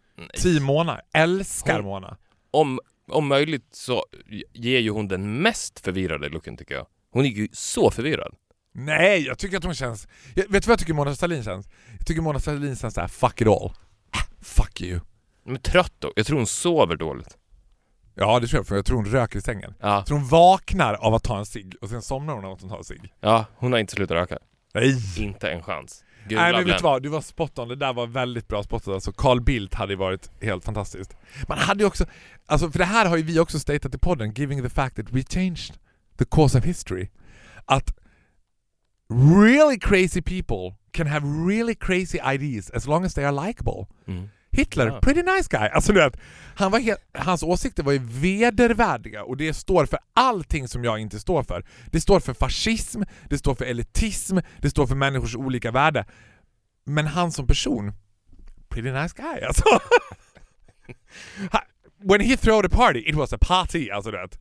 Team 0.42 0.62
Mona. 0.64 1.00
Älskar 1.14 1.74
Hon- 1.74 1.84
Mona. 1.84 2.16
Om, 2.50 2.80
om 3.10 3.26
möjligt 3.28 3.68
så 3.72 4.04
ger 4.52 4.78
ju 4.78 4.90
hon 4.90 5.08
den 5.08 5.42
mest 5.42 5.80
förvirrade 5.80 6.28
looken 6.28 6.56
tycker 6.56 6.74
jag. 6.74 6.86
Hon 7.12 7.24
är 7.24 7.28
ju 7.28 7.48
så 7.52 7.90
förvirrad. 7.90 8.34
Nej, 8.74 9.26
jag 9.26 9.38
tycker 9.38 9.56
att 9.56 9.64
hon 9.64 9.74
känns... 9.74 10.08
Jag, 10.34 10.42
vet 10.48 10.62
du 10.62 10.66
vad 10.66 10.72
jag 10.72 10.78
tycker 10.78 10.94
Mona 10.94 11.14
Sahlin 11.14 11.42
känns? 11.44 11.68
Jag 11.98 12.06
tycker 12.06 12.22
Mona 12.22 12.40
Sahlin 12.40 12.76
känns 12.76 12.94
såhär, 12.94 13.08
fuck 13.08 13.40
it 13.40 13.46
all. 13.46 13.72
Ah, 14.10 14.24
Fuck 14.42 14.80
you. 14.80 15.00
Men 15.44 15.58
trött 15.60 15.92
då. 15.98 16.12
Jag 16.16 16.26
tror 16.26 16.36
hon 16.36 16.46
sover 16.46 16.96
dåligt. 16.96 17.36
Ja 18.14 18.40
det 18.40 18.46
tror 18.46 18.58
jag, 18.58 18.66
för 18.66 18.76
jag 18.76 18.84
tror 18.86 18.96
hon 18.96 19.06
röker 19.06 19.38
i 19.38 19.42
sängen. 19.42 19.74
Ja, 19.80 19.94
Jag 19.94 20.06
tror 20.06 20.18
hon 20.18 20.28
vaknar 20.28 20.94
av 20.94 21.14
att 21.14 21.22
ta 21.24 21.38
en 21.38 21.46
cigg 21.46 21.74
och 21.80 21.88
sen 21.88 22.02
somnar 22.02 22.34
hon 22.34 22.44
av 22.44 22.52
att 22.52 22.60
hon 22.60 22.70
tar 22.70 22.78
en 22.78 22.84
cigg. 22.84 23.12
ja 23.20 23.44
hon 23.56 23.72
har 23.72 23.78
inte 23.78 23.92
slutat 23.92 24.14
röka. 24.14 24.38
Nej! 24.74 24.96
Inte 25.16 25.50
en 25.50 25.62
chans. 25.62 26.04
Gula 26.28 26.42
Nej 26.42 26.52
men 26.52 26.64
vet 26.64 26.78
du 26.78 26.82
vad, 26.82 27.02
du 27.02 27.08
var 27.08 27.20
spot 27.20 27.58
on. 27.58 27.68
Det 27.68 27.76
där 27.76 27.92
var 27.92 28.06
väldigt 28.06 28.48
bra 28.48 28.62
spottat. 28.62 28.88
Alltså 28.88 29.12
Carl 29.12 29.40
Bildt 29.40 29.74
hade 29.74 29.92
ju 29.92 29.96
varit 29.96 30.30
helt 30.42 30.64
fantastiskt. 30.64 31.16
Man 31.48 31.58
hade 31.58 31.82
ju 31.82 31.86
också, 31.86 32.06
alltså 32.46 32.70
för 32.70 32.78
det 32.78 32.84
här 32.84 33.06
har 33.06 33.16
ju 33.16 33.22
vi 33.22 33.38
också 33.38 33.58
statat 33.58 33.94
i 33.94 33.98
podden, 33.98 34.32
giving 34.32 34.62
the 34.62 34.68
fact 34.68 34.96
that 34.96 35.10
we 35.10 35.22
changed 35.22 35.74
the 36.18 36.24
course 36.24 36.58
of 36.58 36.64
history. 36.64 37.08
Att 37.64 37.94
really 39.10 39.78
crazy 39.78 40.22
people 40.22 40.76
can 40.92 41.06
have 41.06 41.26
really 41.26 41.74
crazy 41.74 42.18
ideas 42.34 42.70
as 42.70 42.86
long 42.86 43.04
as 43.04 43.14
they 43.14 43.24
are 43.24 43.46
likable. 43.46 43.86
Mm. 44.06 44.28
Hitler, 44.58 44.86
Ja. 44.86 45.00
pretty 45.00 45.22
nice 45.22 45.48
guy. 45.50 45.68
Alltså 45.68 45.92
du 45.92 46.00
vet, 46.00 46.16
han 46.54 46.70
var 46.70 46.78
helt, 46.78 47.00
hans 47.12 47.42
åsikter 47.42 47.82
var 47.82 47.92
ju 47.92 47.98
vedervärdiga 48.02 49.24
och 49.24 49.36
det 49.36 49.54
står 49.54 49.86
för 49.86 49.98
allting 50.14 50.68
som 50.68 50.84
jag 50.84 50.98
inte 50.98 51.20
står 51.20 51.42
för. 51.42 51.64
Det 51.86 52.00
står 52.00 52.20
för 52.20 52.34
fascism, 52.34 53.02
det 53.30 53.38
står 53.38 53.54
för 53.54 53.64
elitism, 53.64 54.38
det 54.58 54.70
står 54.70 54.86
för 54.86 54.94
människors 54.94 55.36
olika 55.36 55.70
värde. 55.70 56.04
Men 56.84 57.06
han 57.06 57.32
som 57.32 57.46
person, 57.46 57.92
pretty 58.68 58.90
nice 58.92 59.14
guy 59.16 59.44
alltså. 59.44 59.64
When 62.00 62.20
he 62.20 62.36
threw 62.36 62.62
the 62.68 62.76
party, 62.76 62.98
it 63.06 63.14
was 63.14 63.32
a 63.32 63.38
party 63.40 63.90
alltså 63.90 64.10
du 64.10 64.16
vet. 64.18 64.38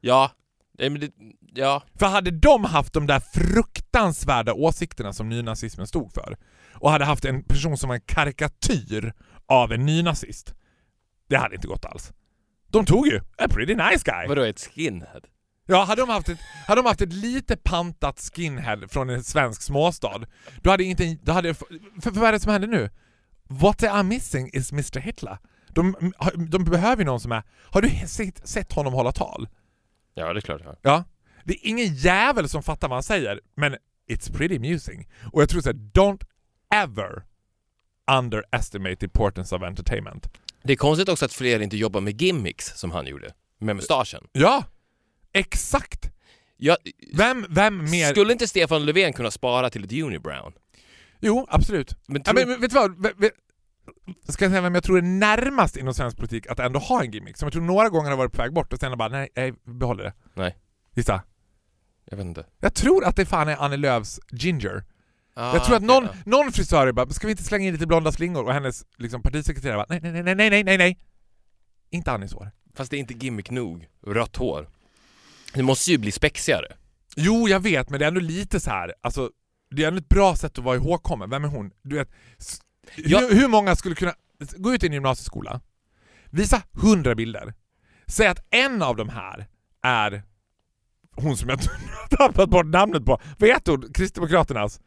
Ja, 0.00 0.30
det, 0.78 1.10
ja, 1.54 1.82
För 1.98 2.06
hade 2.06 2.30
de 2.30 2.64
haft 2.64 2.92
de 2.92 3.06
där 3.06 3.20
fruktansvärda 3.20 4.52
åsikterna 4.54 5.12
som 5.12 5.28
nynazismen 5.28 5.86
stod 5.86 6.12
för 6.12 6.36
och 6.72 6.90
hade 6.90 7.04
haft 7.04 7.24
en 7.24 7.42
person 7.42 7.78
som 7.78 7.88
var 7.88 7.94
en 7.94 8.00
karikatyr 8.06 9.12
av 9.48 9.72
en 9.72 9.86
nynazist, 9.86 10.54
det 11.28 11.36
hade 11.36 11.54
inte 11.54 11.68
gått 11.68 11.84
alls. 11.84 12.12
De 12.68 12.84
tog 12.84 13.06
ju 13.06 13.20
a 13.38 13.48
pretty 13.50 13.74
nice 13.74 14.02
guy. 14.04 14.26
vadå 14.28 14.42
ett 14.42 14.60
skinhead? 14.74 15.20
Ja, 15.66 15.84
hade 15.84 16.02
de 16.02 16.08
haft 16.08 16.28
ett, 16.28 16.38
hade 16.66 16.82
de 16.82 16.86
haft 16.86 17.00
ett 17.00 17.12
lite 17.12 17.56
pantat 17.56 18.30
skinhead 18.34 18.88
från 18.88 19.10
en 19.10 19.24
svensk 19.24 19.62
småstad, 19.62 20.20
då 20.62 20.70
hade 20.70 20.84
inte... 20.84 21.18
Då 21.22 21.32
hade, 21.32 21.54
för, 21.54 21.66
för 22.00 22.10
vad 22.10 22.28
är 22.28 22.32
det 22.32 22.40
som 22.40 22.52
händer 22.52 22.68
nu? 22.68 22.90
What 23.48 23.78
they 23.78 23.88
are 23.88 24.02
missing 24.02 24.50
is 24.52 24.72
Mr 24.72 25.00
Hitler. 25.00 25.38
De, 25.68 26.12
de 26.48 26.64
behöver 26.64 27.02
ju 27.02 27.04
någon 27.04 27.20
som 27.20 27.32
är... 27.32 27.42
Har 27.70 27.82
du 27.82 27.90
sett, 28.06 28.48
sett 28.48 28.72
honom 28.72 28.92
hålla 28.92 29.12
tal? 29.12 29.48
Ja, 30.14 30.32
det 30.32 30.38
är 30.38 30.40
klart. 30.40 30.60
Ja. 30.64 30.76
Ja. 30.82 31.04
Det 31.44 31.52
är 31.54 31.68
ingen 31.68 31.94
jävel 31.94 32.48
som 32.48 32.62
fattar 32.62 32.88
vad 32.88 32.96
han 32.96 33.02
säger, 33.02 33.40
men 33.54 33.76
it's 34.10 34.36
pretty 34.36 34.56
amusing. 34.56 35.08
Och 35.32 35.42
jag 35.42 35.48
tror 35.48 35.60
såhär, 35.60 35.76
don't 35.76 36.22
ever 36.74 37.24
underestimate 38.10 38.96
the 38.96 39.04
importance 39.06 39.56
of 39.56 39.62
entertainment. 39.62 40.28
Det 40.62 40.72
är 40.72 40.76
konstigt 40.76 41.08
också 41.08 41.24
att 41.24 41.32
fler 41.32 41.60
inte 41.60 41.76
jobbar 41.76 42.00
med 42.00 42.22
gimmicks 42.22 42.78
som 42.78 42.90
han 42.90 43.06
gjorde. 43.06 43.30
Med 43.58 43.76
mustaschen. 43.76 44.24
Ja! 44.32 44.64
Exakt! 45.32 46.10
Jag, 46.56 46.76
Vem, 47.14 47.46
vem 47.50 47.90
mer... 47.90 48.10
Skulle 48.10 48.32
inte 48.32 48.46
Stefan 48.48 48.84
Löfven 48.86 49.12
kunna 49.12 49.30
spara 49.30 49.70
till 49.70 49.84
ett 49.84 49.92
unibrown? 49.92 50.52
Jo, 51.20 51.46
absolut. 51.50 51.96
Men, 52.06 52.22
Ja, 52.26 52.32
tror... 52.32 52.34
men, 52.40 52.48
men 52.48 52.60
vet 52.60 52.70
du 52.70 52.74
vad? 52.74 53.02
Ve- 53.02 53.12
ve- 53.16 53.30
Ska 54.28 54.44
jag 54.44 54.52
säga 54.52 54.60
vem 54.62 54.74
jag 54.74 54.84
tror 54.84 54.98
är 54.98 55.02
närmast 55.02 55.76
inom 55.76 55.94
svensk 55.94 56.16
politik 56.16 56.46
att 56.46 56.58
ändå 56.60 56.78
ha 56.78 57.02
en 57.02 57.10
gimmick? 57.10 57.36
Som 57.36 57.46
jag 57.46 57.52
tror 57.52 57.62
några 57.62 57.88
gånger 57.88 58.10
har 58.10 58.16
varit 58.16 58.32
på 58.32 58.42
väg 58.42 58.52
bort 58.52 58.72
och 58.72 58.78
sen 58.80 58.98
bara 58.98 59.08
nej, 59.08 59.28
nej 59.36 59.52
behåller 59.64 60.04
det. 60.04 60.12
Nej. 60.34 60.56
Gissa. 60.94 61.22
jag 62.04 62.16
vet 62.16 62.26
inte. 62.26 62.46
Jag 62.60 62.74
tror 62.74 63.04
att 63.04 63.16
det 63.16 63.26
fan 63.26 63.48
är 63.48 63.56
Annie 63.56 63.76
Lööfs 63.76 64.20
ginger. 64.30 64.84
Ah, 65.38 65.54
jag 65.54 65.64
tror 65.64 65.76
att 65.76 65.82
någon, 65.82 66.04
ja. 66.04 66.14
någon 66.26 66.52
frisör 66.52 66.92
bara, 66.92 67.10
ska 67.10 67.26
vi 67.26 67.30
inte 67.30 67.44
slänga 67.44 67.66
in 67.66 67.72
lite 67.72 67.86
blonda 67.86 68.12
slingor? 68.12 68.44
Och 68.44 68.52
hennes 68.52 68.84
liksom, 68.96 69.22
partisekreterare 69.22 69.76
bara, 69.76 69.86
nej, 69.88 70.00
nej, 70.02 70.22
nej, 70.22 70.34
nej, 70.34 70.50
nej, 70.50 70.64
nej, 70.64 70.78
nej. 70.78 70.98
Inte 71.90 72.12
Annies 72.12 72.32
hår. 72.32 72.50
Fast 72.74 72.90
det 72.90 72.96
är 72.96 72.98
inte 72.98 73.14
gimmick 73.14 73.50
nog. 73.50 73.86
Rött 74.06 74.36
hår. 74.36 74.68
Det 75.54 75.62
måste 75.62 75.90
ju 75.90 75.98
bli 75.98 76.12
spexigare. 76.12 76.66
Jo, 77.16 77.48
jag 77.48 77.60
vet, 77.60 77.90
men 77.90 77.98
det 77.98 78.04
är 78.04 78.08
ändå 78.08 78.20
lite 78.20 78.60
så 78.60 78.70
här. 78.70 78.94
alltså 79.00 79.30
det 79.70 79.84
är 79.84 79.88
ändå 79.88 79.98
ett 79.98 80.08
bra 80.08 80.36
sätt 80.36 80.58
att 80.58 80.64
vara 80.64 80.76
ihågkommen. 80.76 81.30
Vem 81.30 81.44
är 81.44 81.48
hon? 81.48 81.70
Du 81.82 81.96
vet, 81.96 82.10
s- 82.38 82.60
Ja. 82.96 83.18
hur, 83.20 83.34
hur 83.34 83.48
många 83.48 83.76
skulle 83.76 83.94
kunna 83.94 84.12
gå 84.56 84.74
ut 84.74 84.82
i 84.84 84.86
en 84.86 84.92
gymnasieskola, 84.92 85.60
visa 86.30 86.62
hundra 86.72 87.14
bilder, 87.14 87.54
säg 88.06 88.26
att 88.26 88.46
en 88.50 88.82
av 88.82 88.96
de 88.96 89.08
här 89.08 89.46
är 89.82 90.22
hon 91.12 91.36
som 91.36 91.48
jag 91.48 91.58
tappat 92.10 92.50
bort 92.50 92.66
namnet 92.66 93.04
på. 93.04 93.20
Vad 93.38 93.50
heter 93.50 93.72
hon? 93.72 93.92
Kristdemokraternas? 93.92 94.80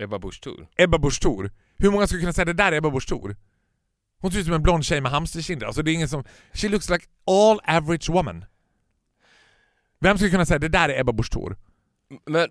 Ebba 0.00 0.18
Busch 0.18 0.40
Thor. 0.40 0.66
Ebba 0.76 0.98
Busch 0.98 1.20
Thor. 1.20 1.50
Hur 1.78 1.90
många 1.90 2.06
skulle 2.06 2.20
kunna 2.20 2.32
säga 2.32 2.44
det 2.44 2.52
där 2.52 2.72
är 2.72 2.76
Ebba 2.76 2.90
Busch 2.90 3.08
Thor? 3.08 3.36
Hon 4.20 4.32
ser 4.32 4.38
ut 4.38 4.44
som 4.44 4.54
en 4.54 4.62
blond 4.62 4.84
tjej 4.84 5.00
med 5.00 5.12
hamsterkinder. 5.12 5.66
Alltså 5.66 5.82
det 5.82 5.90
är 5.90 5.94
ingen 5.94 6.08
som... 6.08 6.24
She 6.52 6.68
looks 6.68 6.90
like 6.90 7.06
all 7.26 7.60
average 7.64 8.10
woman. 8.10 8.44
Vem 10.00 10.16
skulle 10.16 10.30
kunna 10.30 10.46
säga 10.46 10.58
det 10.58 10.68
där 10.68 10.88
är 10.88 11.00
Ebba 11.00 11.12
Busch 11.12 11.30
Thor? 11.30 11.56
Men 12.26 12.48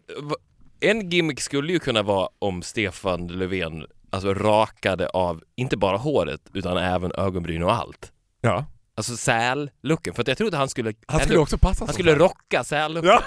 en 0.80 1.10
gimmick 1.10 1.42
skulle 1.42 1.74
ju 1.74 1.80
kunna 1.80 2.04
vara 2.04 2.30
om 2.40 2.62
Stefan 2.62 3.28
Löfven 3.28 3.86
alltså 4.10 4.34
rakade 4.34 5.10
av, 5.10 5.44
inte 5.56 5.78
bara 5.78 5.98
håret, 5.98 6.42
utan 6.54 6.78
även 6.78 7.12
ögonbryn 7.12 7.64
och 7.64 7.74
allt. 7.74 8.12
Ja. 8.42 8.66
Alltså 8.96 9.18
säl-looken. 9.18 10.14
För 10.14 10.22
att 10.22 10.28
jag 10.28 10.38
trodde 10.38 10.58
han 10.58 10.70
skulle... 10.70 10.94
Han 11.08 11.20
skulle 11.20 11.40
också 11.40 11.58
passa 11.58 11.86
han 11.86 11.94
skulle 11.94 12.16
rocka 12.16 12.64
säl-looken. 12.64 13.10
Ja. 13.10 13.24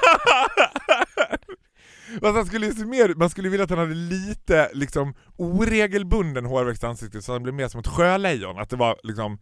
Fast 2.21 2.35
han 2.37 2.47
skulle 2.47 2.73
se 2.73 2.85
mer, 2.85 3.15
man 3.15 3.31
skulle 3.31 3.49
vilja 3.49 3.65
att 3.65 3.71
han 3.71 3.79
hade 3.79 3.95
lite 3.95 4.71
liksom 4.75 5.15
oregelbunden 5.37 6.45
hårväxt 6.45 6.83
i 6.83 6.87
ansiktet 6.87 7.25
så 7.25 7.33
han 7.33 7.43
blev 7.43 7.55
mer 7.55 7.69
som 7.69 7.81
ett 7.81 7.87
sjölejon. 7.87 8.59
Att 8.59 8.71
det 8.71 8.77
var 8.77 8.99
liksom, 9.03 9.39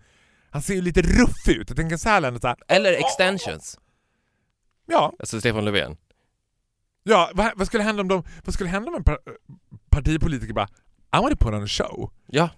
han 0.51 0.63
ser 0.63 0.75
ju 0.75 0.81
lite 0.83 1.03
ruff 1.03 1.49
ut. 1.49 1.69
Jag 1.71 1.77
tänker 1.77 1.97
Sälen 1.97 2.41
så 2.41 2.47
här, 2.49 2.57
Eller 2.69 2.93
extensions. 2.93 3.79
ja, 4.87 5.13
Alltså 5.19 5.41
Stefan 5.41 5.65
Löfven. 5.65 5.97
ja 7.03 7.31
vad, 7.35 7.53
vad 7.57 7.67
skulle 7.67 7.83
hända 7.83 8.03
om 8.03 8.09
de, 8.09 8.23
vad 8.45 8.55
skulle 8.55 8.71
hända 8.71 8.89
om 8.91 8.95
en 8.97 9.05
par, 9.05 9.19
partipolitiker 9.91 10.55
bara 10.55 10.69
I 11.17 11.21
want 11.23 11.41
to 11.41 11.45
put 11.47 11.55
on 11.55 11.63
a 11.65 11.67
show. 11.67 12.13
Ja. 12.27 12.49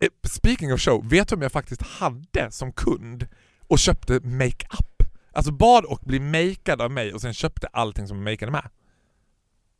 Eh, 0.00 0.08
Speaking 0.28 0.72
of 0.72 0.80
show, 0.80 1.08
vet 1.10 1.28
du 1.28 1.34
om 1.34 1.42
jag 1.42 1.52
faktiskt 1.52 1.82
hade 1.82 2.50
som 2.50 2.72
kund 2.72 3.26
och 3.68 3.78
köpte 3.78 4.20
makeup? 4.20 4.93
Alltså 5.34 5.52
bad 5.52 5.84
och 5.84 6.00
bli 6.02 6.20
makead 6.20 6.80
av 6.82 6.90
mig 6.90 7.12
och 7.14 7.20
sen 7.20 7.34
köpte 7.34 7.66
allting 7.66 8.08
som 8.08 8.24
makeade 8.24 8.52
med. 8.52 8.68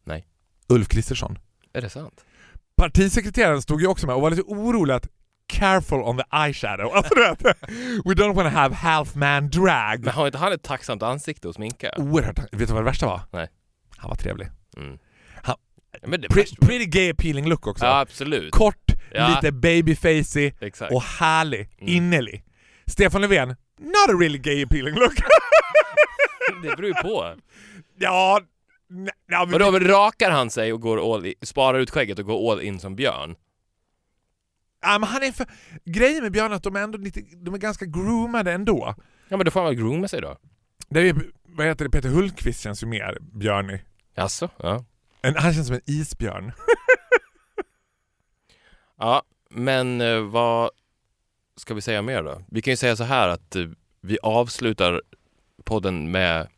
Nej. 0.05 0.27
Ulf 0.69 0.89
Kristersson. 0.89 1.39
Är 1.73 1.81
det 1.83 1.91
sant? 1.91 2.25
Partisekreteraren 2.77 3.63
stod 3.63 3.81
ju 3.81 3.87
också 3.87 4.07
med 4.07 4.17
och 4.17 4.23
var 4.23 4.31
lite 4.31 4.43
orolig 4.43 4.95
att 4.95 5.09
careful 5.47 5.99
on 5.99 6.17
the 6.19 6.37
eyeshadow. 6.37 6.93
Alltså 6.95 7.15
du 7.15 7.21
vet, 7.21 7.43
we 8.05 8.15
don't 8.15 8.35
want 8.35 8.49
to 8.49 8.55
have 8.57 8.75
half 8.75 9.15
man 9.15 9.51
drag. 9.51 10.01
Men 10.05 10.15
har 10.15 10.27
inte 10.27 10.39
han 10.39 10.53
ett 10.53 10.63
tacksamt 10.63 11.03
ansikte 11.03 11.49
att 11.49 11.55
sminka? 11.55 11.91
Oerhört. 11.99 12.39
Vet 12.39 12.51
du 12.53 12.65
vad 12.67 12.77
det 12.77 12.83
värsta 12.85 13.07
var? 13.07 13.21
Nej. 13.33 13.49
Han 13.97 14.09
var 14.09 14.17
trevlig. 14.17 14.49
Mm. 14.77 14.99
Han- 15.43 15.57
Ja, 16.03 16.09
Pre- 16.09 16.67
pretty 16.67 16.87
gay 16.87 17.11
appealing 17.11 17.47
look 17.49 17.67
också. 17.67 17.85
Ja, 17.85 18.01
absolut. 18.01 18.53
Kort, 18.53 18.93
Ja. 19.13 19.29
lite 19.29 19.53
babyfacy 19.53 20.53
Exakt. 20.61 20.93
och 20.93 21.03
härlig, 21.03 21.71
Mm. 21.79 21.95
innerlig. 21.95 22.45
Stefan 22.87 23.21
Löfven, 23.21 23.57
not 23.79 24.09
a 24.09 24.13
really 24.21 24.39
gay 24.39 24.63
appealing 24.65 24.95
look. 24.95 25.15
Det 26.63 26.77
beror 26.77 26.89
ju 26.89 26.95
på. 26.95 27.35
ja, 27.99 28.41
nej, 28.89 29.13
men 29.29 29.51
Vadå, 29.51 29.71
men 29.71 29.85
rakar 29.87 30.31
han 30.31 30.51
sig 30.51 30.73
och 30.73 30.81
går 30.81 31.15
all 31.15 31.27
in, 31.27 31.35
sparar 31.43 31.79
ut 31.79 31.91
skägget 31.91 32.19
och 32.19 32.25
går 32.25 32.53
all 32.53 32.61
in 32.61 32.81
som 32.81 32.97
björn? 32.97 33.37
Ja, 34.83 34.99
men 34.99 35.09
han 35.09 35.23
är 35.23 35.33
för... 35.33 35.47
Grejen 35.85 36.23
med 36.23 36.33
Björn 36.33 36.53
är 36.53 36.57
att 36.57 36.63
de 36.63 36.77
är 36.77 36.81
ändå 36.81 36.99
lite, 36.99 37.21
de 37.37 37.55
är 37.55 37.59
ganska 37.59 37.85
groomade 37.85 38.53
ändå. 38.53 38.95
Ja 39.29 39.37
men 39.37 39.45
då 39.45 39.51
får 39.51 39.61
han 39.61 39.69
väl 39.69 39.79
grooma 39.79 40.09
sig 40.09 40.21
då. 40.21 40.37
Det 40.89 41.01
är, 41.01 41.17
vad 41.43 41.67
heter 41.67 41.85
det, 41.85 41.91
Peter 41.91 42.09
Hultqvist 42.09 42.61
känns 42.61 42.83
ju 42.83 42.87
mer 42.87 43.19
björnig. 43.21 43.85
Jaså? 44.15 44.49
Ja. 44.57 44.85
En, 45.23 45.37
han 45.37 45.55
känns 45.55 45.67
som 45.67 45.77
en 45.77 45.83
isbjörn. 45.87 46.53
Ja, 48.99 49.23
men 49.51 50.01
eh, 50.01 50.21
vad 50.21 50.71
ska 51.57 51.75
vi 51.75 51.81
säga 51.81 52.03
mer 52.03 52.23
då? 52.23 52.43
Vi 52.51 52.63
kan 52.63 52.73
ju 52.73 52.77
säga 52.77 52.97
så 52.97 53.05
här 53.05 53.29
att 53.29 53.57
eh, 53.57 53.63
vi 54.01 54.19
avslutar 54.23 55.03
podden 55.65 56.11
med 56.11 56.49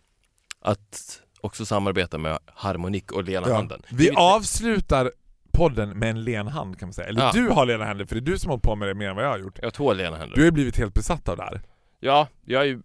att 0.61 1.21
också 1.41 1.67
samarbeta 1.67 2.19
med 2.19 2.39
Harmonik 2.47 3.13
och 3.13 3.25
Lena 3.25 3.55
Handen. 3.55 3.83
Vi 3.91 4.11
avslutar 4.11 5.13
podden 5.53 5.91
med 5.99 6.11
en 6.11 6.25
len 6.25 6.47
hand 6.49 6.79
kan 6.79 6.89
man 6.89 6.93
säga. 6.93 7.09
Eller 7.09 7.21
Ja. 7.21 7.31
du 7.35 7.49
har 7.49 7.67
lena 7.67 7.85
händer 7.85 8.05
för 8.05 8.15
det 8.15 8.19
är 8.19 8.33
du 8.33 8.39
som 8.39 8.51
har 8.51 8.59
på 8.59 8.77
med 8.77 8.89
det 8.89 8.95
mer 8.95 9.09
än 9.09 9.17
vad 9.17 9.25
jag 9.25 9.31
har 9.31 9.39
gjort. 9.39 9.59
Jag 9.59 9.67
har 9.67 9.71
två 9.71 9.93
Lena 9.93 10.17
Händer. 10.17 10.35
Du 10.35 10.41
har 10.41 10.45
ju 10.47 10.51
blivit 10.51 10.77
helt 10.77 10.95
besatt 10.95 11.29
av 11.29 11.37
det 11.37 11.43
här. 11.43 11.63
Ja, 12.01 12.29
jag, 12.45 12.63
är 12.63 12.67
ju, 12.67 12.83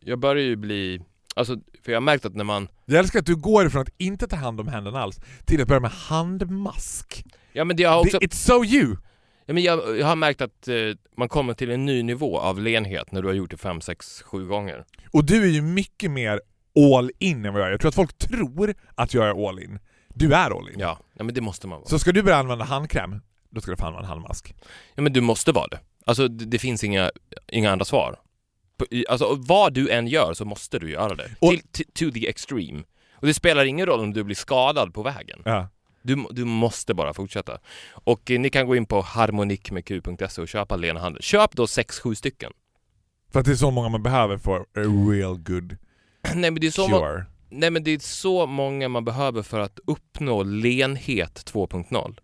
jag 0.00 0.18
börjar 0.18 0.42
ju 0.44 0.56
bli... 0.56 1.02
Alltså, 1.36 1.56
för 1.84 1.92
jag 1.92 1.96
har 1.96 2.00
märkt 2.00 2.24
att 2.24 2.34
när 2.34 2.44
man... 2.44 2.68
Jag 2.84 2.98
älskar 2.98 3.18
att 3.18 3.26
du 3.26 3.36
går 3.36 3.66
ifrån 3.66 3.82
att 3.82 3.88
inte 3.98 4.26
ta 4.28 4.36
hand 4.36 4.60
om 4.60 4.68
händerna 4.68 5.00
alls 5.02 5.20
till 5.44 5.62
att 5.62 5.68
börja 5.68 5.80
med 5.80 5.90
handmask. 5.90 7.24
Ja 7.52 7.64
men 7.64 7.76
det 7.76 7.84
har 7.84 8.00
också... 8.00 8.18
It's 8.18 8.34
so 8.34 8.64
you! 8.64 8.96
Ja, 9.46 9.54
men 9.54 9.62
jag, 9.62 9.98
jag 9.98 10.06
har 10.06 10.16
märkt 10.16 10.40
att 10.40 10.68
eh, 10.68 10.74
man 11.16 11.28
kommer 11.28 11.54
till 11.54 11.70
en 11.70 11.84
ny 11.84 12.02
nivå 12.02 12.38
av 12.38 12.60
lenhet 12.60 13.12
när 13.12 13.22
du 13.22 13.28
har 13.28 13.34
gjort 13.34 13.50
det 13.50 13.56
fem, 13.56 13.80
sex, 13.80 14.22
sju 14.22 14.46
gånger. 14.46 14.84
Och 15.10 15.24
du 15.24 15.42
är 15.42 15.48
ju 15.52 15.62
mycket 15.62 16.10
mer 16.10 16.40
all 16.94 17.10
in 17.18 17.44
än 17.44 17.52
vad 17.52 17.62
jag 17.62 17.66
är. 17.68 17.72
Jag 17.72 17.80
tror 17.80 17.88
att 17.88 17.94
folk 17.94 18.18
tror 18.18 18.74
att 18.94 19.14
jag 19.14 19.26
är 19.26 19.48
all 19.48 19.58
in. 19.62 19.78
Du 20.08 20.32
är 20.34 20.50
all 20.50 20.68
in. 20.68 20.78
Ja, 20.78 20.98
ja 21.14 21.24
men 21.24 21.34
det 21.34 21.40
måste 21.40 21.66
man 21.66 21.78
vara. 21.78 21.88
Så 21.88 21.98
ska 21.98 22.12
du 22.12 22.22
börja 22.22 22.36
använda 22.36 22.64
handkräm, 22.64 23.20
då 23.50 23.60
ska 23.60 23.70
du 23.70 23.76
fan 23.76 23.94
en 23.94 24.04
handmask. 24.04 24.54
Ja 24.94 25.02
men 25.02 25.12
du 25.12 25.20
måste 25.20 25.52
vara 25.52 25.66
det. 25.66 25.78
Alltså 26.06 26.28
det, 26.28 26.44
det 26.44 26.58
finns 26.58 26.84
inga, 26.84 27.10
inga 27.48 27.72
andra 27.72 27.84
svar. 27.84 28.16
Alltså 29.08 29.34
vad 29.38 29.72
du 29.74 29.90
än 29.90 30.06
gör 30.06 30.34
så 30.34 30.44
måste 30.44 30.78
du 30.78 30.90
göra 30.90 31.14
det. 31.14 31.30
Och- 31.40 31.54
Till, 31.72 31.86
to 31.86 32.10
the 32.14 32.28
extreme. 32.28 32.82
Och 33.14 33.26
det 33.26 33.34
spelar 33.34 33.64
ingen 33.64 33.86
roll 33.86 34.00
om 34.00 34.12
du 34.12 34.24
blir 34.24 34.36
skadad 34.36 34.94
på 34.94 35.02
vägen. 35.02 35.42
Ja. 35.44 35.68
Du, 36.04 36.26
du 36.30 36.44
måste 36.44 36.94
bara 36.94 37.14
fortsätta. 37.14 37.58
Och 37.90 38.30
eh, 38.30 38.40
ni 38.40 38.50
kan 38.50 38.66
gå 38.66 38.76
in 38.76 38.86
på 38.86 39.00
harmonikmedq.se 39.00 40.42
och 40.42 40.48
köpa 40.48 40.76
Lena 40.76 41.00
Handel. 41.00 41.22
Köp 41.22 41.52
då 41.52 41.66
sex, 41.66 42.00
sju 42.00 42.14
stycken. 42.14 42.52
För 43.32 43.40
att 43.40 43.46
det 43.46 43.52
är 43.52 43.56
så 43.56 43.70
många 43.70 43.88
man 43.88 44.02
behöver 44.02 44.38
för 44.38 44.60
a 44.60 44.64
real 45.10 45.38
good 45.38 45.76
Nej 46.34 46.50
men 46.50 46.60
det 46.60 46.66
är 46.66 46.70
så 46.70 46.88
cure. 46.88 47.26
Nej 47.48 47.70
men 47.70 47.84
det 47.84 47.90
är 47.90 47.98
så 47.98 48.46
många 48.46 48.88
man 48.88 49.04
behöver 49.04 49.42
för 49.42 49.60
att 49.60 49.78
uppnå 49.86 50.42
lenhet 50.42 51.52
2.0. 51.52 52.18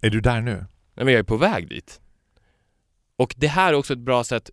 Är 0.00 0.10
du 0.10 0.20
där 0.20 0.40
nu? 0.40 0.56
Nej 0.94 1.04
men 1.04 1.08
jag 1.08 1.18
är 1.18 1.24
på 1.24 1.36
väg 1.36 1.68
dit. 1.68 2.00
Och 3.16 3.34
det 3.36 3.48
här 3.48 3.72
är 3.72 3.76
också 3.76 3.92
ett 3.92 3.98
bra 3.98 4.24
sätt. 4.24 4.50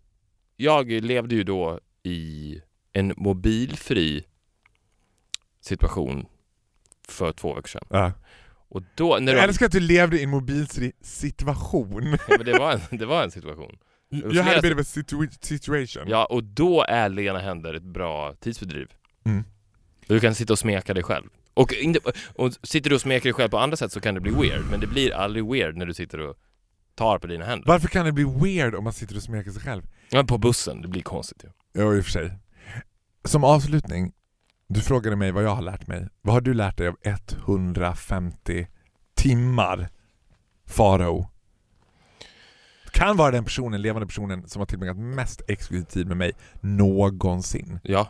Jag 0.55 0.91
levde 0.91 1.35
ju 1.35 1.43
då 1.43 1.79
i 2.03 2.61
en 2.93 3.13
mobilfri 3.17 4.25
situation 5.61 6.25
för 7.11 7.31
två 7.31 7.53
veckor 7.53 7.67
sedan. 7.67 7.87
Ja. 7.89 8.11
Och 8.69 8.83
då, 8.95 9.17
när 9.21 9.33
Jag 9.33 9.41
du, 9.41 9.47
älskar 9.47 9.65
att 9.65 9.71
du 9.71 9.79
levde 9.79 10.19
i 10.19 10.23
en 10.23 10.29
mobilfri 10.29 10.91
situation. 11.01 12.17
Ja, 12.27 12.35
men 12.37 12.45
det, 12.45 12.59
var 12.59 12.71
en, 12.71 12.97
det 12.97 13.05
var 13.05 13.23
en 13.23 13.31
situation. 13.31 13.77
You 14.11 14.31
flera 14.31 14.43
had 14.43 14.55
a 14.55 14.59
bit 14.61 14.73
of 14.73 14.79
a 14.79 14.83
situ- 14.83 15.37
situation. 15.41 16.03
Ja, 16.07 16.25
och 16.25 16.43
då 16.43 16.83
är 16.83 17.09
lena 17.09 17.39
händer 17.39 17.73
ett 17.73 17.83
bra 17.83 18.33
tidsfördriv. 18.39 18.87
Mm. 19.25 19.43
Du 20.07 20.19
kan 20.19 20.35
sitta 20.35 20.53
och 20.53 20.59
smeka 20.59 20.93
dig 20.93 21.03
själv. 21.03 21.25
Och, 21.53 21.73
inte, 21.73 21.99
och 22.35 22.53
sitter 22.63 22.89
du 22.89 22.95
och 22.95 23.01
smeker 23.01 23.23
dig 23.23 23.33
själv 23.33 23.49
på 23.49 23.57
andra 23.57 23.77
sätt 23.77 23.91
så 23.91 24.01
kan 24.01 24.15
det 24.15 24.21
bli 24.21 24.31
weird, 24.31 24.65
men 24.71 24.79
det 24.79 24.87
blir 24.87 25.13
aldrig 25.13 25.51
weird 25.51 25.75
när 25.75 25.85
du 25.85 25.93
sitter 25.93 26.19
och 26.19 26.35
tar 26.95 27.19
på 27.19 27.27
dina 27.27 27.45
händer. 27.45 27.67
Varför 27.67 27.87
kan 27.87 28.05
det 28.05 28.11
bli 28.11 28.23
weird 28.23 28.75
om 28.75 28.83
man 28.83 28.93
sitter 28.93 29.15
och 29.15 29.23
smeker 29.23 29.51
sig 29.51 29.61
själv? 29.61 29.83
Ja, 30.09 30.23
på 30.23 30.37
bussen, 30.37 30.81
det 30.81 30.87
blir 30.87 31.01
konstigt 31.01 31.43
ju. 31.43 31.49
Ja, 31.81 31.95
i 31.95 31.99
och 31.99 32.03
för 32.03 32.11
sig. 32.11 32.31
Som 33.23 33.43
avslutning, 33.43 34.11
du 34.67 34.81
frågade 34.81 35.15
mig 35.15 35.31
vad 35.31 35.43
jag 35.43 35.55
har 35.55 35.61
lärt 35.61 35.87
mig. 35.87 36.07
Vad 36.21 36.33
har 36.33 36.41
du 36.41 36.53
lärt 36.53 36.77
dig 36.77 36.87
av 36.87 36.97
150 37.03 38.67
timmar 39.15 39.89
Farao? 40.65 41.29
Kan 42.91 43.17
vara 43.17 43.31
den 43.31 43.43
personen, 43.43 43.81
levande 43.81 44.07
personen 44.07 44.47
som 44.47 44.59
har 44.59 44.65
tillbringat 44.65 44.97
mest 44.97 45.41
exklusiv 45.47 45.85
tid 45.85 46.07
med 46.07 46.17
mig 46.17 46.31
någonsin. 46.61 47.79
Ja. 47.83 48.09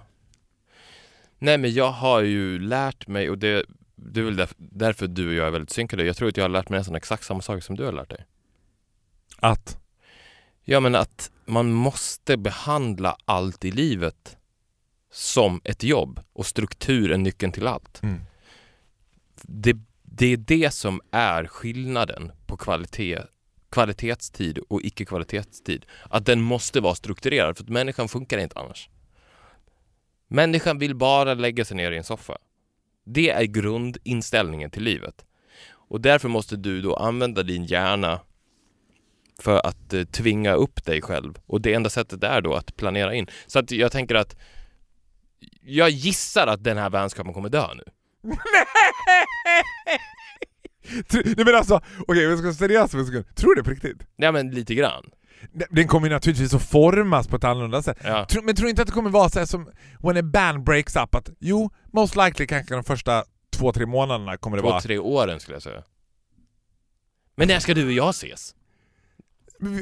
Nej 1.39 1.57
men 1.57 1.73
jag 1.73 1.91
har 1.91 2.21
ju 2.21 2.59
lärt 2.59 3.07
mig, 3.07 3.29
och 3.29 3.37
det, 3.37 3.65
det 3.95 4.19
är 4.19 4.23
väl 4.23 4.35
därför, 4.35 4.55
därför 4.57 5.07
du 5.07 5.27
och 5.27 5.33
jag 5.33 5.47
är 5.47 5.51
väldigt 5.51 5.69
synkade. 5.69 6.03
Jag 6.03 6.17
tror 6.17 6.29
att 6.29 6.37
jag 6.37 6.43
har 6.43 6.49
lärt 6.49 6.69
mig 6.69 6.79
nästan 6.79 6.95
exakt 6.95 7.23
samma 7.23 7.41
saker 7.41 7.61
som 7.61 7.75
du 7.75 7.85
har 7.85 7.91
lärt 7.91 8.09
dig. 8.09 8.25
Att 9.39 9.79
Ja 10.69 10.79
men 10.79 10.95
att 10.95 11.31
man 11.45 11.73
måste 11.73 12.37
behandla 12.37 13.17
allt 13.25 13.65
i 13.65 13.71
livet 13.71 14.36
som 15.11 15.61
ett 15.63 15.83
jobb 15.83 16.19
och 16.33 16.45
struktur 16.45 17.11
är 17.11 17.17
nyckeln 17.17 17.51
till 17.51 17.67
allt. 17.67 18.03
mm, 18.03 18.19
Det, 19.41 19.77
det 20.03 20.25
är 20.25 20.37
det 20.37 20.73
som 20.73 21.01
är 21.11 21.47
skillnaden 21.47 22.31
på 22.45 22.57
kvalitet, 22.57 23.19
kvalitetstid 23.69 24.57
och 24.57 24.81
icke-kvalitetstid. 24.81 25.85
Att 26.09 26.25
den 26.25 26.41
måste 26.41 26.79
vara 26.79 26.95
strukturerad 26.95 27.57
för 27.57 27.63
att 27.63 27.69
människan 27.69 28.07
funkar 28.07 28.37
inte 28.37 28.59
annars. 28.59 28.89
Människan 30.27 30.79
vill 30.79 30.95
bara 30.95 31.33
lägga 31.33 31.65
sig 31.65 31.77
ner 31.77 31.91
i 31.91 31.97
en 31.97 32.03
soffa. 32.03 32.37
Det 33.05 33.29
är 33.29 33.43
grundinställningen 33.43 34.71
till 34.71 34.83
livet. 34.83 35.25
Och 35.69 36.01
därför 36.01 36.29
måste 36.29 36.55
du 36.55 36.81
då 36.81 36.95
använda 36.95 37.43
din 37.43 37.65
hjärna 37.65 38.19
för 39.39 39.67
att 39.67 39.93
eh, 39.93 40.03
tvinga 40.03 40.53
upp 40.53 40.85
dig 40.85 41.01
själv. 41.01 41.33
Och 41.45 41.61
det 41.61 41.73
enda 41.73 41.89
sättet 41.89 42.23
är 42.23 42.41
då 42.41 42.53
att 42.53 42.75
planera 42.75 43.13
in. 43.13 43.27
Så 43.47 43.59
att 43.59 43.71
jag 43.71 43.91
tänker 43.91 44.15
att 44.15 44.35
jag 45.61 45.89
gissar 45.89 46.47
att 46.47 46.63
den 46.63 46.77
här 46.77 46.89
vänskapen 46.89 47.33
kommer 47.33 47.49
dö 47.49 47.67
nu. 47.73 47.83
Nej 51.11 51.45
men 51.45 51.55
alltså, 51.55 51.81
okej 52.07 52.23
jag 52.23 52.37
ska 52.37 52.45
vara 52.45 52.53
seriös 52.55 52.91
för 52.91 52.97
en 52.97 53.05
sekund. 53.05 53.35
Tror 53.35 53.55
du 53.55 53.61
det 53.61 53.63
på 53.63 53.69
riktigt? 53.71 54.07
Ja 54.15 54.31
men 54.31 54.51
lite 54.51 54.75
grann. 54.75 55.03
Den 55.69 55.87
kommer 55.87 56.07
ju 56.07 56.13
naturligtvis 56.13 56.53
att 56.53 56.69
formas 56.69 57.27
på 57.27 57.35
ett 57.35 57.43
annorlunda 57.43 57.81
sätt. 57.81 57.97
Ja. 58.03 58.27
Men 58.43 58.55
tror 58.55 58.63
du 58.63 58.69
inte 58.69 58.81
att 58.81 58.87
det 58.87 58.93
kommer 58.93 59.09
vara 59.09 59.29
så 59.29 59.39
här 59.39 59.45
som 59.45 59.69
when 59.99 60.17
a 60.17 60.21
band 60.23 60.63
breaks 60.63 60.95
up 60.95 61.15
att 61.15 61.29
jo, 61.39 61.69
most 61.93 62.15
likely 62.15 62.47
kanske 62.47 62.73
de 62.75 62.83
första 62.83 63.23
två, 63.49 63.73
tre 63.73 63.85
månaderna 63.85 64.37
kommer 64.37 64.57
det 64.57 64.63
Två, 64.63 64.69
vara 64.69 64.81
tre 64.81 64.97
åren 64.97 65.39
skulle 65.39 65.55
jag 65.55 65.63
säga. 65.63 65.83
Men 67.35 67.47
när 67.47 67.59
ska 67.59 67.73
du 67.73 67.85
och 67.85 67.91
jag 67.91 68.09
ses? 68.09 68.55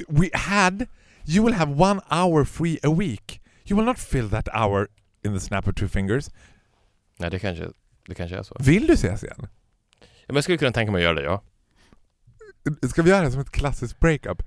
We 0.08 0.30
had, 0.34 0.88
you 1.28 1.46
will 1.46 1.54
have 1.54 1.72
one 1.74 2.02
hour 2.10 2.46
free 2.46 2.80
a 2.84 2.96
week. 3.00 3.42
You 3.66 3.80
will 3.80 3.86
not 3.86 4.00
fill 4.00 4.30
that 4.30 4.48
hour 4.48 4.88
in 5.26 5.34
the 5.34 5.40
snap 5.40 5.68
of 5.68 5.76
two 5.76 5.88
fingers. 5.88 6.30
Nej 7.18 7.30
det 7.32 7.40
kanske, 7.40 7.70
det 8.08 8.16
kanske 8.16 8.38
är 8.38 8.44
så. 8.44 8.58
Vill 8.60 8.88
du 8.88 8.94
ses 8.94 9.24
igen? 9.24 9.48
Ja, 10.00 10.08
men 10.28 10.36
jag 10.36 10.44
skulle 10.44 10.58
kunna 10.58 10.72
tänka 10.72 10.92
mig 10.92 11.00
att 11.00 11.04
göra 11.04 11.14
det 11.14 11.24
ja. 11.24 11.44
Ska 12.90 13.02
vi 13.02 13.10
göra 13.10 13.26
det 13.26 13.32
som 13.32 13.42
ett 13.42 13.52
klassiskt 13.52 14.00
breakup? 14.00 14.44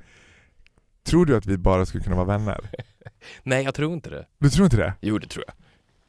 Tror 1.02 1.26
du 1.26 1.36
att 1.36 1.46
vi 1.46 1.58
bara 1.58 1.86
skulle 1.86 2.04
kunna 2.04 2.16
vara 2.16 2.26
vänner? 2.26 2.70
Nej 3.42 3.64
jag 3.64 3.74
tror 3.74 3.92
inte 3.92 4.10
det. 4.10 4.26
Du 4.38 4.50
tror 4.50 4.64
inte 4.64 4.76
det? 4.76 4.94
Jo 5.00 5.18
det 5.18 5.28
tror 5.28 5.44
jag. 5.46 5.54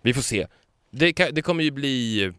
Vi 0.01 0.13
får 0.13 0.21
se. 0.21 0.47
Det, 0.91 1.13
kan, 1.13 1.33
det 1.33 1.41
kommer 1.41 1.63
ju 1.63 1.71
bli... 1.71 2.33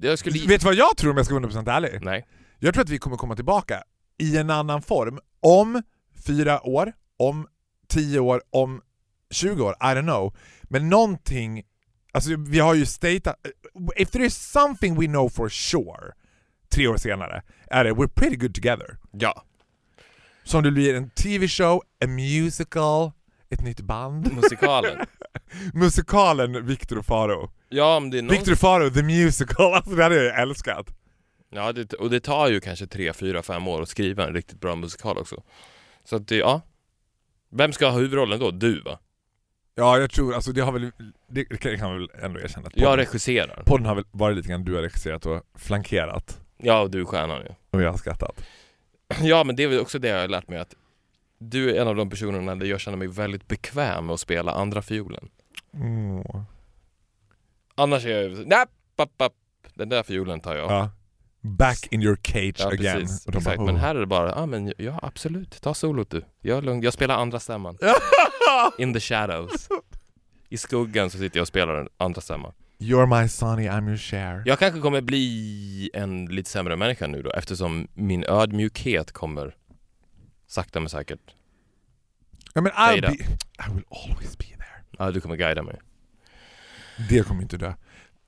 Jag 0.00 0.18
skulle... 0.18 0.46
Vet 0.46 0.60
du 0.60 0.64
vad 0.64 0.74
jag 0.74 0.96
tror 0.96 1.10
om 1.10 1.16
jag 1.16 1.26
ska 1.26 1.34
vara 1.34 1.44
100% 1.44 1.70
ärlig? 1.70 1.98
Nej. 2.02 2.26
Jag 2.58 2.74
tror 2.74 2.84
att 2.84 2.90
vi 2.90 2.98
kommer 2.98 3.16
komma 3.16 3.36
tillbaka 3.36 3.82
i 4.18 4.36
en 4.36 4.50
annan 4.50 4.82
form 4.82 5.18
om 5.40 5.82
fyra 6.26 6.66
år, 6.66 6.92
om 7.16 7.46
tio 7.88 8.20
år, 8.20 8.42
om 8.50 8.82
20 9.32 9.64
år, 9.64 9.72
I 9.80 9.94
don't 9.94 10.02
know. 10.02 10.36
Men 10.62 10.88
någonting, 10.88 11.62
alltså 12.12 12.30
vi 12.36 12.58
har 12.58 12.74
ju 12.74 12.86
statat, 12.86 13.36
if 13.96 14.10
there 14.10 14.24
is 14.24 14.36
something 14.36 15.00
we 15.00 15.06
know 15.06 15.28
for 15.28 15.48
sure, 15.48 16.12
tre 16.74 16.86
år 16.88 16.96
senare, 16.96 17.42
är 17.66 17.84
det 17.84 17.92
we're 17.92 18.08
pretty 18.14 18.36
good 18.36 18.54
together. 18.54 18.98
Ja. 19.10 19.44
Så 20.44 20.58
om 20.58 20.64
det 20.64 20.70
blir 20.70 20.94
en 20.94 21.10
TV-show, 21.10 21.82
en 21.98 22.14
musical, 22.14 23.12
ett 23.50 23.60
nytt 23.60 23.80
band. 23.80 24.32
Musikalen. 24.32 25.06
Musikalen 25.74 26.66
Victor 26.66 26.98
och 26.98 27.06
Faro. 27.06 27.50
Ja 27.68 27.96
om 27.96 28.10
det 28.10 28.18
är 28.18 28.22
någon... 28.22 28.36
Victor 28.36 28.52
och 28.52 28.58
Faro, 28.58 28.90
the 28.90 29.02
musical, 29.02 29.66
alltså 29.74 29.90
det 29.90 30.02
hade 30.02 30.14
jag 30.14 30.24
ju 30.24 30.30
älskat. 30.30 30.86
Ja 31.50 31.72
det, 31.72 31.92
och 31.92 32.10
det 32.10 32.20
tar 32.20 32.48
ju 32.48 32.60
kanske 32.60 32.86
tre, 32.86 33.12
fyra, 33.12 33.42
fem 33.42 33.68
år 33.68 33.82
att 33.82 33.88
skriva 33.88 34.26
en 34.26 34.34
riktigt 34.34 34.60
bra 34.60 34.76
musikal 34.76 35.18
också. 35.18 35.42
Så 36.04 36.16
att 36.16 36.28
det, 36.28 36.36
ja. 36.36 36.60
Vem 37.50 37.72
ska 37.72 37.88
ha 37.88 37.98
huvudrollen 37.98 38.40
då? 38.40 38.50
Du 38.50 38.80
va? 38.80 38.98
Ja, 39.74 39.98
jag 39.98 40.10
tror, 40.10 40.34
alltså 40.34 40.52
det 40.52 40.60
har 40.60 40.72
väl, 40.72 40.90
det 41.28 41.44
kan 41.44 41.80
man 41.90 41.98
väl 41.98 42.08
ändå 42.22 42.40
erkänna. 42.40 42.66
att 42.66 42.76
Jag 42.76 42.84
podden- 42.90 42.98
regisserar. 43.06 43.62
Podden 43.66 43.86
har 43.86 43.94
väl 43.94 44.04
varit 44.10 44.36
lite 44.36 44.48
grann 44.48 44.64
du 44.64 44.74
har 44.74 44.82
regisserat 44.82 45.26
och 45.26 45.42
flankerat 45.54 46.40
Ja 46.56 46.80
och 46.80 46.90
du 46.90 47.00
är 47.00 47.04
stjärnan 47.04 47.40
ju. 47.42 47.48
och 47.70 47.82
jag 47.82 47.90
har 47.90 47.98
skrattat. 47.98 48.44
Ja 49.22 49.44
men 49.44 49.56
det 49.56 49.62
är 49.62 49.68
väl 49.68 49.80
också 49.80 49.98
det 49.98 50.08
jag 50.08 50.20
har 50.20 50.28
lärt 50.28 50.48
mig 50.48 50.58
att 50.58 50.74
du 51.38 51.70
är 51.76 51.80
en 51.82 51.88
av 51.88 51.96
de 51.96 52.10
personerna 52.10 52.54
där 52.54 52.66
jag 52.66 52.80
känner 52.80 52.98
mig 52.98 53.08
väldigt 53.08 53.48
bekväm 53.48 54.06
med 54.06 54.14
att 54.14 54.20
spela 54.20 54.52
andra 54.52 54.82
fiolen. 54.82 55.28
Mm. 55.74 56.24
Annars 57.74 58.04
är 58.06 58.22
jag 58.22 58.46
nej, 58.46 58.64
papp, 58.96 59.10
papp. 59.18 59.32
Den 59.74 59.88
där 59.88 60.02
fiolen 60.02 60.40
tar 60.40 60.56
jag. 60.56 60.70
Ja. 60.70 60.90
Back 61.40 61.86
in 61.90 62.02
your 62.02 62.16
cage 62.22 62.54
Ja, 62.58 62.66
again. 62.72 63.00
precis. 63.00 63.28
Exakt. 63.28 63.44
bara, 63.56 63.64
Men 63.66 63.74
oh. 63.74 63.78
här 63.80 63.94
är 63.94 64.00
det 64.00 64.06
bara, 64.06 64.28
ja 64.30 64.46
men 64.46 64.72
ja 64.78 64.98
absolut, 65.02 65.60
ta 65.62 65.74
solot 65.74 66.10
du. 66.10 66.22
Jag 66.40 66.58
är 66.58 66.62
lugn. 66.62 66.82
Jag 66.82 66.92
spelar 66.92 67.14
andra 67.16 67.40
stämman. 67.40 67.78
In 68.78 68.94
the 68.94 69.00
shadows. 69.00 69.68
I 70.48 70.56
skuggan 70.56 71.10
så 71.10 71.18
sitter 71.18 71.36
jag 71.38 71.42
och 71.42 71.48
spelar 71.48 71.76
den 71.76 71.88
andra 71.96 72.20
stämman. 72.20 72.52
You're 72.78 73.22
my 73.22 73.28
Sonny, 73.28 73.68
I'm 73.68 73.86
your 73.86 73.96
Cher. 73.96 74.42
Jag 74.46 74.58
kanske 74.58 74.80
kommer 74.80 75.00
bli 75.00 75.90
en 75.94 76.26
lite 76.26 76.50
sämre 76.50 76.76
människa 76.76 77.06
nu 77.06 77.22
då 77.22 77.30
eftersom 77.30 77.88
min 77.94 78.24
ödmjukhet 78.24 79.12
kommer 79.12 79.56
sakta 80.46 80.80
men 80.80 80.88
säkert. 80.88 81.34
Ja, 82.54 82.60
men 82.60 82.72
I'll 82.72 83.00
be, 83.00 83.14
I 83.14 83.74
will 83.74 83.84
always 83.90 84.38
be 84.38 84.44
there. 84.44 84.84
Ja, 84.98 85.10
du 85.10 85.20
kommer 85.20 85.36
guida 85.36 85.62
mig. 85.62 85.80
Det 87.08 87.22
kommer 87.22 87.42
inte 87.42 87.56
dö. 87.56 87.74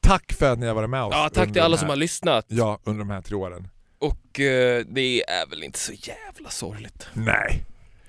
Tack 0.00 0.32
för 0.32 0.52
att 0.52 0.58
ni 0.58 0.66
har 0.66 0.74
varit 0.74 0.90
med 0.90 1.02
oss. 1.02 1.14
Ja, 1.14 1.30
tack 1.34 1.52
till 1.52 1.62
alla 1.62 1.76
de 1.76 1.78
som 1.78 1.86
här, 1.86 1.92
har 1.92 1.96
lyssnat. 1.96 2.46
Ja, 2.48 2.80
under 2.84 2.98
de 2.98 3.10
här 3.10 3.22
tre 3.22 3.36
åren. 3.36 3.68
Och 3.98 4.40
eh, 4.40 4.84
det 4.88 5.30
är 5.30 5.50
väl 5.50 5.62
inte 5.62 5.78
så 5.78 5.92
jävla 5.92 6.50
sorgligt. 6.50 7.08
Nej. 7.12 7.64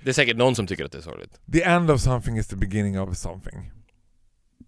Det 0.06 0.12
är 0.12 0.14
säkert 0.14 0.38
någon 0.38 0.56
som 0.56 0.68
tycker 0.68 0.86
att 0.86 0.91
det 0.91 0.97
är 0.97 1.01
sorgligt. 1.01 1.39
The 1.53 1.64
end 1.64 1.91
of 1.91 2.01
something 2.01 2.38
is 2.38 2.47
the 2.47 2.56
beginning 2.56 2.99
of 2.99 3.18
something. 3.18 3.72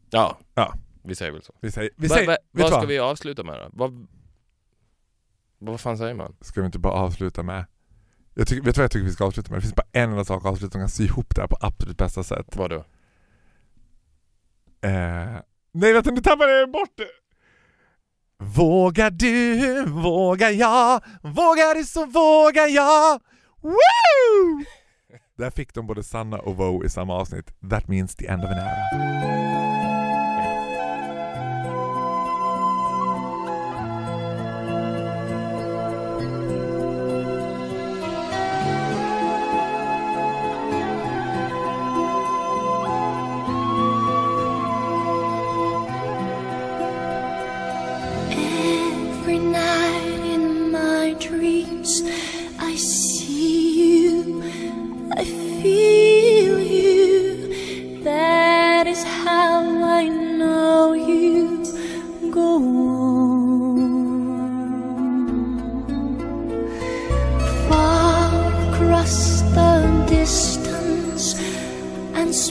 Ja, 0.09 0.37
Ja. 0.53 0.73
vi 1.03 1.15
säger 1.15 1.31
väl 1.31 1.41
så. 1.41 1.53
Vi 1.61 1.71
säger, 1.71 1.91
vi 1.95 2.07
Va, 2.07 2.15
säger, 2.15 2.27
va, 2.27 2.37
vet 2.51 2.63
vad 2.71 2.79
ska 2.81 2.87
vi 2.87 2.99
avsluta 2.99 3.43
med 3.43 3.59
då? 3.59 3.69
Vad, 3.73 4.07
vad 5.59 5.79
fan 5.81 5.97
säger 5.97 6.13
man? 6.13 6.35
Ska 6.41 6.61
vi 6.61 6.65
inte 6.65 6.79
bara 6.79 6.93
avsluta 6.93 7.43
med... 7.43 7.65
Jag 8.33 8.47
tycker, 8.47 8.63
vet 8.63 8.75
du 8.75 8.79
vad 8.79 8.83
jag 8.83 8.91
tycker 8.91 9.05
vi 9.05 9.11
ska 9.11 9.25
avsluta 9.25 9.49
med? 9.51 9.57
Det 9.57 9.61
finns 9.61 9.75
bara 9.75 9.87
en 9.91 10.09
enda 10.09 10.25
sak 10.25 10.45
att 10.45 10.51
avsluta 10.51 10.71
som 10.71 10.81
kan 10.81 10.89
sy 10.89 11.03
ihop 11.03 11.35
det 11.35 11.41
här 11.41 11.47
på 11.47 11.57
absolut 11.61 11.97
bästa 11.97 12.23
sätt. 12.23 12.55
Vad 12.55 12.69
då? 12.69 12.85
Eh, 14.81 15.35
nej 15.71 15.93
vänta, 15.93 16.11
nu 16.11 16.21
tappade 16.21 16.59
jag 16.59 16.71
bort 16.71 16.93
det! 16.97 17.07
Vågar 18.45 19.11
du, 19.11 19.85
vågar 19.85 20.49
jag, 20.49 21.03
vågar 21.21 21.75
du 21.75 21.83
så 21.83 22.05
vågar 22.05 22.67
jag! 22.67 23.21
Woo! 23.61 24.63
Där 25.37 25.49
fick 25.49 25.73
de 25.73 25.87
både 25.87 26.03
Sanna 26.03 26.39
och 26.39 26.57
Vo 26.57 26.85
i 26.85 26.89
samma 26.89 27.13
avsnitt. 27.13 27.53
That 27.69 27.87
means 27.87 28.15
the 28.15 28.27
end 28.27 28.43
of 28.43 28.51
an 28.51 28.57
era. 28.57 29.76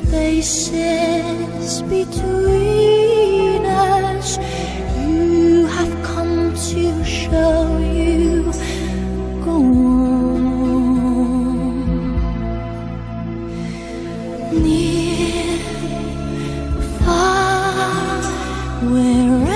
Spaces 0.09 1.83
between 1.83 3.67
us. 3.67 4.39
You 4.99 5.67
have 5.67 5.93
come 6.05 6.55
to 6.55 7.05
show 7.05 7.79
you 7.79 8.53
go 9.45 9.57
on. 9.57 10.17
Near, 14.63 15.59
far, 17.01 18.23
wherever 18.91 19.56